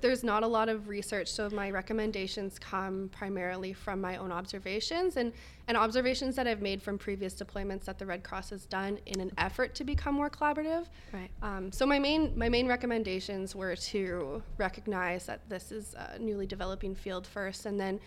there's 0.00 0.24
not 0.24 0.42
a 0.42 0.46
lot 0.46 0.70
of 0.70 0.88
research. 0.88 1.28
So 1.30 1.50
my 1.50 1.70
recommendations 1.70 2.58
come 2.58 3.10
primarily 3.12 3.74
from 3.74 4.00
my 4.00 4.16
own 4.16 4.32
observations 4.32 5.18
and, 5.18 5.34
and 5.68 5.76
observations 5.76 6.34
that 6.36 6.46
I've 6.46 6.62
made 6.62 6.80
from 6.82 6.96
previous 6.96 7.34
deployments 7.34 7.84
that 7.84 7.98
the 7.98 8.06
Red 8.06 8.24
Cross 8.24 8.48
has 8.50 8.64
done 8.64 8.98
in 9.04 9.20
an 9.20 9.32
effort 9.36 9.74
to 9.74 9.84
become 9.84 10.14
more 10.14 10.30
collaborative. 10.30 10.86
Right. 11.12 11.28
Um, 11.42 11.70
so 11.70 11.84
my 11.84 11.98
main 11.98 12.32
my 12.38 12.48
main 12.48 12.66
recommendations 12.66 13.54
were 13.54 13.76
to 13.76 14.42
recognize 14.56 15.26
that 15.26 15.46
this 15.50 15.72
is 15.72 15.94
a 15.94 16.18
newly 16.18 16.46
developing 16.46 16.94
field 16.94 17.26
first, 17.26 17.66
and 17.66 17.78
then 17.78 18.00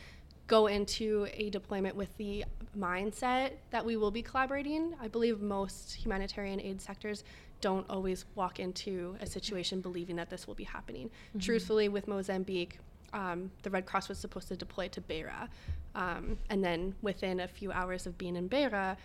go 0.47 0.67
into 0.67 1.27
a 1.33 1.49
deployment 1.49 1.95
with 1.95 2.15
the 2.17 2.45
mindset 2.77 3.51
that 3.71 3.83
we 3.85 3.97
will 3.97 4.11
be 4.11 4.21
collaborating. 4.21 4.93
I 5.01 5.07
believe 5.07 5.41
most 5.41 5.93
humanitarian 5.95 6.61
aid 6.61 6.81
sectors 6.81 7.23
don't 7.61 7.89
always 7.89 8.25
walk 8.35 8.59
into 8.59 9.15
a 9.21 9.25
situation 9.25 9.81
believing 9.81 10.17
that 10.17 10.29
this 10.29 10.45
will 10.45 10.53
be 10.53 10.65
happening. 10.65 11.09
Truthfully, 11.39 11.89
with 11.89 12.07
Mozambique, 12.07 12.79
um, 13.13 13.49
the 13.63 13.69
Red 13.69 13.85
Cross 13.85 14.09
was 14.09 14.17
supposed 14.19 14.49
to 14.49 14.55
deploy 14.57 14.87
to 14.89 15.01
Beira, 15.01 15.49
um, 15.95 16.37
and 16.49 16.63
then 16.63 16.93
within 17.01 17.39
a 17.39 17.47
few 17.47 17.71
hours 17.71 18.05
of 18.05 18.17
being 18.17 18.35
in 18.35 18.47
Beira, 18.49 18.97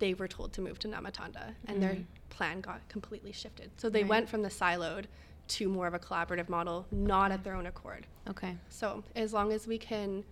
they 0.00 0.12
were 0.14 0.28
told 0.28 0.52
to 0.54 0.60
move 0.60 0.78
to 0.80 0.88
Nhamatanda, 0.88 1.54
and 1.66 1.82
their 1.82 1.94
Mm. 1.94 2.04
plan 2.30 2.60
got 2.60 2.86
completely 2.88 3.32
shifted. 3.32 3.70
So 3.78 3.88
they 3.88 4.02
Right. 4.02 4.10
went 4.10 4.28
from 4.28 4.42
the 4.42 4.48
siloed 4.50 5.06
to 5.48 5.68
more 5.68 5.86
of 5.86 5.94
a 5.94 5.98
collaborative 5.98 6.48
model, 6.48 6.86
not 6.90 7.32
at 7.32 7.42
their 7.42 7.54
own 7.54 7.66
accord. 7.66 8.06
Okay. 8.28 8.56
So 8.68 9.02
as 9.16 9.32
long 9.32 9.52
as 9.52 9.66
we 9.66 9.78
can 9.78 10.24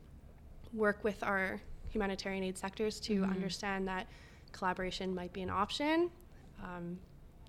work 0.72 1.02
with 1.04 1.22
our 1.22 1.60
humanitarian 1.90 2.44
aid 2.44 2.58
sectors 2.58 3.00
to 3.00 3.22
Mhm. 3.22 3.30
understand 3.30 3.88
that 3.88 4.06
collaboration 4.52 5.14
might 5.14 5.32
be 5.32 5.42
an 5.42 5.50
option, 5.50 6.10
um, 6.62 6.98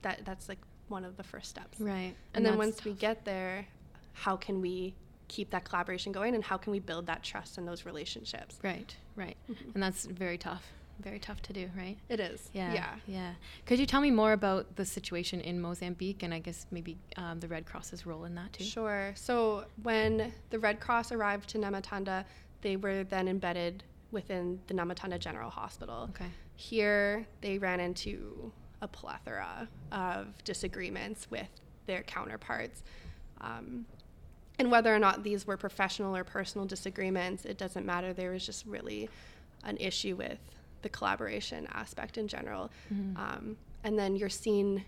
that 0.02 0.24
that's 0.26 0.48
like 0.50 0.60
one 0.88 1.04
of 1.04 1.18
the 1.18 1.24
first 1.24 1.50
steps. 1.50 1.80
Right. 1.80 2.16
And, 2.34 2.46
then 2.46 2.54
that's 2.54 2.58
once 2.58 2.84
we 2.86 2.94
get 2.94 3.26
there, 3.26 3.68
how 4.14 4.38
can 4.38 4.62
we 4.62 4.96
keep 5.28 5.50
that 5.50 5.66
collaboration 5.66 6.12
going, 6.14 6.34
and 6.36 6.44
how 6.44 6.56
can 6.58 6.72
we 6.72 6.80
build 6.80 7.06
that 7.08 7.22
trust 7.24 7.58
and 7.58 7.68
those 7.68 7.86
relationships? 7.86 8.58
Right, 8.64 8.96
right. 9.16 9.36
Mhm. 9.50 9.74
And 9.74 9.84
that's 9.84 10.06
very 10.06 10.38
tough. 10.38 10.72
Very 11.00 11.20
tough 11.20 11.42
to 11.44 11.54
do, 11.54 11.70
right? 11.78 11.98
It 12.10 12.20
is. 12.20 12.50
Yeah. 12.54 12.74
Yeah. 12.74 12.96
Yeah. 13.06 13.34
Could 13.66 13.78
you 13.78 13.86
tell 13.86 14.02
me 14.02 14.10
more 14.10 14.32
about 14.32 14.78
the 14.78 14.86
situation 14.86 15.42
in 15.42 15.60
Mozambique 15.62 16.24
and 16.24 16.34
I 16.34 16.40
guess 16.40 16.66
maybe 16.72 16.98
um, 17.18 17.40
the 17.40 17.48
Red 17.48 17.66
Cross's 17.68 18.06
role 18.06 18.24
in 18.24 18.34
that 18.36 18.54
too? 18.54 18.64
Sure. 18.64 19.12
So 19.16 19.66
when 19.84 20.34
the 20.50 20.58
Red 20.58 20.80
Cross 20.80 21.12
arrived 21.12 21.50
to 21.50 21.60
Nhamatanda, 21.60 22.26
they 22.68 22.76
were 22.76 23.06
then 23.06 23.30
embedded 23.30 23.82
within 24.12 24.60
the 24.68 24.74
Nhamatanda 24.74 25.18
General 25.18 25.50
Hospital. 25.50 26.10
Okay. 26.10 26.30
Here, 26.58 27.26
they 27.40 27.58
ran 27.58 27.80
into 27.80 28.52
a 28.82 28.90
plethora 28.90 29.70
of 29.94 30.44
disagreements 30.44 31.32
with 31.32 31.48
their 31.86 32.04
counterparts. 32.04 32.84
Um, 33.40 33.86
and 34.60 34.70
whether 34.70 34.94
or 34.94 35.00
not 35.00 35.24
these 35.24 35.48
were 35.48 35.56
professional 35.56 36.14
or 36.14 36.26
personal 36.26 36.68
disagreements, 36.68 37.46
it 37.46 37.58
doesn't 37.58 37.86
matter. 37.86 38.12
There 38.12 38.32
was 38.32 38.46
just 38.46 38.66
really 38.66 39.08
an 39.64 39.78
issue 39.78 40.18
with 40.18 40.40
the 40.82 40.90
collaboration 40.90 41.70
aspect 41.72 42.18
in 42.18 42.28
general. 42.28 42.70
Mhm. 42.94 43.18
Um, 43.18 43.58
and 43.86 43.98
then 43.98 44.18
you're 44.18 44.28
seeing 44.28 44.84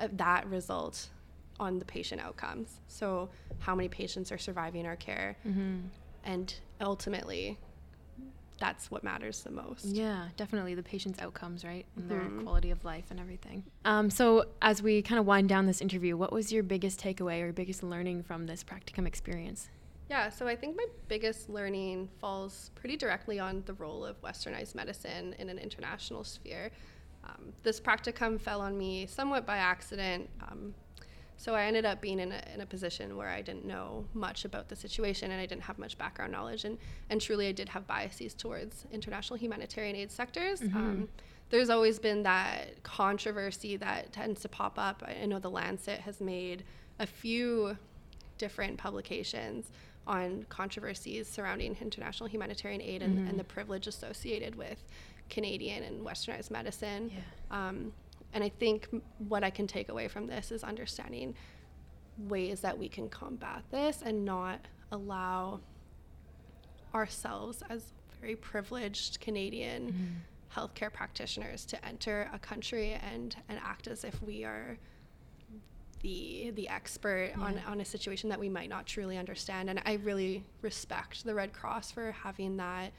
uh, 0.00 0.08
that 0.12 0.46
result 0.46 1.10
on 1.60 1.78
the 1.78 1.84
patient 1.84 2.22
outcomes. 2.22 2.80
So, 2.86 3.28
how 3.58 3.74
many 3.74 3.88
patients 3.88 4.32
are 4.32 4.38
surviving 4.38 4.86
our 4.86 4.96
care? 4.96 5.36
Mm-hmm. 5.46 5.88
And 6.24 6.54
ultimately, 6.80 7.58
that's 8.58 8.90
what 8.90 9.04
matters 9.04 9.42
the 9.42 9.50
most. 9.50 9.84
Yeah, 9.84 10.28
definitely 10.36 10.74
the 10.74 10.82
patient's 10.82 11.20
outcomes, 11.20 11.64
right? 11.64 11.86
And 11.96 12.10
their 12.10 12.20
Mhm. 12.20 12.42
quality 12.42 12.70
of 12.70 12.84
life 12.84 13.06
and 13.10 13.20
everything. 13.20 13.64
Um, 13.84 14.10
so, 14.10 14.46
as 14.60 14.82
we 14.82 15.00
kind 15.02 15.18
of 15.18 15.26
wind 15.26 15.48
down 15.48 15.66
this 15.66 15.80
interview, 15.80 16.16
what 16.16 16.32
was 16.32 16.52
your 16.52 16.62
biggest 16.62 17.00
takeaway 17.00 17.40
or 17.42 17.52
biggest 17.52 17.82
learning 17.82 18.24
from 18.24 18.46
this 18.46 18.64
practicum 18.64 19.06
experience? 19.06 19.70
Yeah, 20.10 20.30
so 20.30 20.48
I 20.48 20.56
think 20.56 20.76
my 20.76 20.86
biggest 21.08 21.50
learning 21.50 22.08
falls 22.18 22.70
pretty 22.74 22.96
directly 22.96 23.38
on 23.38 23.62
the 23.66 23.74
role 23.74 24.04
of 24.04 24.20
westernized 24.22 24.74
medicine 24.74 25.34
in 25.38 25.50
an 25.50 25.58
international 25.58 26.24
sphere. 26.24 26.70
Um, 27.24 27.52
this 27.62 27.78
practicum 27.78 28.40
fell 28.40 28.62
on 28.62 28.76
me 28.78 29.06
somewhat 29.06 29.44
by 29.44 29.58
accident. 29.58 30.30
Um, 30.40 30.74
so 31.40 31.54
I 31.54 31.64
ended 31.64 31.84
up 31.86 32.00
being 32.00 32.18
in 32.18 32.32
a, 32.32 32.42
in 32.52 32.60
a 32.60 32.66
position 32.66 33.16
where 33.16 33.28
I 33.28 33.40
didn't 33.42 33.64
know 33.64 34.04
much 34.12 34.44
about 34.44 34.68
the 34.68 34.76
situation 34.76 35.30
and 35.30 35.40
I 35.40 35.46
didn't 35.46 35.62
have 35.62 35.78
much 35.78 35.96
background 35.96 36.32
knowledge. 36.32 36.64
And, 36.64 36.76
and 37.10 37.20
truly, 37.20 37.46
I 37.48 37.52
did 37.52 37.68
have 37.70 37.86
biases 37.86 38.34
towards 38.34 38.84
international 38.92 39.38
humanitarian 39.38 39.94
aid 39.96 40.10
sectors. 40.10 40.60
Mhm. 40.60 40.74
Um, 40.74 41.08
there's 41.50 41.70
always 41.70 41.98
been 41.98 42.24
that 42.24 42.82
controversy 42.82 43.76
that 43.76 44.12
tends 44.12 44.40
to 44.42 44.48
pop 44.48 44.78
up. 44.78 45.02
I 45.06 45.24
know 45.26 45.38
the 45.38 45.48
Lancet 45.50 46.00
has 46.00 46.20
made 46.20 46.64
a 46.98 47.06
few 47.06 47.78
different 48.36 48.76
publications 48.76 49.70
on 50.06 50.44
controversies 50.48 51.28
surrounding 51.28 51.76
international 51.80 52.28
humanitarian 52.28 52.82
aid 52.82 53.02
and, 53.02 53.18
Mhm. 53.18 53.30
and 53.30 53.38
the 53.38 53.44
privilege 53.44 53.86
associated 53.86 54.56
with 54.56 54.82
Canadian 55.30 55.82
and 55.84 56.04
westernized 56.04 56.50
medicine. 56.50 57.10
Yeah. 57.14 57.68
Um, 57.68 57.92
and 58.32 58.44
I 58.44 58.48
think 58.48 58.88
what 59.28 59.42
I 59.44 59.50
can 59.50 59.66
take 59.66 59.88
away 59.88 60.08
from 60.08 60.26
this 60.26 60.50
is 60.52 60.62
understanding 60.64 61.34
ways 62.18 62.60
that 62.60 62.76
we 62.78 62.88
can 62.88 63.08
combat 63.08 63.62
this 63.70 64.02
and 64.04 64.24
not 64.24 64.60
allow 64.92 65.60
ourselves 66.94 67.62
as 67.68 67.92
very 68.20 68.34
privileged 68.36 69.20
Canadian 69.20 69.92
Mhm. 69.92 70.54
healthcare 70.54 70.92
practitioners 70.92 71.64
to 71.66 71.84
enter 71.84 72.28
a 72.32 72.38
country 72.38 72.92
and, 72.92 73.36
and 73.48 73.58
act 73.62 73.86
as 73.86 74.02
if 74.04 74.20
we 74.22 74.44
are 74.44 74.78
the 76.00 76.50
the 76.54 76.68
expert 76.68 77.32
on, 77.36 77.58
on 77.66 77.80
a 77.80 77.84
situation 77.84 78.28
that 78.30 78.38
we 78.38 78.48
might 78.48 78.68
not 78.68 78.86
truly 78.86 79.16
understand. 79.18 79.68
And 79.68 79.82
I 79.84 79.94
really 79.94 80.44
respect 80.62 81.24
the 81.24 81.34
Red 81.34 81.52
Cross 81.52 81.90
for 81.90 82.12
having 82.12 82.56
that 82.58 82.92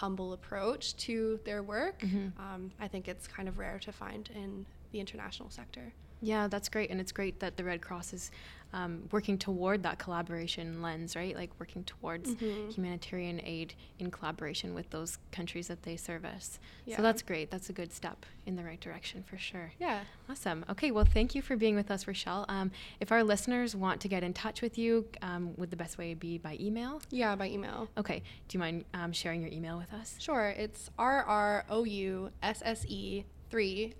humble 0.00 0.32
approach 0.32 0.94
to 0.96 1.40
their 1.44 1.62
work. 1.62 2.00
Mhm. 2.00 2.38
Um, 2.38 2.72
I 2.78 2.88
think 2.88 3.08
it's 3.08 3.26
kind 3.26 3.48
of 3.48 3.58
rare 3.58 3.78
to 3.80 3.92
find 3.92 4.28
in 4.30 4.66
the 4.92 5.00
international 5.00 5.50
sector. 5.50 5.94
Yeah, 6.20 6.48
that's 6.48 6.68
great. 6.68 6.90
And 6.90 7.00
it's 7.00 7.12
great 7.12 7.40
that 7.40 7.56
the 7.56 7.64
Red 7.64 7.80
Cross 7.82 8.12
is 8.12 8.30
um, 8.72 9.04
working 9.12 9.38
toward 9.38 9.84
that 9.84 9.96
collaboration 9.98 10.82
lens, 10.82 11.14
right? 11.14 11.36
Like 11.36 11.50
working 11.60 11.84
towards 11.84 12.34
Mhm. 12.34 12.72
humanitarian 12.74 13.40
aid 13.44 13.74
in 14.00 14.10
collaboration 14.10 14.74
with 14.74 14.90
those 14.90 15.18
countries 15.30 15.68
that 15.68 15.84
they 15.84 15.96
service. 15.96 16.58
Yeah. 16.84 16.96
So 16.96 17.02
that's 17.02 17.22
great. 17.22 17.48
That's 17.50 17.70
a 17.70 17.72
good 17.72 17.92
step 17.92 18.26
in 18.44 18.56
the 18.56 18.64
right 18.64 18.80
direction 18.80 19.22
for 19.22 19.38
sure. 19.38 19.72
Yeah. 19.78 20.00
Awesome. 20.28 20.64
Okay, 20.68 20.90
well, 20.90 21.04
thank 21.04 21.34
you 21.34 21.40
for 21.42 21.56
being 21.56 21.76
with 21.76 21.90
us, 21.92 22.06
Rochelle. 22.08 22.44
Um, 22.48 22.72
if 23.00 23.12
our 23.12 23.22
listeners 23.22 23.76
want 23.76 24.00
to 24.02 24.08
get 24.08 24.24
in 24.24 24.34
touch 24.34 24.60
with 24.60 24.76
you, 24.76 25.06
um, 25.22 25.54
would 25.56 25.70
the 25.70 25.76
best 25.76 25.96
way 25.96 26.12
be 26.14 26.36
by 26.36 26.56
email? 26.60 27.00
Yeah, 27.10 27.36
by 27.36 27.48
email. 27.48 27.88
Okay. 27.96 28.22
Do 28.48 28.56
you 28.56 28.60
mind 28.60 28.84
um, 28.92 29.12
sharing 29.12 29.40
your 29.42 29.52
email 29.52 29.78
with 29.78 29.92
us? 29.94 30.16
Sure. 30.18 30.48
It's 30.48 30.90
rrousse3 30.98 33.24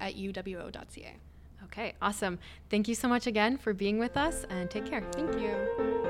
at 0.00 0.14
uwo.ca. 0.16 1.14
Okay, 1.66 1.94
awesome. 2.00 2.38
Thank 2.70 2.88
you 2.88 2.94
so 2.94 3.08
much 3.08 3.26
again 3.26 3.58
for 3.58 3.74
being 3.74 3.98
with 3.98 4.16
us 4.16 4.44
and 4.50 4.70
take 4.70 4.86
care. 4.86 5.02
Thank 5.12 5.34
you. 5.34 6.06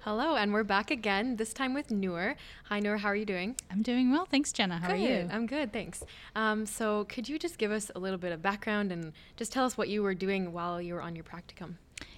Hello, 0.00 0.34
and 0.34 0.52
we're 0.52 0.64
back 0.64 0.90
again, 0.90 1.36
this 1.36 1.52
time 1.52 1.74
with 1.74 1.90
Noor. 1.90 2.34
Hi, 2.64 2.80
Noor, 2.80 2.96
how 2.96 3.08
are 3.08 3.16
you 3.16 3.26
doing? 3.26 3.54
I'm 3.70 3.82
doing 3.82 4.10
well, 4.10 4.24
thanks, 4.24 4.50
Jenna. 4.50 4.78
How 4.78 4.88
good. 4.88 4.94
are 4.94 4.96
you? 4.96 5.28
I'm 5.30 5.46
good, 5.46 5.74
thanks. 5.74 6.02
Um, 6.34 6.64
so, 6.64 7.04
could 7.04 7.28
you 7.28 7.38
just 7.38 7.58
give 7.58 7.70
us 7.70 7.90
a 7.94 7.98
little 7.98 8.18
bit 8.18 8.32
of 8.32 8.40
background 8.40 8.92
and 8.92 9.12
just 9.36 9.52
tell 9.52 9.66
us 9.66 9.76
what 9.76 9.90
you 9.90 10.02
were 10.02 10.14
doing 10.14 10.54
while 10.54 10.80
you 10.80 10.94
were 10.94 11.02
on 11.02 11.14
your 11.14 11.24
practicum? 11.24 11.74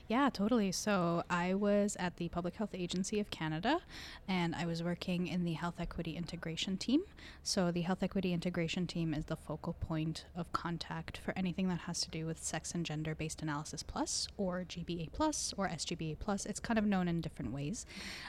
Yeah, 0.08 0.28
totally. 0.30 0.72
So 0.72 1.22
I 1.30 1.54
was 1.54 1.96
at 1.98 2.16
the 2.16 2.28
Public 2.28 2.56
Health 2.56 2.74
Agency 2.74 3.20
of 3.20 3.30
Canada 3.30 3.80
and 4.28 4.54
I 4.54 4.66
was 4.66 4.82
working 4.82 5.26
in 5.26 5.44
the 5.44 5.52
Health 5.52 5.76
Equity 5.78 6.16
Integration 6.16 6.76
Team. 6.76 7.02
So 7.42 7.70
the 7.70 7.82
Health 7.82 8.02
Equity 8.02 8.32
Integration 8.32 8.86
Team 8.86 9.14
is 9.14 9.26
the 9.26 9.36
focal 9.36 9.74
point 9.74 10.26
of 10.36 10.52
contact 10.52 11.18
for 11.18 11.32
anything 11.36 11.68
that 11.68 11.80
has 11.80 12.00
to 12.02 12.10
do 12.10 12.26
with 12.26 12.42
sex 12.42 12.72
and 12.72 12.84
gender 12.84 13.14
based 13.14 13.42
analysis 13.42 13.82
plus 13.82 14.28
or 14.36 14.64
GBA 14.68 15.12
plus 15.12 15.54
or 15.56 15.68
SGBA 15.68 16.18
plus. 16.18 16.46
It's 16.46 16.60
kind 16.60 16.78
of 16.78 16.84
known 16.84 17.08
in 17.08 17.20
different 17.20 17.52
ways. 17.52 17.86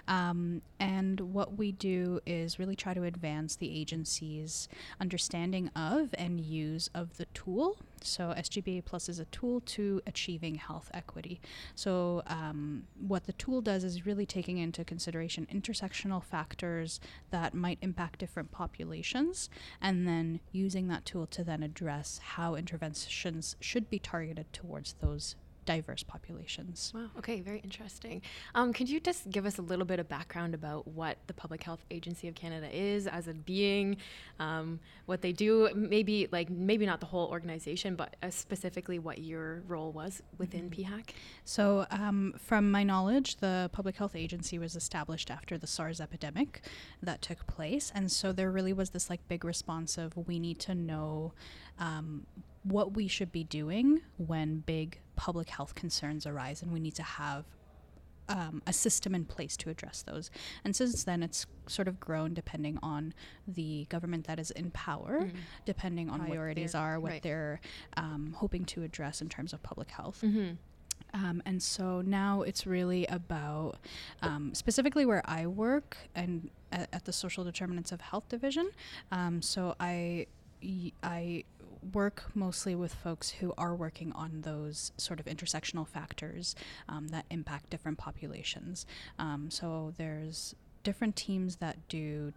Um, 0.07 0.61
and 0.79 1.19
what 1.19 1.57
we 1.57 1.71
do 1.71 2.19
is 2.25 2.59
really 2.59 2.75
try 2.75 2.93
to 2.93 3.03
advance 3.03 3.55
the 3.55 3.77
agency's 3.77 4.69
understanding 5.01 5.69
of 5.75 6.13
and 6.17 6.39
use 6.39 6.89
of 6.93 7.17
the 7.17 7.25
tool 7.33 7.77
so 8.03 8.33
SGBA 8.37 8.85
Plus 8.85 9.09
is 9.09 9.19
a 9.19 9.25
tool 9.25 9.61
to 9.61 10.01
achieving 10.05 10.55
health 10.55 10.91
equity. 10.93 11.39
So 11.75 12.23
um, 12.27 12.83
what 12.99 13.25
the 13.25 13.33
tool 13.33 13.61
does 13.61 13.83
is 13.83 14.05
really 14.05 14.25
taking 14.25 14.57
into 14.57 14.83
consideration 14.83 15.47
intersectional 15.51 16.23
factors 16.23 16.99
that 17.31 17.53
might 17.53 17.79
impact 17.81 18.19
different 18.19 18.51
populations, 18.51 19.49
and 19.81 20.07
then 20.07 20.39
using 20.51 20.87
that 20.87 21.05
tool 21.05 21.27
to 21.27 21.43
then 21.43 21.63
address 21.63 22.19
how 22.23 22.55
interventions 22.55 23.55
should 23.59 23.89
be 23.89 23.99
targeted 23.99 24.51
towards 24.53 24.93
those 25.01 25.35
diverse 25.65 26.03
populations. 26.03 26.91
Wow. 26.95 27.07
Okay. 27.17 27.41
Very 27.41 27.59
interesting. 27.59 28.21
Um, 28.55 28.73
could 28.73 28.89
you 28.89 28.99
just 28.99 29.29
give 29.29 29.45
us 29.45 29.57
a 29.57 29.61
little 29.61 29.85
bit 29.85 29.99
of 29.99 30.07
background 30.07 30.53
about 30.53 30.87
what 30.87 31.17
the 31.27 31.33
Public 31.33 31.63
Health 31.63 31.83
Agency 31.91 32.27
of 32.27 32.35
Canada 32.35 32.69
is 32.71 33.07
as 33.07 33.27
a 33.27 33.33
being, 33.33 33.97
um, 34.39 34.79
what 35.05 35.21
they 35.21 35.31
do? 35.31 35.69
Maybe 35.75 36.27
like 36.31 36.49
maybe 36.49 36.85
not 36.85 36.99
the 36.99 37.05
whole 37.05 37.27
organization, 37.27 37.95
but 37.95 38.15
uh, 38.21 38.29
specifically 38.29 38.99
what 38.99 39.19
your 39.19 39.61
role 39.67 39.91
was 39.91 40.21
within 40.37 40.69
PHAC. 40.69 41.11
So, 41.45 41.85
um, 41.91 42.33
from 42.37 42.71
my 42.71 42.83
knowledge, 42.83 43.37
the 43.37 43.69
Public 43.73 43.95
Health 43.95 44.15
Agency 44.15 44.59
was 44.59 44.75
established 44.75 45.29
after 45.29 45.57
the 45.57 45.67
SARS 45.67 45.99
epidemic 45.99 46.61
that 47.01 47.21
took 47.21 47.45
place. 47.47 47.91
And 47.93 48.11
so 48.11 48.31
there 48.31 48.51
really 48.51 48.73
was 48.73 48.91
this 48.91 49.09
like 49.09 49.27
big 49.27 49.43
response 49.43 49.97
of 49.97 50.15
we 50.15 50.39
need 50.39 50.59
to 50.59 50.75
know 50.75 51.33
um, 51.79 52.25
what 52.63 52.93
we 52.93 53.07
should 53.07 53.31
be 53.31 53.43
doing 53.43 54.01
when 54.17 54.59
big 54.59 54.99
public 55.15 55.49
health 55.49 55.75
concerns 55.75 56.25
arise, 56.25 56.61
and 56.61 56.71
we 56.71 56.79
need 56.79 56.95
to 56.95 57.03
have 57.03 57.45
um, 58.29 58.61
a 58.65 58.71
system 58.71 59.13
in 59.13 59.25
place 59.25 59.57
to 59.57 59.69
address 59.69 60.01
those. 60.01 60.31
And 60.63 60.73
since 60.73 61.03
then, 61.03 61.21
it's 61.21 61.45
sort 61.67 61.89
of 61.89 61.99
grown 61.99 62.33
depending 62.33 62.79
on 62.81 63.13
the 63.45 63.85
government 63.89 64.27
that 64.27 64.39
is 64.39 64.49
in 64.51 64.71
power, 64.71 65.23
Mhm. 65.25 65.35
depending 65.65 66.09
on 66.09 66.19
What 66.19 66.29
priorities 66.29 66.71
they're- 66.71 66.99
what 67.01 67.11
right. 67.11 67.21
they're 67.21 67.59
um, 67.97 68.33
hoping 68.37 68.63
to 68.65 68.83
address 68.83 69.21
in 69.21 69.27
terms 69.27 69.51
of 69.51 69.61
public 69.61 69.89
health. 69.91 70.21
Mm-hmm. 70.23 70.55
Um, 71.13 71.43
and 71.45 71.61
so 71.61 71.99
now 72.01 72.43
it's 72.43 72.65
really 72.65 73.05
about 73.07 73.77
um, 74.21 74.53
specifically 74.55 75.05
where 75.05 75.21
I 75.29 75.45
work 75.45 75.97
and 76.15 76.49
at, 76.71 76.87
at 76.93 77.03
the 77.03 77.11
Social 77.13 77.43
Determinants 77.43 77.91
of 77.91 77.99
Health 77.99 78.29
Division. 78.29 78.71
Um, 79.11 79.41
so 79.41 79.75
I 79.81 80.27
I 81.03 81.43
work 81.93 82.25
mostly 82.33 82.75
with 82.75 82.93
folks 82.93 83.29
who 83.29 83.53
are 83.57 83.75
working 83.75 84.11
on 84.13 84.41
those 84.41 84.91
sort 84.97 85.19
of 85.19 85.25
intersectional 85.25 85.87
factors 85.87 86.55
um, 86.87 87.09
that 87.09 87.25
impact 87.29 87.69
different 87.69 87.97
populations. 87.97 88.85
Um, 89.19 89.49
so 89.49 89.93
there's 89.97 90.55
different 90.83 91.15
teams 91.15 91.57
that 91.57 91.87
do 91.87 92.33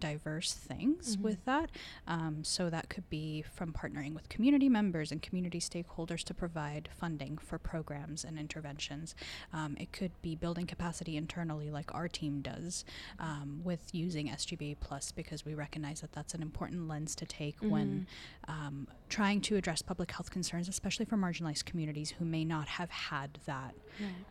diverse 0.00 0.52
things 0.54 1.16
Mhm. 1.16 1.20
with 1.22 1.44
that. 1.44 1.70
Um, 2.06 2.44
so 2.44 2.68
that 2.70 2.88
could 2.88 3.08
be 3.08 3.42
from 3.42 3.72
partnering 3.72 4.14
with 4.14 4.28
community 4.28 4.68
members 4.68 5.10
and 5.12 5.22
community 5.22 5.60
stakeholders 5.60 6.22
to 6.24 6.34
provide 6.34 6.88
funding 6.94 7.38
for 7.38 7.58
programs 7.58 8.24
and 8.24 8.38
interventions. 8.38 9.14
Um, 9.52 9.76
it 9.78 9.92
could 9.92 10.12
be 10.22 10.34
building 10.36 10.66
capacity 10.66 11.16
internally, 11.16 11.70
like 11.70 11.94
our 11.94 12.08
team 12.08 12.40
does, 12.42 12.84
um, 13.18 13.62
with 13.64 13.94
using 13.94 14.28
SGBA 14.30 14.74
Plus 14.80 15.12
because 15.12 15.44
we 15.44 15.54
recognize 15.54 16.00
that 16.00 16.12
that's 16.12 16.34
an 16.34 16.42
important 16.42 16.88
lens 16.88 17.14
to 17.16 17.26
take 17.26 17.56
when 17.60 18.06
um, 18.46 18.88
trying 19.08 19.40
to 19.42 19.56
address 19.56 19.82
public 19.82 20.10
health 20.12 20.30
concerns, 20.30 20.68
especially 20.68 21.04
for 21.06 21.16
marginalized 21.16 21.64
communities 21.64 22.10
who 22.10 22.24
may 22.24 22.44
not 22.44 22.68
have 22.68 22.90
had 22.90 23.38
that 23.46 23.74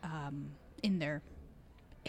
um, 0.03 0.51
in 0.84 0.99
their 0.99 1.22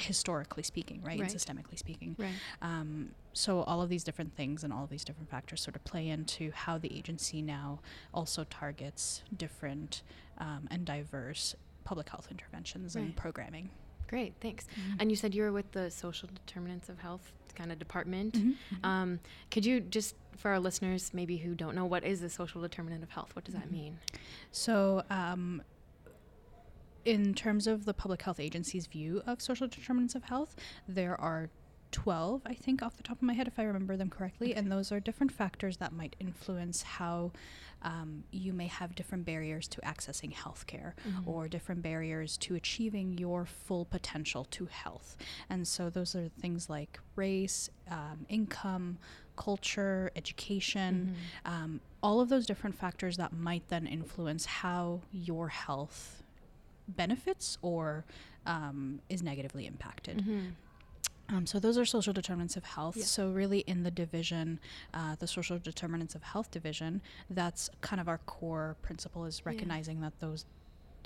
historically 0.01 0.63
speaking, 0.63 1.01
right, 1.03 1.19
Right. 1.21 1.31
and 1.33 1.41
systemically 1.41 1.79
speaking. 1.79 2.17
Right. 2.19 2.35
Um, 2.63 3.11
so 3.33 3.63
all 3.63 3.83
of 3.83 3.89
these 3.89 4.05
different 4.05 4.35
things 4.37 4.65
and 4.65 4.73
all 4.73 4.85
of 4.85 4.91
these 4.91 5.05
different 5.05 5.31
factors 5.31 5.61
sort 5.61 5.77
of 5.77 5.85
play 5.85 6.09
into 6.09 6.51
how 6.53 6.79
the 6.79 6.93
agency 6.97 7.41
now 7.43 7.81
also 8.13 8.45
targets 8.45 9.23
different 9.37 10.03
um, 10.39 10.67
and 10.71 10.85
diverse 10.85 11.55
public 11.85 12.09
health 12.09 12.29
interventions 12.31 12.97
and 12.97 13.15
programming. 13.17 13.71
Great. 14.09 14.35
Thanks. 14.41 14.67
And 14.99 15.11
you 15.11 15.17
said 15.17 15.35
you 15.35 15.43
were 15.43 15.53
with 15.53 15.71
the 15.73 15.91
Social 15.91 16.29
Determinants 16.35 16.89
of 16.89 16.99
Health 16.99 17.33
kind 17.55 17.71
of 17.73 17.79
department. 17.79 18.35
Mhm, 18.35 18.55
Um, 18.85 19.21
could 19.51 19.67
you 19.67 19.81
just, 19.81 20.15
for 20.37 20.51
our 20.53 20.61
listeners 20.61 21.13
maybe 21.13 21.37
who 21.39 21.55
don't 21.55 21.75
know, 21.75 21.85
what 21.85 22.05
is 22.05 22.21
the 22.21 22.31
social 22.31 22.63
determinant 22.63 23.03
of 23.03 23.11
health? 23.11 23.35
What 23.35 23.45
does 23.45 23.55
that 23.55 23.69
Mhm. 23.69 23.73
mean? 23.73 23.99
So, 24.53 25.05
um, 25.11 25.63
in 27.09 27.33
terms 27.35 27.67
of 27.67 27.85
the 27.87 27.95
public 27.95 28.21
health 28.23 28.39
agency's 28.39 28.87
view 28.87 29.23
of 29.27 29.41
social 29.41 29.67
determinants 29.67 30.15
of 30.15 30.25
health, 30.25 30.55
there 30.87 31.19
are 31.21 31.49
12, 31.91 32.43
I 32.45 32.53
think, 32.53 32.83
off 32.83 32.99
the 32.99 33.03
top 33.03 33.17
of 33.17 33.23
my 33.23 33.33
head, 33.33 33.49
if 33.49 33.59
I 33.59 33.63
remember 33.63 33.97
them 33.97 34.11
correctly. 34.11 34.55
And 34.55 34.71
those 34.71 34.93
are 34.93 35.01
different 35.01 35.33
factors 35.33 35.79
that 35.79 35.91
might 35.93 36.15
influence 36.21 36.83
how 36.83 37.33
um, 37.81 38.25
you 38.31 38.53
may 38.53 38.67
have 38.67 38.95
different 38.95 39.25
barriers 39.25 39.69
to 39.69 39.81
accessing 39.83 40.35
healthcare 40.35 40.93
Mhm. 41.09 41.27
or 41.27 41.49
different 41.49 41.81
barriers 41.81 42.37
to 42.39 42.57
achieving 42.57 43.17
your 43.17 43.47
full 43.47 43.85
potential 43.87 44.45
to 44.47 44.67
health. 44.67 45.17
And 45.49 45.67
so 45.67 45.89
those 45.89 46.15
are 46.17 46.29
things 46.29 46.69
like 46.69 46.99
race, 47.17 47.71
um, 47.89 48.27
income, 48.29 48.99
culture, 49.37 50.11
education, 50.17 51.15
Mhm. 51.47 51.51
um, 51.51 51.81
all 52.03 52.21
of 52.21 52.29
those 52.29 52.45
different 52.47 52.77
factors 52.77 53.17
that 53.17 53.33
might 53.33 53.67
then 53.69 53.87
influence 53.87 54.45
how 54.45 55.01
your 55.13 55.49
health 55.49 56.23
benefits 56.89 57.59
or 57.63 58.05
um, 58.47 59.01
is 59.09 59.23
negatively 59.23 59.67
impacted. 59.67 60.19
Mhm. 60.19 60.53
Um, 61.31 61.47
so 61.47 61.59
those 61.61 61.77
are 61.77 61.85
social 61.85 62.15
determinants 62.15 62.57
of 62.57 62.65
health. 62.65 62.97
Yeah. 62.97 63.05
So 63.05 63.31
really, 63.31 63.59
in 63.61 63.83
the 63.83 63.91
division, 63.91 64.59
uh, 64.95 65.15
the 65.17 65.27
social 65.27 65.59
determinants 65.59 66.15
of 66.15 66.23
health 66.23 66.51
division, 66.51 67.03
that's 67.29 67.69
kind 67.83 68.01
of 68.01 68.09
our 68.09 68.17
core 68.19 68.77
principle 68.81 69.27
is 69.27 69.41
Yeah. 69.41 69.51
recognizing 69.53 70.01
that 70.01 70.19
those 70.21 70.47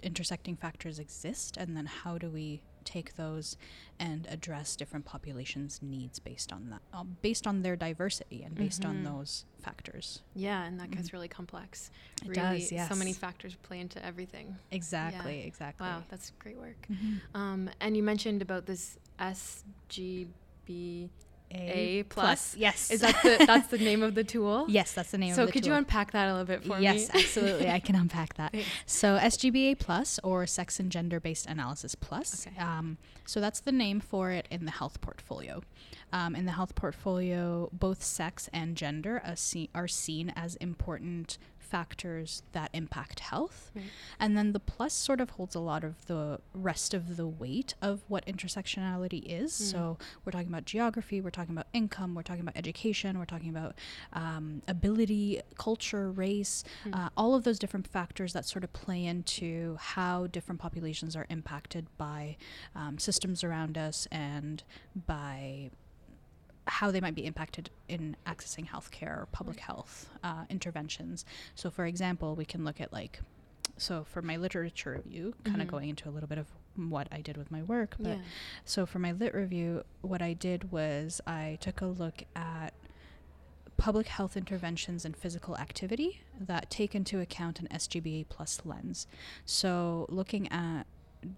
intersecting 0.04 0.54
factors 0.56 1.00
exist, 1.00 1.56
and 1.56 1.76
then 1.76 1.86
how 1.86 2.18
do 2.18 2.30
we 2.30 2.60
take 2.84 3.14
those 3.16 3.56
and 3.98 4.26
address 4.30 4.76
different 4.76 5.04
populations' 5.04 5.80
needs 5.82 6.18
based 6.18 6.52
on 6.52 6.70
that, 6.70 6.82
uh, 6.92 7.04
based 7.22 7.46
on 7.46 7.62
their 7.62 7.76
diversity 7.76 8.42
and 8.42 8.54
based 8.54 8.82
Mhm. 8.82 8.88
on 8.88 9.04
those 9.04 9.44
factors. 9.60 10.22
Yeah, 10.34 10.64
and 10.64 10.78
that 10.80 10.90
gets 10.90 11.08
Mhm. 11.08 11.12
really 11.12 11.28
complex. 11.28 11.90
It 12.22 12.28
really, 12.28 12.60
does, 12.60 12.72
yes. 12.72 12.88
So 12.88 12.94
many 12.96 13.12
factors 13.12 13.54
play 13.62 13.80
into 13.80 14.04
everything. 14.04 14.58
Exactly. 14.70 15.40
Exactly. 15.42 15.86
Wow, 15.86 16.04
that's 16.08 16.30
great 16.38 16.56
work. 16.58 16.86
Mhm. 16.90 17.20
Um, 17.34 17.70
and 17.80 17.96
you 17.96 18.02
mentioned 18.02 18.42
about 18.42 18.66
this 18.66 18.98
SGB. 19.18 21.10
A 21.54 22.02
plus. 22.04 22.56
Yes. 22.56 22.90
Is 22.90 23.00
that 23.00 23.20
the 23.22 23.44
that's 23.46 23.68
the 23.68 23.78
name 23.78 24.02
of 24.02 24.14
the 24.14 24.24
tool? 24.34 24.66
Yes, 24.68 24.92
that's 24.92 25.10
the 25.10 25.18
name 25.18 25.34
So 25.34 25.42
of 25.42 25.48
the 25.48 25.52
could 25.52 25.66
you 25.66 25.74
unpack 25.74 26.12
that 26.12 26.28
a 26.28 26.32
little 26.32 26.46
bit 26.46 26.64
for 26.64 26.76
me? 26.78 26.82
yes, 26.82 27.10
absolutely. 27.14 27.68
I 27.70 27.78
can 27.80 27.94
unpack 28.04 28.34
that. 28.34 28.52
Thanks. 28.52 28.68
So 28.86 29.18
SGBA 29.18 29.78
plus 29.78 30.18
or 30.24 30.46
sex 30.46 30.80
and 30.80 30.90
gender 30.90 31.20
based 31.20 31.46
analysis 31.46 31.94
plus. 31.94 32.46
Okay. 32.46 32.58
Um, 32.58 32.98
so 33.26 33.40
that's 33.40 33.60
the 33.60 33.72
name 33.72 34.00
for 34.00 34.30
it 34.30 34.48
in 34.50 34.64
the 34.64 34.70
health 34.72 35.00
portfolio. 35.00 35.62
Um, 36.14 36.34
in 36.36 36.44
the 36.44 36.52
health 36.52 36.74
portfolio, 36.74 37.70
both 37.72 38.02
sex 38.02 38.48
and 38.52 38.76
gender 38.76 39.22
are, 39.24 39.36
see- 39.36 39.70
are 39.74 39.88
seen 39.88 40.30
as 40.36 40.56
important 40.56 41.38
factors 41.74 42.42
that 42.52 42.68
impact 42.72 43.18
health. 43.20 43.70
Right. 43.74 43.86
And 44.22 44.36
then 44.36 44.52
the 44.52 44.60
plus 44.74 44.92
sort 45.08 45.20
of 45.22 45.28
holds 45.36 45.54
a 45.54 45.60
lot 45.60 45.82
of 45.84 45.94
the 46.06 46.40
rest 46.70 46.92
of 46.98 47.16
the 47.16 47.26
weight 47.26 47.74
of 47.80 47.94
what 48.08 48.22
intersectionality 48.26 49.22
is. 49.24 49.50
Mm. 49.52 49.70
So 49.72 49.98
we're 50.22 50.32
talking 50.36 50.52
about 50.54 50.66
geography, 50.66 51.20
we're 51.20 51.30
talking 51.30 51.54
about 51.56 51.68
income, 51.72 52.14
we're 52.14 52.22
talking 52.30 52.42
about 52.42 52.56
education, 52.56 53.18
we're 53.18 53.32
talking 53.34 53.48
about 53.56 53.74
um, 54.12 54.62
ability, 54.68 55.40
culture, 55.66 56.10
race, 56.10 56.62
Mm. 56.84 56.94
uh, 56.98 57.08
all 57.16 57.34
of 57.34 57.44
those 57.44 57.58
different 57.58 57.86
factors 57.86 58.32
that 58.32 58.44
sort 58.44 58.64
of 58.64 58.70
play 58.72 59.04
into 59.12 59.76
how 59.94 60.26
different 60.36 60.60
populations 60.60 61.14
are 61.16 61.26
impacted 61.30 61.86
by 61.96 62.36
um, 62.74 62.98
systems 62.98 63.44
around 63.44 63.78
us 63.78 64.06
and 64.10 64.62
by 65.06 65.70
how 66.66 66.90
they 66.90 67.00
might 67.00 67.14
be 67.14 67.26
impacted 67.26 67.70
in 67.88 68.16
accessing 68.26 68.68
healthcare 68.68 69.22
or 69.22 69.28
public 69.32 69.58
health 69.60 70.08
uh, 70.22 70.44
interventions. 70.48 71.24
So, 71.54 71.70
for 71.70 71.86
example, 71.86 72.34
we 72.36 72.44
can 72.44 72.64
look 72.64 72.80
at 72.80 72.92
like, 72.92 73.20
so 73.76 74.04
for 74.04 74.22
my 74.22 74.36
literature 74.36 74.92
review, 75.04 75.34
kind 75.44 75.60
of 75.60 75.66
Mhm. 75.68 75.70
going 75.70 75.88
into 75.88 76.08
a 76.08 76.12
little 76.12 76.28
bit 76.28 76.38
of 76.38 76.46
what 76.76 77.08
I 77.10 77.20
did 77.20 77.36
with 77.36 77.50
my 77.50 77.62
work, 77.62 77.96
but 77.98 78.18
Yeah. 78.18 78.22
so 78.64 78.86
for 78.86 78.98
my 78.98 79.12
lit 79.12 79.34
review, 79.34 79.82
what 80.02 80.22
I 80.22 80.32
did 80.34 80.70
was 80.72 81.20
I 81.26 81.58
took 81.60 81.80
a 81.80 81.86
look 81.86 82.22
at 82.36 82.72
public 83.76 84.06
health 84.06 84.36
interventions 84.36 85.04
and 85.04 85.16
physical 85.16 85.56
activity 85.58 86.22
that 86.38 86.70
take 86.70 86.94
into 86.94 87.18
account 87.20 87.58
an 87.58 87.66
SGBA 87.70 88.24
plus 88.28 88.60
lens. 88.64 89.06
So 89.44 90.06
looking 90.08 90.46
at 90.52 90.84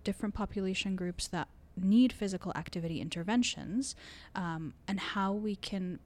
different 0.03 0.35
population 0.35 0.97
groups 0.97 1.27
that 1.29 1.49
need 1.77 2.13
physical 2.13 2.53
activity 2.55 3.01
interventions 3.01 3.95
um, 4.35 4.75
and 4.87 5.01
how 5.01 5.33
we 5.33 5.57
can 5.57 5.99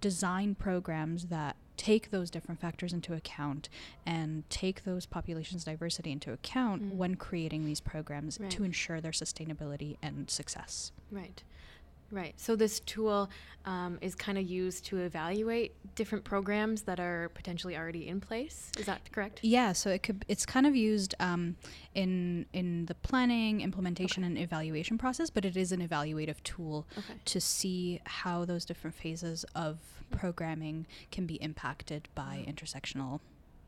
design 0.00 0.54
programs 0.54 1.26
that 1.26 1.56
take 1.76 2.10
those 2.10 2.30
different 2.30 2.60
factors 2.60 2.92
into 2.92 3.12
account 3.14 3.68
and 4.06 4.48
take 4.50 4.84
those 4.84 5.04
populations 5.06 5.64
diversity 5.64 6.10
into 6.12 6.32
account 6.32 6.82
Mm. 6.82 6.92
when 6.96 7.14
creating 7.16 7.64
these 7.66 7.80
programs 7.80 8.38
Right. 8.40 8.50
to 8.50 8.64
ensure 8.64 9.00
their 9.00 9.12
sustainability 9.12 9.96
and 10.02 10.30
success. 10.30 10.92
Right. 11.10 11.42
Right. 12.10 12.34
So 12.36 12.56
this 12.56 12.80
tool 12.80 13.30
um, 13.64 13.98
is 14.00 14.14
kind 14.14 14.38
of 14.38 14.44
used 14.44 14.84
to 14.86 14.98
evaluate 14.98 15.72
different 15.96 16.24
programs 16.24 16.82
that 16.82 17.00
are 17.00 17.30
potentially 17.34 17.76
already 17.76 18.06
in 18.08 18.20
place. 18.20 18.70
Is 18.78 18.86
that 18.86 19.10
correct? 19.12 19.40
Yeah, 19.42 19.72
so 19.72 19.90
it 19.90 20.02
could 20.02 20.24
it's 20.28 20.46
kind 20.46 20.66
of 20.66 20.76
used 20.76 21.14
um, 21.20 21.56
in 21.94 22.46
in 22.52 22.86
the 22.86 22.94
planning, 22.94 23.60
implementation, 23.60 24.22
and 24.24 24.38
evaluation 24.38 24.98
process, 24.98 25.30
but 25.30 25.44
it 25.44 25.56
is 25.56 25.72
an 25.72 25.86
evaluative 25.86 26.42
tool 26.44 26.86
Okay. 26.98 27.14
to 27.24 27.40
see 27.40 28.00
how 28.04 28.44
those 28.44 28.64
different 28.64 28.94
phases 28.94 29.44
of 29.54 29.78
programming 30.10 30.86
can 31.10 31.26
be 31.26 31.34
impacted 31.42 32.08
by 32.14 32.44
intersectional 32.46 33.20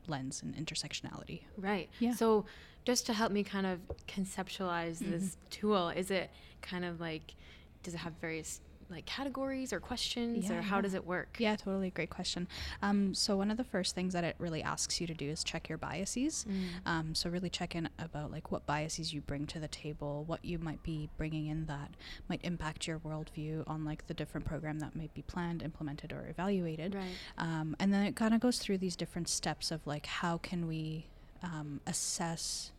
lens 0.07 0.41
and 0.41 0.55
intersectionality. 0.55 1.41
Right. 1.57 1.89
Yeah. 1.99 2.13
So 2.13 2.45
just 2.85 3.05
to 3.07 3.13
help 3.13 3.31
me 3.31 3.43
kind 3.43 3.65
of 3.65 3.79
conceptualize 4.07 4.99
this 4.99 5.37
tool, 5.49 5.89
is 5.89 6.09
it 6.09 6.31
kind 6.61 6.85
of 6.85 6.99
like 7.01 7.35
does 7.83 7.93
it 7.93 7.97
have 7.97 8.13
various 8.21 8.61
like 8.89 9.05
categories 9.05 9.71
or 9.71 9.79
questions 9.79 10.49
or 10.49 10.61
how 10.61 10.77
yeah. 10.77 10.81
does 10.81 10.93
it 10.93 11.05
work? 11.05 11.37
Yeah, 11.37 11.55
totally. 11.55 11.91
Great 11.91 12.09
question. 12.09 12.47
Um, 12.81 13.13
so 13.13 13.37
one 13.37 13.51
of 13.51 13.57
the 13.57 13.63
first 13.63 13.95
things 13.95 14.13
that 14.13 14.23
it 14.23 14.35
really 14.39 14.63
asks 14.63 14.99
you 14.99 15.07
to 15.07 15.13
do 15.13 15.29
is 15.29 15.43
check 15.43 15.69
your 15.69 15.77
biases. 15.77 16.45
Mm. 16.49 16.89
Um, 16.89 17.15
so 17.15 17.29
really 17.29 17.49
check 17.49 17.75
in 17.75 17.89
about 17.99 18.31
like 18.31 18.51
what 18.51 18.65
biases 18.65 19.13
you 19.13 19.21
bring 19.21 19.45
to 19.47 19.59
the 19.59 19.67
table, 19.67 20.23
what 20.25 20.43
you 20.43 20.57
might 20.57 20.81
be 20.83 21.09
bringing 21.17 21.47
in 21.47 21.65
that 21.67 21.91
might 22.27 22.41
impact 22.43 22.87
your 22.87 22.99
worldview 22.99 23.63
on 23.67 23.85
like 23.85 24.07
the 24.07 24.13
different 24.13 24.45
program 24.45 24.79
that 24.79 24.95
might 24.95 25.13
be 25.13 25.21
planned, 25.21 25.61
implemented, 25.61 26.11
or 26.11 26.27
evaluated. 26.27 26.95
Right. 26.95 27.05
Um, 27.37 27.75
and 27.79 27.93
then 27.93 28.05
it 28.05 28.15
kind 28.15 28.33
of 28.33 28.39
goes 28.39 28.57
through 28.57 28.79
these 28.79 28.95
different 28.95 29.29
steps 29.29 29.71
of 29.71 29.85
like 29.85 30.07
how 30.07 30.37
can 30.39 30.67
we 30.67 31.05
um, 31.43 31.79
assess 31.85 32.71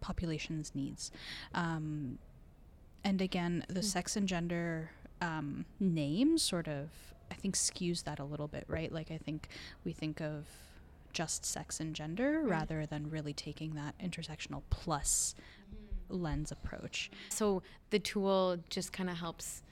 populations' 0.00 0.72
needs. 0.74 1.10
Um, 1.54 2.18
and 3.04 3.20
again, 3.20 3.64
the 3.68 3.80
Hmm. 3.80 3.86
sex 3.86 4.16
and 4.16 4.26
gender 4.28 4.90
um, 5.20 5.64
name 5.80 6.36
sort 6.38 6.68
of, 6.68 6.90
I 7.30 7.34
think, 7.34 7.54
skews 7.54 8.04
that 8.04 8.18
a 8.18 8.24
little 8.24 8.48
bit, 8.48 8.64
right? 8.68 8.90
Like, 8.92 9.10
I 9.10 9.16
think 9.18 9.48
we 9.84 9.92
think 9.92 10.20
of 10.20 10.46
just 11.12 11.44
sex 11.46 11.78
and 11.80 11.94
gender 11.94 12.40
Right. 12.42 12.50
rather 12.50 12.84
than 12.86 13.08
really 13.08 13.32
taking 13.32 13.74
that 13.74 13.96
intersectional 13.98 14.62
plus 14.70 15.34
lens 16.08 16.50
approach. 16.52 17.10
So 17.28 17.62
the 17.90 17.98
tool 18.00 18.58
just 18.68 18.92
kind 18.92 19.08
of 19.08 19.16
helps. 19.18 19.62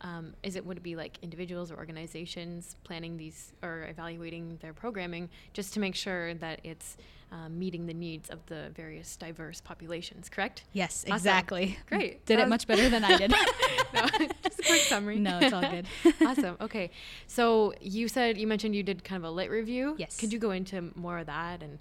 Um, 0.00 0.34
is 0.42 0.56
it 0.56 0.64
would 0.64 0.78
it 0.78 0.82
be 0.82 0.96
like 0.96 1.18
individuals 1.22 1.70
or 1.70 1.76
organizations 1.76 2.74
planning 2.82 3.16
these 3.18 3.52
or 3.62 3.86
evaluating 3.88 4.56
their 4.60 4.72
programming 4.72 5.28
just 5.52 5.74
to 5.74 5.80
make 5.80 5.94
sure 5.94 6.34
that 6.34 6.60
it's 6.64 6.96
um, 7.32 7.58
meeting 7.58 7.86
the 7.86 7.94
needs 7.94 8.28
of 8.30 8.44
the 8.46 8.70
various 8.76 9.16
diverse 9.16 9.60
populations? 9.60 10.28
Correct. 10.28 10.62
Yes, 10.72 11.02
Awesome. 11.04 11.16
exactly. 11.16 11.78
Great. 11.88 12.24
Did 12.26 12.38
That 12.38 12.44
it 12.44 12.48
much 12.48 12.66
better 12.66 12.88
than 12.88 13.02
I 13.02 13.16
did. 13.16 13.30
no, 13.94 14.02
just 14.44 14.60
a 14.60 14.62
quick 14.66 14.82
summary. 14.82 15.18
No, 15.18 15.38
it's 15.40 15.52
all 15.52 15.62
good. 15.62 15.86
awesome. 16.26 16.56
Okay. 16.60 16.90
So 17.26 17.72
you 17.80 18.06
said 18.08 18.36
you 18.38 18.46
mentioned 18.46 18.76
you 18.76 18.82
did 18.82 19.02
kind 19.02 19.24
of 19.24 19.28
a 19.28 19.32
lit 19.32 19.50
review. 19.50 19.94
Yes. 19.98 20.18
Could 20.20 20.32
you 20.32 20.38
go 20.38 20.50
into 20.50 20.92
more 20.94 21.18
of 21.18 21.26
that 21.26 21.62
and 21.62 21.78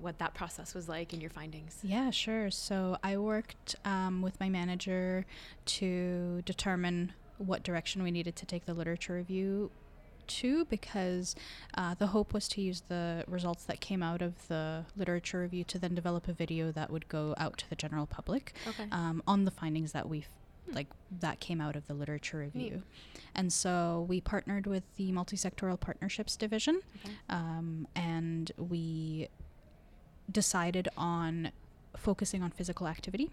what 0.00 0.18
that 0.18 0.34
process 0.34 0.74
was 0.74 0.86
like 0.88 1.12
and 1.14 1.22
your 1.22 1.30
findings? 1.30 1.78
Yeah, 1.82 2.10
sure. 2.10 2.50
So 2.50 2.98
I 3.02 3.16
worked 3.16 3.76
um, 3.86 4.20
with 4.20 4.38
my 4.38 4.50
manager 4.50 5.24
to 5.66 6.42
determine 6.44 7.12
what 7.38 7.62
direction 7.62 8.02
we 8.02 8.10
needed 8.10 8.36
to 8.36 8.44
take 8.46 8.66
the 8.66 8.74
literature 8.74 9.14
review 9.14 9.70
to 10.28 10.64
because 10.66 11.34
uh, 11.74 11.94
the 11.94 12.08
hope 12.08 12.32
was 12.32 12.48
to 12.48 12.60
use 12.60 12.82
the 12.88 13.24
results 13.26 13.64
that 13.64 13.80
came 13.80 14.02
out 14.02 14.22
of 14.22 14.46
the 14.48 14.84
literature 14.96 15.40
review 15.40 15.64
to 15.64 15.78
then 15.78 15.94
develop 15.94 16.28
a 16.28 16.32
video 16.32 16.70
that 16.72 16.90
would 16.90 17.08
go 17.08 17.34
out 17.38 17.58
to 17.58 17.68
the 17.70 17.76
general 17.76 18.06
public 18.06 18.54
Okay. 18.68 18.86
um, 18.92 19.22
on 19.26 19.44
the 19.44 19.50
findings 19.50 19.92
that 19.92 20.08
we've 20.08 20.28
like 20.70 20.88
that 21.20 21.40
came 21.40 21.62
out 21.62 21.76
of 21.76 21.86
the 21.86 21.94
literature 21.94 22.38
review 22.38 22.82
and 23.34 23.50
so 23.50 24.04
we 24.06 24.20
partnered 24.20 24.66
with 24.66 24.82
the 24.96 25.10
multi-sectoral 25.12 25.80
partnerships 25.80 26.36
division 26.36 26.80
Okay. 27.04 27.14
um, 27.30 27.88
and 27.96 28.52
we 28.58 29.28
decided 30.30 30.88
on 30.96 31.50
focusing 31.96 32.42
on 32.42 32.50
physical 32.50 32.86
activity 32.86 33.30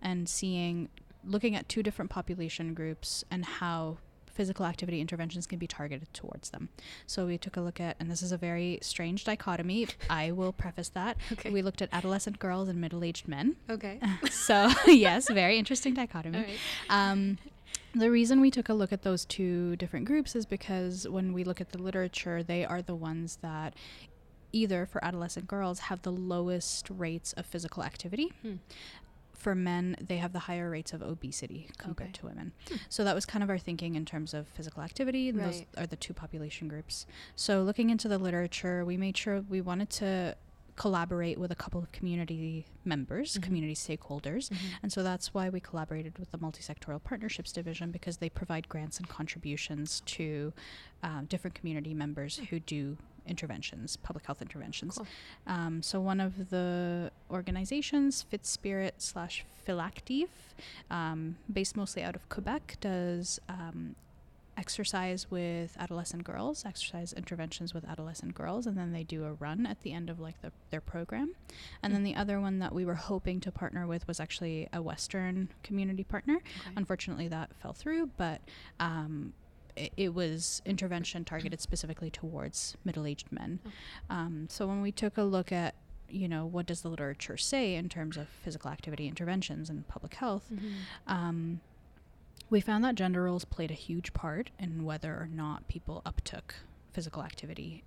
and 0.00 0.28
seeing 0.28 0.88
looking 1.24 1.54
at 1.54 1.68
two 1.68 1.82
different 1.82 2.10
population 2.10 2.72
groups 2.72 3.22
and 3.30 3.44
how 3.44 3.98
physical 4.38 4.64
activity 4.64 5.00
interventions 5.00 5.48
can 5.48 5.58
be 5.58 5.66
targeted 5.66 6.14
towards 6.14 6.50
them. 6.50 6.68
So 7.08 7.26
we 7.26 7.38
took 7.38 7.56
a 7.56 7.60
look 7.60 7.80
at 7.80 7.96
and 7.98 8.08
this 8.08 8.22
is 8.22 8.30
a 8.30 8.36
very 8.36 8.78
strange 8.82 9.24
dichotomy. 9.24 9.88
I 10.08 10.30
will 10.30 10.52
preface 10.52 10.90
that. 10.90 11.16
Okay. 11.32 11.50
We 11.50 11.62
looked 11.62 11.82
at 11.82 11.88
adolescent 11.92 12.38
girls 12.38 12.68
and 12.68 12.80
middle-aged 12.80 13.28
men. 13.28 13.56
Okay. 13.68 14.00
so, 14.30 14.70
yes, 14.86 15.28
very 15.28 15.58
interesting 15.58 15.92
dichotomy. 15.94 16.38
Right. 16.38 16.58
Um, 16.88 17.38
the 17.94 18.10
reason 18.10 18.40
we 18.40 18.50
took 18.50 18.68
a 18.68 18.74
look 18.74 18.92
at 18.92 19.02
those 19.02 19.24
two 19.24 19.76
different 19.76 20.06
groups 20.06 20.34
is 20.34 20.46
because 20.46 21.06
when 21.08 21.32
we 21.32 21.44
look 21.44 21.60
at 21.60 21.70
the 21.70 21.78
literature, 21.78 22.42
they 22.42 22.64
are 22.64 22.80
the 22.80 22.94
ones 22.94 23.38
that 23.42 23.74
either 24.52 24.86
for 24.86 25.04
adolescent 25.04 25.46
girls 25.46 25.80
have 25.80 26.02
the 26.02 26.12
lowest 26.12 26.88
rates 26.90 27.32
of 27.34 27.44
physical 27.44 27.82
activity. 27.82 28.32
Hmm. 28.42 28.54
For 29.38 29.54
men, 29.54 29.96
they 30.00 30.16
have 30.18 30.32
the 30.32 30.40
higher 30.40 30.68
rates 30.68 30.92
of 30.92 31.00
obesity 31.00 31.68
compared 31.78 32.10
Okay. 32.10 32.18
to 32.20 32.26
women. 32.26 32.52
So 32.88 33.04
that 33.04 33.14
was 33.14 33.24
kind 33.24 33.42
of 33.44 33.48
our 33.48 33.56
thinking 33.58 33.94
in 33.94 34.04
terms 34.04 34.34
of 34.34 34.48
physical 34.48 34.82
activity, 34.82 35.28
and 35.28 35.38
those 35.38 35.62
are 35.76 35.86
the 35.86 35.96
two 35.96 36.12
population 36.12 36.66
groups. 36.66 37.06
So 37.36 37.62
looking 37.62 37.88
into 37.90 38.08
the 38.08 38.18
literature, 38.18 38.84
we 38.84 38.96
made 38.96 39.16
sure 39.16 39.40
we 39.42 39.60
wanted 39.60 39.90
to 39.90 40.36
collaborate 40.74 41.38
with 41.38 41.50
a 41.50 41.56
couple 41.56 41.80
of 41.80 41.90
community 41.90 42.64
members, 42.84 43.36
Mhm. 43.36 43.42
community 43.42 43.74
stakeholders, 43.74 44.48
Mhm. 44.50 44.56
and 44.82 44.92
so 44.92 45.02
that's 45.02 45.34
why 45.34 45.48
we 45.48 45.58
collaborated 45.60 46.18
with 46.18 46.30
the 46.30 46.38
Multisectoral 46.38 47.02
Partnerships 47.02 47.50
Division 47.52 47.90
because 47.90 48.18
they 48.18 48.28
provide 48.28 48.68
grants 48.68 48.98
and 48.98 49.08
contributions 49.08 50.00
to 50.06 50.52
um, 51.02 51.26
different 51.26 51.54
community 51.54 51.94
members 51.94 52.38
who 52.50 52.58
do 52.58 52.96
interventions, 53.28 53.96
public 53.96 54.26
health 54.26 54.42
interventions. 54.42 54.96
Cool. 54.96 55.06
Um, 55.46 55.82
so 55.82 56.00
one 56.00 56.20
of 56.20 56.50
the 56.50 57.10
organizations, 57.30 58.24
FitSpirit 58.32 58.92
slash 58.98 59.44
Fillactive, 59.64 60.30
um, 60.90 61.36
based 61.52 61.76
mostly 61.76 62.02
out 62.02 62.16
of 62.16 62.28
Quebec, 62.28 62.78
does 62.80 63.38
um, 63.48 63.94
exercise 64.58 65.30
with 65.30 65.76
adolescent 65.78 66.24
girls, 66.24 66.64
exercise 66.66 67.12
interventions 67.12 67.72
with 67.72 67.84
adolescent 67.88 68.34
girls, 68.34 68.66
and 68.66 68.76
then 68.76 68.92
they 68.92 69.04
do 69.04 69.24
a 69.24 69.32
run 69.34 69.64
at 69.66 69.80
the 69.82 69.92
end 69.92 70.10
of 70.10 70.18
like 70.18 70.40
the, 70.42 70.50
their 70.70 70.80
program. 70.80 71.34
And 71.82 71.94
then 71.94 72.02
the 72.02 72.16
other 72.16 72.40
one 72.40 72.58
that 72.58 72.74
we 72.74 72.84
were 72.84 72.94
hoping 72.94 73.40
to 73.40 73.52
partner 73.52 73.86
with 73.86 74.08
was 74.08 74.18
actually 74.18 74.68
a 74.72 74.82
Western 74.82 75.48
community 75.62 76.02
partner. 76.02 76.36
Okay. 76.36 76.70
Unfortunately, 76.76 77.28
that 77.28 77.54
fell 77.62 77.72
through, 77.72 78.10
but 78.16 78.40
um, 78.80 79.32
it, 79.96 80.14
was 80.14 80.62
intervention 80.64 81.24
targeted 81.24 81.60
specifically 81.60 82.10
towards 82.10 82.76
middle-aged 82.84 83.30
men. 83.30 83.60
Um, 84.10 84.46
so 84.48 84.66
when 84.66 84.80
we 84.82 84.92
took 84.92 85.16
a 85.18 85.22
look 85.22 85.52
at 85.52 85.74
you 86.10 86.26
know 86.26 86.46
what 86.46 86.64
does 86.64 86.80
the 86.80 86.88
literature 86.88 87.36
say 87.36 87.74
in 87.74 87.88
terms 87.88 88.16
of 88.16 88.28
physical 88.28 88.70
activity 88.70 89.06
interventions 89.06 89.68
and 89.68 89.86
public 89.88 90.14
health, 90.14 90.50
um, 91.06 91.60
we 92.50 92.60
found 92.60 92.82
that 92.84 92.94
gender 92.94 93.22
roles 93.24 93.44
played 93.44 93.70
a 93.70 93.74
huge 93.74 94.14
part 94.14 94.50
in 94.58 94.84
whether 94.84 95.12
or 95.12 95.28
not 95.30 95.68
people 95.68 96.00
uptook 96.06 96.54
physical 96.92 97.22
activity. 97.22 97.84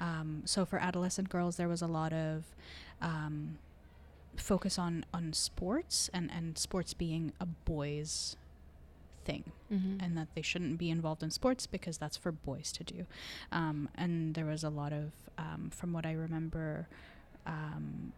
Um, 0.00 0.42
so 0.46 0.64
for 0.64 0.78
adolescent 0.78 1.28
girls, 1.28 1.56
there 1.56 1.68
was 1.68 1.82
a 1.82 1.86
lot 1.86 2.12
of 2.14 2.44
um, 3.02 3.58
focus 4.36 4.78
on 4.78 5.04
on 5.12 5.32
sports 5.32 6.08
and 6.14 6.30
and 6.30 6.56
sports 6.56 6.94
being 6.94 7.32
a 7.40 7.46
boys 7.46 8.36
thing 9.24 9.44
Mm-hmm. 9.72 10.04
and 10.04 10.16
that 10.18 10.28
they 10.34 10.42
shouldn't 10.42 10.78
be 10.78 10.90
involved 10.90 11.22
in 11.22 11.30
sports 11.30 11.66
because 11.68 11.96
that's 11.96 12.16
for 12.16 12.32
boys 12.32 12.72
to 12.72 12.82
do. 12.82 13.06
Um, 13.52 13.88
and 13.94 14.34
there 14.34 14.46
was 14.46 14.64
a 14.64 14.68
lot 14.68 14.92
of, 14.92 15.12
um, 15.38 15.70
from 15.72 15.92
what 15.92 16.04
I 16.04 16.10
remember, 16.12 16.88
um, 17.46 18.12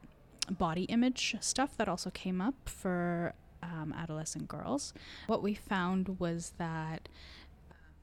body 0.50 0.84
image 0.84 1.36
stuff 1.40 1.76
that 1.76 1.88
also 1.88 2.08
came 2.10 2.40
up 2.40 2.54
for 2.64 3.34
um, 3.62 3.94
adolescent 3.96 4.48
girls. 4.48 4.94
What 5.26 5.42
we 5.42 5.52
found 5.54 6.18
was 6.18 6.54
that 6.56 7.08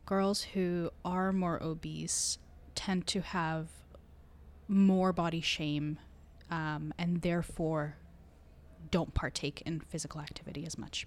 girls 0.06 0.44
who 0.54 0.92
are 1.04 1.32
more 1.34 1.62
obese 1.62 2.38
tend 2.76 3.08
to 3.08 3.22
have 3.22 3.68
more 4.68 5.12
body 5.12 5.42
shame 5.42 5.98
um, 6.52 6.94
and 7.00 7.22
therefore 7.24 7.98
don't 8.92 9.14
partake 9.14 9.62
in 9.66 9.80
physical 9.80 10.22
activity 10.22 10.66
as 10.66 10.78
much. 10.78 11.06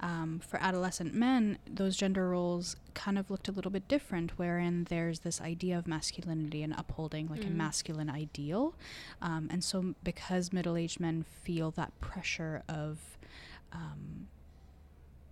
Um, 0.00 0.40
for 0.46 0.60
adolescent 0.62 1.12
men, 1.12 1.58
those 1.68 1.96
gender 1.96 2.28
roles 2.28 2.76
kind 2.94 3.18
of 3.18 3.30
looked 3.30 3.48
a 3.48 3.52
little 3.52 3.70
bit 3.72 3.88
different, 3.88 4.38
wherein 4.38 4.84
there's 4.84 5.20
this 5.20 5.40
idea 5.40 5.76
of 5.76 5.88
masculinity 5.88 6.62
and 6.62 6.72
upholding 6.76 7.26
like 7.28 7.42
a 7.44 7.48
Mm. 7.48 7.54
masculine 7.56 8.08
ideal. 8.08 8.74
Um, 9.20 9.48
and 9.50 9.64
so, 9.64 9.94
because 10.04 10.52
middle 10.52 10.76
aged 10.76 11.00
men 11.00 11.24
feel 11.24 11.72
that 11.72 11.98
pressure 12.00 12.62
of 12.68 13.18
um, 13.72 14.28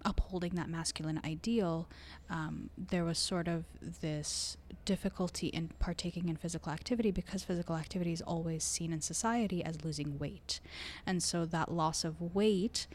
upholding 0.05 0.55
that 0.55 0.69
masculine 0.69 1.21
ideal, 1.25 1.89
um, 2.31 2.71
there 2.77 3.05
was 3.05 3.19
sort 3.19 3.49
of 3.49 3.64
this 4.01 4.57
difficulty 4.85 5.49
in 5.49 5.69
partaking 5.81 6.29
in 6.29 6.37
physical 6.37 6.71
activity 6.73 7.11
because 7.11 7.43
physical 7.43 7.75
activity 7.77 8.12
is 8.12 8.23
always 8.23 8.62
seen 8.62 8.93
in 8.93 9.01
society 9.01 9.64
as 9.64 9.85
losing 9.85 10.19
weight. 10.19 10.61
And 11.05 11.23
so, 11.23 11.45
that 11.47 11.71
loss 11.73 12.05
of 12.05 12.21
weight 12.35 12.87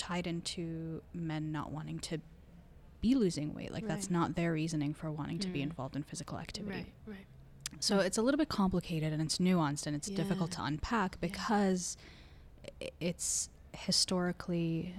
tied 0.00 0.26
into 0.26 1.02
men 1.14 1.52
not 1.52 1.70
wanting 1.70 1.98
to 2.00 2.18
be 3.00 3.14
losing 3.14 3.54
weight. 3.54 3.70
Like 3.72 3.86
that's 3.86 4.10
not 4.10 4.34
their 4.34 4.52
reasoning 4.52 4.92
for 4.94 5.10
wanting 5.10 5.38
to 5.40 5.48
be 5.48 5.60
Mm. 5.60 5.64
involved 5.70 5.94
in 5.96 6.02
physical 6.02 6.38
activity. 6.38 6.74
Right, 6.76 6.92
right. 7.06 7.26
So 7.80 8.00
it's 8.00 8.18
a 8.18 8.22
little 8.22 8.38
bit 8.38 8.48
complicated 8.48 9.12
and 9.12 9.22
it's 9.22 9.38
nuanced 9.38 9.86
and 9.86 9.94
it's 9.94 10.08
difficult 10.08 10.50
to 10.52 10.62
unpack 10.64 11.20
because 11.20 11.96
i- 12.82 12.90
it's 13.00 13.48
historically 13.74 14.94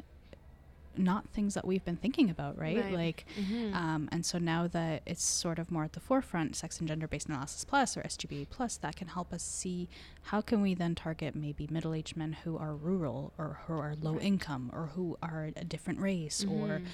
not 0.98 1.30
things 1.30 1.54
that 1.54 1.66
we've 1.66 1.84
been 1.86 1.96
thinking 1.98 2.30
about, 2.30 2.58
right? 2.58 2.78
Right. 2.78 2.94
Like 2.94 3.26
Mhm. 3.38 3.74
um, 3.76 4.10
and 4.12 4.26
so 4.26 4.38
now 4.38 4.68
that 4.68 5.02
it's 5.06 5.24
sort 5.24 5.58
of 5.60 5.72
more 5.72 5.84
at 5.86 5.94
the 5.94 6.00
forefront, 6.00 6.56
sex 6.56 6.80
and 6.80 6.88
gender 6.88 7.08
based 7.08 7.28
analysis 7.30 7.64
plus 7.64 7.96
or 7.98 8.02
SGBA 8.02 8.50
plus, 8.50 8.78
that 8.78 8.96
can 8.96 9.08
help 9.10 9.32
us 9.34 9.44
see 9.44 9.90
how 10.24 10.42
can 10.42 10.62
we 10.62 10.74
then 10.74 10.96
target 10.96 11.36
maybe 11.36 11.68
middle 11.72 11.94
aged 11.94 12.16
men 12.18 12.34
who 12.44 12.58
are 12.58 12.76
rural 12.76 13.34
or 13.38 13.60
who 13.68 13.74
are 13.74 13.96
low 14.00 14.14
Right. 14.14 14.24
income 14.24 14.70
or 14.74 14.88
who 14.88 15.18
are 15.24 15.52
a 15.56 15.64
different 15.64 16.00
race 16.00 16.44
or 16.44 16.80
Mhm. 16.80 16.86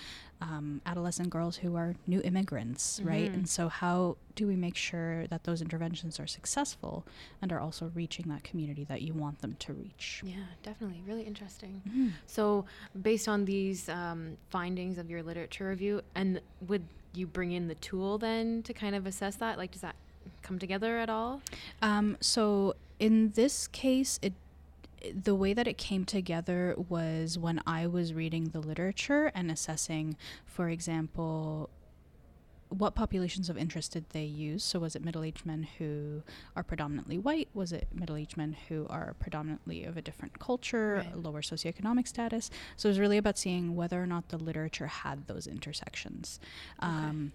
Um, 0.41 0.81
adolescent 0.85 1.29
girls 1.29 1.57
who 1.57 1.75
are 1.75 1.95
new 2.05 2.21
immigrants, 2.21 3.01
right? 3.03 3.31
Mhm. 3.31 3.33
And 3.33 3.49
so 3.49 3.69
how 3.69 4.17
do 4.35 4.45
we 4.47 4.55
make 4.55 4.75
sure 4.75 5.25
that 5.27 5.43
those 5.45 5.61
interventions 5.61 6.19
are 6.19 6.27
successful 6.27 7.05
and 7.41 7.51
are 7.51 7.59
also 7.59 7.91
reaching 7.95 8.27
that 8.29 8.43
community 8.43 8.83
that 8.83 9.01
you 9.01 9.13
want 9.13 9.41
them 9.41 9.55
to 9.59 9.73
reach? 9.73 10.21
Yeah, 10.23 10.35
definitely. 10.61 11.01
Really 11.07 11.23
interesting. 11.23 11.81
Mhm. 11.87 12.11
So, 12.27 12.65
based 13.01 13.27
on 13.27 13.45
these 13.45 13.89
um, 13.89 14.37
findings 14.49 14.97
of 14.97 15.09
your 15.09 15.23
literature 15.23 15.69
review, 15.69 16.01
and 16.13 16.39
would 16.67 16.83
you 17.13 17.25
bring 17.25 17.51
in 17.51 17.67
the 17.67 17.75
tool 17.75 18.17
then 18.19 18.61
to 18.63 18.73
kind 18.73 18.95
of 18.95 19.07
assess 19.07 19.37
that? 19.37 19.57
Like, 19.57 19.71
does 19.71 19.81
that 19.81 19.95
come 20.43 20.59
together 20.59 20.97
at 20.99 21.09
all? 21.09 21.41
Um, 21.81 22.17
so 22.21 22.75
in 22.99 23.31
this 23.31 23.67
case, 23.67 24.19
it 24.21 24.33
the 25.13 25.35
way 25.35 25.53
that 25.53 25.67
it 25.67 25.77
came 25.77 26.05
together 26.05 26.75
was 26.89 27.37
when 27.37 27.61
I 27.67 27.87
was 27.87 28.13
reading 28.13 28.45
the 28.45 28.59
literature 28.59 29.31
and 29.35 29.51
assessing, 29.51 30.17
for 30.45 30.69
example, 30.69 31.69
what 32.69 32.95
populations 32.95 33.49
of 33.49 33.57
interest 33.57 33.93
did 33.93 34.09
they 34.09 34.25
use? 34.25 34.63
So 34.63 34.79
was 34.79 34.95
it 34.95 35.03
middle-aged 35.03 35.45
men 35.45 35.67
who 35.77 36.23
are 36.55 36.63
predominantly 36.63 37.17
white? 37.17 37.47
Was 37.53 37.71
it 37.71 37.87
middle-aged 37.93 38.35
men 38.35 38.57
who 38.67 38.85
are 38.89 39.15
predominantly 39.19 39.85
of 39.85 39.95
a 39.95 40.01
different 40.01 40.39
culture, 40.39 40.95
Right. 41.05 41.15
lower 41.17 41.41
socioeconomic 41.41 42.07
status? 42.07 42.49
So 42.75 42.89
it 42.89 42.91
was 42.91 42.99
really 42.99 43.17
about 43.17 43.37
seeing 43.37 43.75
whether 43.75 44.01
or 44.01 44.07
not 44.07 44.29
the 44.29 44.37
literature 44.37 44.87
had 44.87 45.27
those 45.27 45.47
intersections. 45.47 46.39
Um, 46.79 47.31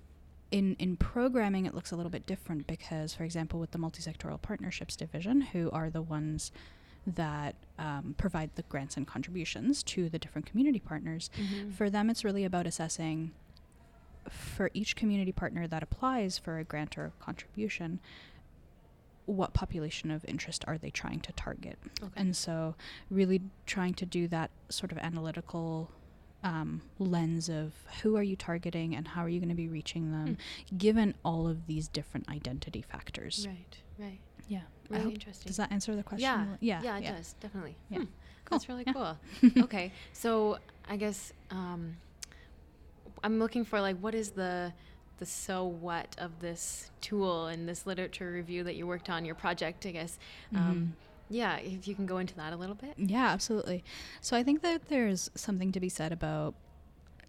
in 0.51 0.75
in 0.79 0.99
programming 0.99 1.65
it 1.65 1.75
looks 1.75 1.93
a 1.93 1.97
little 1.97 2.11
bit 2.11 2.27
different 2.27 2.67
because 2.67 3.15
for 3.15 3.25
example 3.25 3.59
with 3.59 3.71
the 3.71 3.79
multisectoral 3.79 4.39
partnerships 4.43 4.95
division 4.97 5.41
who 5.41 5.71
are 5.71 5.89
the 5.89 6.03
ones 6.03 6.53
that 7.07 7.55
um, 7.79 8.15
provide 8.17 8.51
the 8.55 8.63
grants 8.63 8.97
and 8.97 9.07
contributions 9.07 9.83
to 9.83 10.09
the 10.09 10.19
different 10.19 10.47
community 10.47 10.79
partners. 10.79 11.31
For 11.77 11.91
them 11.91 12.11
it's 12.11 12.25
really 12.25 12.45
about 12.45 12.67
assessing 12.67 13.33
for 14.31 14.71
each 14.73 14.95
community 14.95 15.33
partner 15.33 15.67
that 15.67 15.83
applies 15.83 16.39
for 16.39 16.59
a 16.59 16.65
grant 16.65 16.97
or 16.97 17.13
contribution 17.19 18.01
what 19.27 19.55
population 19.55 20.11
of 20.11 20.25
interest 20.27 20.65
are 20.67 20.77
they 20.79 20.91
trying 20.91 21.21
to 21.21 21.33
target? 21.33 21.79
Okay. 22.03 22.13
and 22.17 22.37
so 22.37 22.75
really 23.11 23.41
trying 23.67 23.95
to 23.95 24.07
do 24.07 24.27
that 24.29 24.51
sort 24.69 24.93
of 24.93 24.99
analytical 24.99 25.91
um, 26.43 26.83
lens 26.99 27.49
of 27.49 27.73
who 28.03 28.17
are 28.17 28.23
you 28.23 28.35
targeting 28.35 28.97
and 28.97 29.07
how 29.09 29.23
are 29.23 29.29
you 29.29 29.39
going 29.39 29.49
to 29.49 29.55
be 29.55 29.69
reaching 29.69 30.11
them 30.11 30.37
given 30.77 31.15
all 31.25 31.47
of 31.47 31.67
these 31.67 31.87
different 31.87 32.29
identity 32.29 32.83
factors. 32.83 33.47
Right, 33.49 33.79
right. 33.99 34.19
Yeah 34.53 34.61
Really 34.91 35.15
interesting. 35.15 35.49
does 35.49 35.57
that 35.57 35.73
answer 35.73 35.97
the 35.97 36.03
question 36.03 36.59
Yeah, 36.61 36.81
yeah 36.83 36.83
yeah, 36.83 36.99
it 36.99 37.17
does 37.17 37.35
definitely. 37.41 37.77
Yeah. 37.89 37.99
Hmm, 38.01 38.05
That's 38.51 38.69
really 38.69 38.85
Yeah. 38.87 38.93
cool. 38.93 39.13
okay, 39.65 39.87
so 40.13 40.59
I 40.89 40.97
guess 40.97 41.33
um, 41.51 41.97
I'm 43.25 43.39
looking 43.39 43.65
for 43.65 43.81
like 43.81 43.97
what 43.99 44.15
is 44.15 44.31
the 44.33 44.73
the 45.19 45.27
so 45.27 45.65
what 45.65 46.15
of 46.19 46.41
this 46.41 46.91
tool 47.01 47.47
and 47.47 47.69
this 47.69 47.87
literature 47.87 48.31
review 48.33 48.65
that 48.65 48.75
you 48.77 48.87
worked 48.87 49.09
on 49.09 49.25
your 49.25 49.35
project? 49.37 49.87
I 49.87 49.93
guess. 49.93 50.19
Um, 50.55 50.95
yeah, 51.31 51.57
if 51.57 51.87
you 51.89 51.95
can 51.95 52.05
go 52.07 52.19
into 52.19 52.35
that 52.35 52.53
a 52.53 52.57
little 52.57 52.75
bit. 52.75 52.95
Yeah, 52.99 53.29
absolutely. 53.31 53.85
So 54.21 54.37
I 54.37 54.43
think 54.43 54.61
that 54.63 54.89
there's 54.89 55.31
something 55.35 55.73
to 55.73 55.81
be 55.81 55.89
said 55.89 56.13
about 56.13 56.55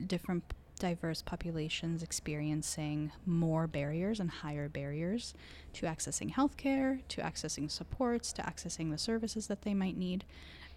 different 0.06 0.44
diverse 0.84 1.22
populations 1.22 2.04
experiencing 2.04 3.10
more 3.26 3.68
barriers 3.68 4.20
and 4.20 4.30
higher 4.30 4.68
barriers 4.68 5.34
to 5.72 5.86
accessing 5.86 6.34
healthcare, 6.34 7.00
to 7.08 7.22
accessing 7.22 7.72
supports, 7.72 8.34
to 8.34 8.42
accessing 8.42 8.92
the 8.92 8.98
services 8.98 9.48
that 9.48 9.62
they 9.62 9.74
might 9.74 9.96
need. 9.96 10.26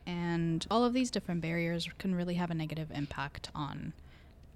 And 0.06 0.64
all 0.70 0.84
of 0.84 0.92
these 0.92 1.10
different 1.10 1.40
barriers 1.40 1.88
can 1.98 2.14
really 2.14 2.34
have 2.34 2.52
a 2.52 2.54
negative 2.54 2.92
impact 2.94 3.50
on 3.52 3.94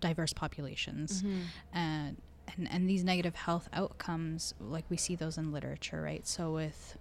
diverse 0.01 0.32
populations. 0.32 1.24
Mm-hmm. 1.24 1.40
And, 1.72 2.16
and 2.57 2.68
and 2.70 2.88
these 2.88 3.03
negative 3.03 3.34
health 3.34 3.68
outcomes, 3.72 4.55
like 4.61 4.84
we 4.88 4.96
see 4.96 5.16
those 5.16 5.36
in 5.36 5.51
literature, 5.51 6.01
right? 6.01 6.24
So 6.28 6.53
with 6.53 6.96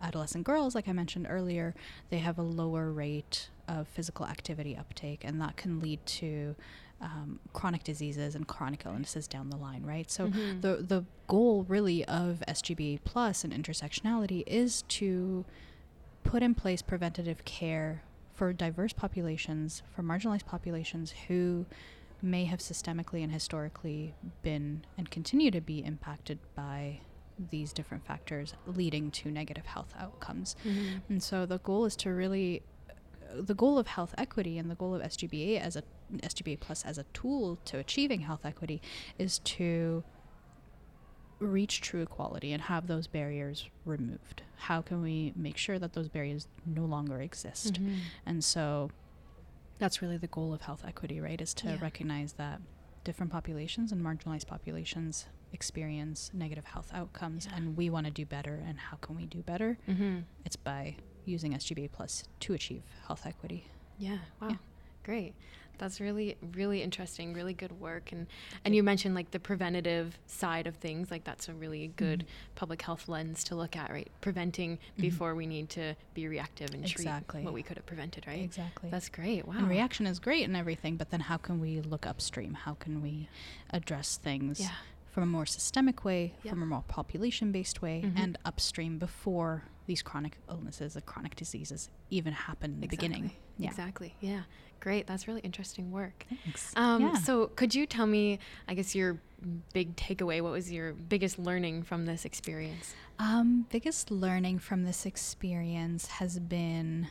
adolescent 0.00 0.42
girls, 0.42 0.74
like 0.74 0.88
I 0.88 0.92
mentioned 0.92 1.28
earlier, 1.30 1.72
they 2.10 2.18
have 2.18 2.36
a 2.36 2.42
lower 2.42 2.90
rate 2.90 3.50
of 3.68 3.86
physical 3.86 4.26
activity 4.26 4.76
uptake, 4.76 5.22
and 5.22 5.40
that 5.40 5.56
can 5.56 5.78
lead 5.78 6.04
to 6.04 6.56
um, 7.02 7.40
chronic 7.52 7.82
diseases 7.82 8.34
and 8.34 8.46
chronic 8.46 8.84
illnesses 8.86 9.26
down 9.26 9.50
the 9.50 9.56
line, 9.56 9.82
right? 9.84 10.08
So 10.10 10.28
Mhm. 10.28 10.60
the 10.62 10.76
the 10.76 11.04
goal 11.26 11.64
really 11.64 12.04
of 12.04 12.42
SGB 12.46 13.00
plus 13.04 13.42
and 13.44 13.52
intersectionality 13.52 14.44
is 14.46 14.82
to 15.00 15.44
put 16.24 16.42
in 16.42 16.54
place 16.54 16.80
preventative 16.82 17.44
care 17.44 18.04
for 18.32 18.52
diverse 18.52 18.92
populations, 18.92 19.82
for 19.90 20.02
marginalized 20.02 20.46
populations 20.46 21.12
who 21.28 21.66
may 22.22 22.44
have 22.44 22.60
systemically 22.60 23.22
and 23.22 23.32
historically 23.32 24.14
been 24.42 24.84
and 24.96 25.10
continue 25.10 25.50
to 25.50 25.60
be 25.60 25.84
impacted 25.84 26.38
by 26.54 27.00
these 27.50 27.72
different 27.72 28.06
factors 28.06 28.54
leading 28.66 29.10
to 29.10 29.30
negative 29.30 29.66
health 29.66 29.92
outcomes. 29.98 30.54
Mhm. 30.64 31.02
And 31.08 31.22
so 31.22 31.46
the 31.46 31.58
goal 31.58 31.84
is 31.84 31.96
to 31.96 32.10
really 32.10 32.62
the 33.34 33.54
goal 33.54 33.78
of 33.78 33.86
health 33.86 34.14
equity 34.18 34.58
and 34.58 34.70
the 34.70 34.74
goal 34.74 34.94
of 34.94 35.00
SGBA 35.02 35.58
as 35.58 35.74
a 35.74 35.82
SGBA 36.20 36.60
plus 36.60 36.84
as 36.84 36.98
a 36.98 37.04
tool 37.14 37.58
to 37.66 37.78
achieving 37.78 38.20
health 38.20 38.44
equity 38.44 38.80
is 39.18 39.38
to 39.40 40.04
reach 41.38 41.80
true 41.80 42.02
equality 42.02 42.52
and 42.52 42.62
have 42.62 42.86
those 42.86 43.06
barriers 43.08 43.68
removed. 43.84 44.42
How 44.56 44.80
can 44.80 45.02
we 45.02 45.32
make 45.34 45.56
sure 45.56 45.78
that 45.78 45.92
those 45.92 46.08
barriers 46.08 46.46
no 46.64 46.84
longer 46.84 47.20
exist? 47.20 47.74
Mhm. 47.82 47.98
And 48.24 48.44
so 48.44 48.90
that's 49.78 50.00
really 50.00 50.16
the 50.18 50.28
goal 50.28 50.52
of 50.54 50.62
health 50.62 50.84
equity, 50.86 51.20
right? 51.20 51.40
Is 51.40 51.52
to 51.54 51.70
Yeah. 51.70 51.78
recognize 51.80 52.34
that 52.34 52.60
different 53.02 53.32
populations 53.32 53.90
and 53.90 54.00
marginalized 54.04 54.46
populations 54.46 55.26
experience 55.52 56.30
negative 56.32 56.64
health 56.66 56.88
outcomes 56.94 57.46
Yeah. 57.46 57.56
and 57.56 57.76
we 57.76 57.90
want 57.90 58.06
to 58.06 58.12
do 58.12 58.24
better 58.24 58.54
and 58.54 58.78
how 58.78 58.96
can 58.98 59.16
we 59.16 59.26
do 59.26 59.42
better 59.42 59.76
Mm-hmm. 59.88 60.20
it's 60.46 60.56
by 60.56 60.96
using 61.26 61.52
sgba 61.52 61.90
plus 61.92 62.24
to 62.40 62.54
achieve 62.54 62.82
health 63.06 63.26
equity 63.26 63.66
Yeah. 63.98 64.18
Wow. 64.40 64.48
Yeah. 64.50 64.56
Great. 65.02 65.34
That's 65.82 66.00
really 66.00 66.36
really 66.54 66.80
interesting. 66.80 67.34
Really 67.34 67.54
good 67.54 67.72
work. 67.80 68.12
And 68.12 68.28
and 68.64 68.74
you 68.74 68.82
mentioned 68.84 69.16
like 69.16 69.32
the 69.32 69.40
preventative 69.40 70.16
side 70.26 70.68
of 70.68 70.76
things. 70.76 71.10
Like 71.10 71.24
that's 71.24 71.48
a 71.48 71.54
really 71.54 71.88
good 71.96 72.20
Mm-hmm. 72.20 72.54
public 72.54 72.82
health 72.82 73.08
lens 73.08 73.42
to 73.44 73.56
look 73.56 73.74
at, 73.76 73.90
right? 73.90 74.08
Preventing 74.20 74.78
before 74.96 75.34
we 75.34 75.46
need 75.46 75.68
to 75.70 75.94
be 76.14 76.28
reactive 76.28 76.72
and 76.72 76.84
Exactly. 76.84 77.40
treat 77.40 77.44
what 77.44 77.54
we 77.54 77.62
could 77.64 77.76
have 77.78 77.86
prevented, 77.86 78.26
right? 78.28 78.42
exactly 78.44 78.90
That's 78.90 79.08
great. 79.08 79.46
Wow. 79.46 79.54
and 79.58 79.68
reaction 79.68 80.06
is 80.06 80.18
great 80.20 80.44
and 80.44 80.56
everything 80.56 80.96
but 80.96 81.10
then 81.10 81.20
how 81.20 81.36
can 81.36 81.58
we 81.60 81.80
look 81.80 82.06
upstream 82.06 82.54
how 82.54 82.74
can 82.74 83.02
we 83.02 83.28
address 83.70 84.16
things 84.18 84.60
Yeah. 84.60 84.68
from 85.10 85.22
a 85.24 85.26
more 85.26 85.46
systemic 85.46 86.04
way 86.04 86.34
Yeah. 86.44 86.50
from 86.52 86.62
a 86.62 86.66
more 86.66 86.84
population 86.86 87.50
based 87.50 87.82
way 87.82 88.02
Mhm. 88.04 88.12
and 88.22 88.38
upstream 88.44 88.98
before 88.98 89.64
these 89.86 90.02
chronic 90.02 90.38
illnesses 90.48 90.96
or 90.96 91.00
chronic 91.00 91.34
diseases 91.34 91.90
even 92.10 92.32
happen 92.32 92.74
in 92.74 92.80
the 92.80 92.86
beginning 92.86 93.24
Exactly. 93.24 93.56
yeah 93.58 93.68
Exactly. 93.70 94.14
Yeah. 94.20 94.42
Great. 94.82 95.06
That's 95.06 95.28
really 95.28 95.42
interesting 95.42 95.92
work. 95.92 96.26
Thanks. 96.44 96.72
Um, 96.74 97.02
Yeah. 97.02 97.14
So, 97.14 97.46
could 97.54 97.72
you 97.72 97.86
tell 97.86 98.04
me, 98.04 98.40
I 98.66 98.74
guess, 98.74 98.96
your 98.96 99.20
big 99.72 99.94
takeaway? 99.94 100.40
What 100.42 100.50
was 100.50 100.72
your 100.72 100.92
biggest 100.92 101.38
learning 101.38 101.84
from 101.84 102.04
this 102.04 102.24
experience? 102.24 102.92
Um, 103.20 103.66
biggest 103.70 104.10
learning 104.10 104.58
from 104.58 104.82
this 104.82 105.06
experience 105.06 106.08
has 106.08 106.40
been, 106.40 107.06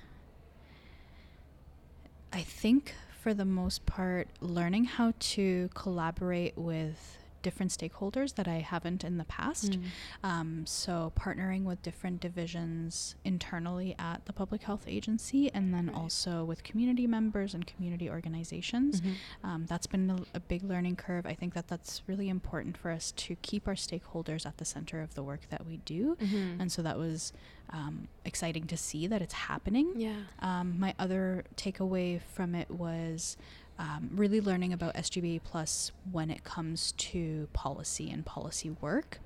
I 2.33 2.41
think, 2.41 2.93
for 3.21 3.33
the 3.33 3.45
most 3.45 3.85
part, 3.85 4.27
learning 4.41 4.83
how 4.83 5.13
to 5.19 5.69
collaborate 5.73 6.57
with 6.57 7.19
different 7.41 7.71
stakeholders 7.71 8.35
that 8.35 8.47
I 8.47 8.55
haven't 8.59 9.03
in 9.03 9.17
the 9.17 9.25
past. 9.25 9.71
Mm. 9.73 9.83
Um, 10.23 10.65
so, 10.65 11.11
partnering 11.15 11.63
with 11.63 11.81
different 11.81 12.19
divisions 12.21 13.15
internally 13.23 13.95
at 13.99 14.25
the 14.25 14.33
public 14.33 14.63
health 14.63 14.85
agency, 14.87 15.51
and 15.53 15.73
then 15.73 15.87
Right. 15.87 15.95
also 15.95 16.43
with 16.45 16.63
community 16.63 17.07
members 17.07 17.53
and 17.53 17.65
community 17.65 18.09
organizations. 18.09 19.01
Mhm. 19.01 19.13
Um, 19.43 19.65
that's 19.65 19.87
been 19.87 20.09
a, 20.09 20.17
a 20.35 20.39
big 20.39 20.63
learning 20.63 20.95
curve. 20.95 21.25
I 21.25 21.33
think 21.33 21.53
that 21.53 21.67
that's 21.67 22.01
really 22.07 22.29
important 22.29 22.77
for 22.77 22.91
us 22.91 23.11
to 23.13 23.35
keep 23.37 23.67
our 23.67 23.75
stakeholders 23.75 24.45
at 24.45 24.57
the 24.57 24.65
center 24.65 25.01
of 25.01 25.15
the 25.15 25.23
work 25.23 25.47
that 25.49 25.65
we 25.65 25.77
do. 25.77 26.15
Mhm. 26.15 26.59
And 26.59 26.71
so 26.71 26.81
that 26.81 26.97
was 26.97 27.33
um, 27.73 28.09
exciting 28.25 28.67
to 28.67 28.75
see 28.75 29.07
that 29.07 29.21
it's 29.21 29.33
happening. 29.33 29.93
Yeah. 29.95 30.23
Um, 30.39 30.77
my 30.77 30.93
other 30.99 31.45
takeaway 31.55 32.21
from 32.21 32.53
it 32.53 32.69
was 32.69 33.37
um, 33.81 34.09
really 34.13 34.39
learning 34.39 34.71
about 34.73 34.93
SGBA 34.93 35.41
Plus 35.43 35.91
when 36.11 36.29
it 36.29 36.43
comes 36.43 36.91
to 36.93 37.47
policy 37.51 38.11
and 38.11 38.23
policy 38.25 38.69
work, 38.69 39.19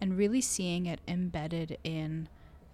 and 0.00 0.16
really 0.16 0.40
seeing 0.40 0.86
it 0.86 1.00
embedded 1.08 1.76
in 1.82 2.28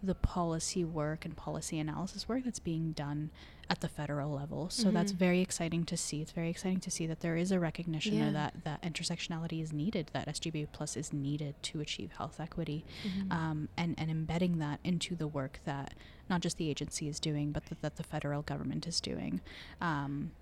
the 0.04 0.14
policy 0.16 0.84
work 0.84 1.24
and 1.24 1.36
policy 1.36 1.78
analysis 1.78 2.28
work 2.28 2.42
that's 2.44 2.58
being 2.58 2.90
done 2.92 3.30
at 3.70 3.80
the 3.80 3.88
federal 3.88 4.30
level. 4.32 4.68
So 4.68 4.90
that's 4.90 5.12
Mhm. 5.12 5.16
very 5.16 5.40
exciting 5.40 5.84
to 5.84 5.96
see. 5.96 6.20
It's 6.20 6.32
very 6.32 6.50
exciting 6.50 6.80
to 6.80 6.90
see 6.90 7.06
that 7.06 7.20
there 7.20 7.36
is 7.36 7.52
a 7.52 7.60
recognition 7.60 8.14
Yeah. 8.14 8.30
that 8.32 8.64
that 8.64 8.82
intersectionality 8.82 9.62
is 9.62 9.72
needed, 9.72 10.10
that 10.12 10.26
SGBA 10.28 10.66
Plus 10.72 10.96
is 10.96 11.12
needed 11.12 11.54
to 11.62 11.80
achieve 11.80 12.10
health 12.18 12.40
equity 12.40 12.84
Mhm. 13.04 13.32
um, 13.32 13.68
and, 13.76 13.94
and 13.96 14.10
embedding 14.10 14.58
that 14.58 14.80
into 14.82 15.14
the 15.14 15.28
work 15.28 15.60
that 15.64 15.94
not 16.28 16.40
just 16.42 16.56
the 16.58 16.68
agency 16.68 17.08
is 17.08 17.18
doing, 17.20 17.52
but 17.52 17.64
that, 17.66 17.80
that 17.80 17.96
the 17.96 18.02
federal 18.02 18.42
government 18.42 18.86
is 18.88 19.00
doing. 19.00 19.40
Um, 19.80 20.32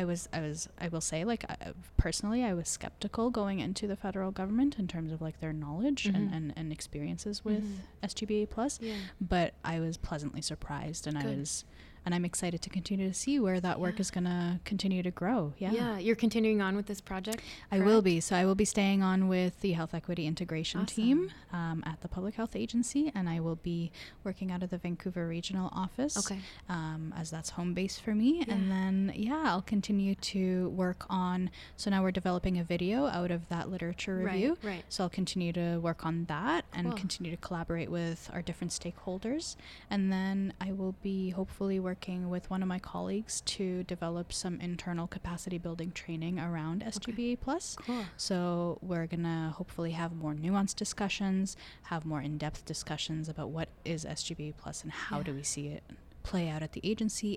I 0.00 0.04
was, 0.04 0.28
I 0.32 0.40
was, 0.40 0.68
I 0.78 0.88
will 0.88 1.00
say, 1.00 1.24
like 1.24 1.44
I, 1.48 1.56
personally, 1.96 2.44
I 2.44 2.52
was 2.54 2.68
skeptical 2.68 3.30
going 3.30 3.60
into 3.60 3.86
the 3.86 3.96
federal 3.96 4.30
government 4.30 4.78
in 4.78 4.86
terms 4.86 5.10
of 5.12 5.22
like 5.22 5.40
their 5.40 5.52
knowledge 5.54 6.04
and, 6.06 6.28
Mhm. 6.30 6.36
and, 6.36 6.52
and 6.56 6.72
experiences 6.72 7.44
with 7.44 7.64
Mhm. 7.64 7.78
SGBA 8.02 8.50
plus, 8.50 8.78
yeah. 8.82 8.94
but 9.20 9.54
I 9.64 9.80
was 9.80 9.96
pleasantly 9.96 10.42
surprised, 10.42 11.06
and 11.06 11.16
I 11.16 11.24
was, 11.26 11.64
and 12.06 12.14
I'm 12.14 12.24
excited 12.24 12.62
to 12.62 12.70
continue 12.70 13.08
to 13.08 13.12
see 13.14 13.40
where 13.40 13.60
that 13.60 13.80
work 13.80 13.96
Yeah. 13.96 14.00
is 14.00 14.10
gonna 14.12 14.60
continue 14.64 15.02
to 15.02 15.10
grow. 15.10 15.52
Yeah. 15.58 15.72
Yeah. 15.72 15.98
You're 15.98 16.14
continuing 16.14 16.62
on 16.62 16.76
with 16.76 16.86
this 16.86 17.00
project. 17.00 17.42
I 17.72 17.80
will 17.80 18.00
be. 18.00 18.20
So 18.20 18.36
I 18.36 18.46
will 18.46 18.54
be 18.54 18.64
staying 18.64 19.02
on 19.02 19.26
with 19.26 19.60
the 19.60 19.72
health 19.72 19.92
equity 19.92 20.24
integration 20.24 20.86
team 20.86 21.32
um, 21.52 21.82
at 21.84 22.00
the 22.02 22.08
Public 22.08 22.36
Health 22.36 22.54
Agency, 22.54 23.10
and 23.12 23.28
I 23.28 23.40
will 23.40 23.56
be 23.56 23.90
working 24.22 24.52
out 24.52 24.62
of 24.62 24.70
the 24.70 24.78
Vancouver 24.78 25.26
Regional 25.26 25.68
Office. 25.72 26.16
Okay. 26.16 26.38
Um, 26.68 27.12
as 27.16 27.28
that's 27.30 27.50
home 27.50 27.74
base 27.74 27.98
for 27.98 28.14
me, 28.14 28.44
and 28.48 28.70
then 28.70 29.12
yeah, 29.16 29.42
I'll 29.46 29.62
continue 29.62 30.14
to 30.14 30.68
work 30.70 31.06
on. 31.10 31.50
So 31.76 31.90
now 31.90 32.04
we're 32.04 32.12
developing 32.12 32.56
a 32.56 32.64
video 32.64 33.06
out 33.06 33.32
of 33.32 33.48
that 33.48 33.68
literature 33.68 34.18
review. 34.18 34.56
right. 34.62 34.74
right. 34.76 34.84
So 34.88 35.02
I'll 35.02 35.10
continue 35.10 35.52
to 35.54 35.78
work 35.78 36.06
on 36.06 36.26
that 36.26 36.66
and 36.72 36.96
continue 36.96 37.32
to 37.32 37.36
collaborate 37.36 37.90
with 37.90 38.30
our 38.32 38.42
different 38.42 38.72
stakeholders, 38.72 39.56
and 39.90 40.12
then 40.12 40.52
I 40.60 40.70
will 40.70 40.94
be 41.02 41.30
hopefully 41.30 41.80
working 41.80 41.95
with 42.06 42.48
one 42.50 42.62
of 42.62 42.68
my 42.68 42.78
colleagues 42.78 43.40
to 43.42 43.82
develop 43.84 44.32
some 44.32 44.60
internal 44.60 45.06
capacity 45.06 45.58
building 45.58 45.90
training 45.92 46.38
around 46.38 46.82
SGBA 46.84 47.40
plus. 47.40 47.76
Cool. 47.84 48.04
So 48.16 48.78
we're 48.82 49.06
gonna 49.06 49.54
hopefully 49.56 49.92
have 49.92 50.14
more 50.14 50.34
nuanced 50.34 50.76
discussions, 50.76 51.56
have 51.84 52.04
more 52.04 52.20
in-depth 52.20 52.64
discussions 52.64 53.28
about 53.28 53.50
what 53.50 53.68
is 53.84 54.04
SGBA 54.04 54.54
plus 54.56 54.82
and 54.82 54.92
how 54.92 55.22
do 55.22 55.32
we 55.32 55.42
see 55.42 55.68
it 55.68 55.82
play 56.30 56.48
out 56.52 56.62
at 56.66 56.72
the 56.76 56.82
agency 56.92 57.32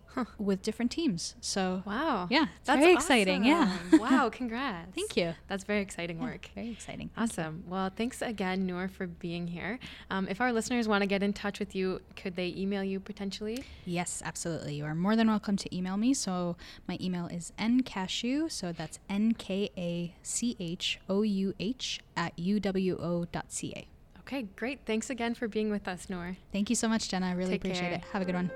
with 0.50 0.60
different 0.68 0.90
teams. 1.00 1.36
So 1.42 1.84
Wow. 1.86 2.28
yeah, 2.30 2.46
That's 2.66 2.80
very 2.82 2.94
exciting. 3.00 3.44
Yeah. 3.46 3.66
wow. 4.06 4.30
Congrats. 4.42 4.92
Thank 4.96 5.16
you. 5.20 5.30
That's 5.50 5.64
very 5.72 5.82
exciting 5.88 6.18
Yeah, 6.18 6.24
work. 6.30 6.44
very 6.56 6.72
exciting. 6.78 7.08
Thank 7.16 7.18
you. 7.38 7.42
Awesome. 7.44 7.56
Well, 7.72 7.90
thanks 8.00 8.22
again, 8.22 8.66
Noor, 8.68 8.88
for 8.88 9.06
being 9.26 9.46
here. 9.48 9.74
Um, 10.14 10.28
if 10.34 10.42
our 10.42 10.52
listeners 10.52 10.88
want 10.92 11.02
to 11.04 11.08
get 11.08 11.22
in 11.28 11.34
touch 11.34 11.58
with 11.60 11.72
you, 11.76 12.02
could 12.16 12.36
they 12.36 12.50
email 12.58 12.84
you 12.84 13.00
potentially? 13.00 13.64
Yes, 13.86 14.22
absolutely. 14.26 14.74
You 14.76 14.86
are 14.86 14.96
more 14.96 15.16
than 15.16 15.28
welcome 15.28 15.56
to 15.64 15.68
email 15.76 15.98
me. 15.98 16.14
So 16.14 16.56
my 16.88 16.98
email 17.00 17.28
is 17.28 17.54
nkachouh. 17.60 18.52
So 18.52 18.72
that's 18.80 18.98
n 19.08 19.34
k 19.46 19.70
a 19.78 20.16
c 20.24 20.56
h 20.60 21.00
o 21.08 21.22
u 21.22 21.54
h 21.60 22.00
at 22.18 22.36
uwo.ca. 22.38 23.88
Okay, 24.30 24.44
great. 24.56 24.82
Thanks 24.86 25.10
again 25.10 25.34
for 25.34 25.48
being 25.48 25.72
with 25.72 25.88
us, 25.88 26.08
Noor. 26.08 26.38
Thank 26.52 26.70
you 26.70 26.76
so 26.76 26.88
much, 26.88 27.10
Jenna. 27.10 27.30
I 27.30 27.32
really 27.32 27.54
Take 27.54 27.62
appreciate 27.62 27.90
care. 27.90 27.98
it. 27.98 28.04
Have 28.14 28.22
a 28.22 28.26
good 28.26 28.36
one. 28.36 28.52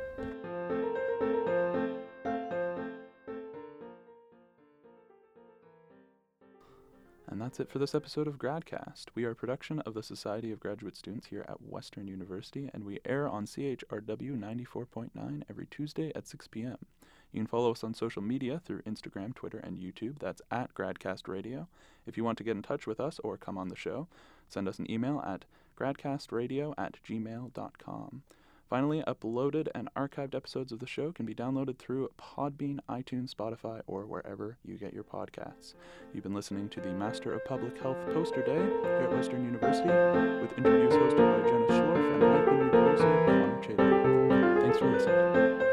And 7.28 7.41
that's 7.41 7.59
it 7.59 7.71
for 7.71 7.80
this 7.80 7.95
episode 7.95 8.28
of 8.28 8.38
Gradcast. 8.38 9.05
We 9.15 9.24
are 9.24 9.32
a 9.32 9.36
production 9.36 9.80
of 9.80 9.95
the 9.95 10.03
Society 10.03 10.51
of 10.51 10.59
Graduate 10.59 10.95
Students 10.95 11.26
here 11.26 11.43
at 11.49 11.63
Western 11.63 12.07
University, 12.07 12.69
and 12.71 12.84
we 12.84 12.99
air 13.03 13.28
on 13.28 13.47
CHRW 13.47 14.39
94.9 14.39 15.43
every 15.49 15.65
Tuesday 15.65 16.11
at 16.13 16.28
6 16.28 16.49
p.m. 16.49 16.78
You 17.32 17.39
can 17.39 17.47
follow 17.47 17.71
us 17.71 17.84
on 17.84 17.95
social 17.95 18.21
media 18.21 18.61
through 18.63 18.84
Instagram, 18.84 19.34
Twitter, 19.34 19.57
and 19.57 19.80
YouTube. 19.80 20.19
That's 20.19 20.43
at 20.51 20.76
Gradcast 20.76 21.28
Radio. 21.28 21.67
If 22.05 22.15
you 22.15 22.24
want 22.24 22.38
to 22.38 22.43
get 22.43 22.55
in 22.55 22.61
touch 22.61 22.86
with 22.86 22.99
us 22.99 23.19
or 23.24 23.38
come 23.38 23.57
on 23.57 23.69
the 23.69 23.76
show, 23.76 24.07
send 24.47 24.67
us 24.67 24.78
an 24.78 24.89
email 24.91 25.19
at 25.26 25.45
gradcastradio 25.76 26.74
at 26.78 26.97
gmail.com. 27.07 28.24
Finally, 28.74 29.03
uploaded 29.07 29.67
and 29.76 29.88
archived 29.95 30.34
episodes 30.34 30.71
of 30.71 30.80
the 30.80 30.88
show 30.88 31.11
can 31.11 31.28
be 31.28 31.36
downloaded 31.36 31.78
through 31.78 32.09
Podbean, 32.19 32.80
iTunes, 32.89 33.32
Spotify, 33.32 33.82
or 33.86 34.05
wherever 34.07 34.57
you 34.65 34.80
get 34.80 34.95
your 34.95 35.03
podcasts. 35.03 35.76
You've 36.11 36.24
been 36.24 36.34
listening 36.34 36.69
to 36.69 36.80
the 36.80 36.91
Master 36.91 37.34
of 37.34 37.45
Public 37.45 37.80
Health 37.80 37.99
Poster 38.13 38.41
Day 38.41 38.53
here 38.55 39.07
at 39.07 39.11
Western 39.11 39.45
University 39.45 39.89
with 40.41 40.57
interviews 40.57 40.93
hosted 40.93 41.17
by 41.17 41.47
Jenna 41.47 41.67
Schlorf 41.67 42.15
and 42.15 42.24
I've 42.24 42.45
been 42.45 42.69
producer, 42.69 43.26
Connor 43.28 43.63
Chater. 43.63 44.61
Thanks 44.61 44.78
for 44.80 44.91
listening. 44.91 45.72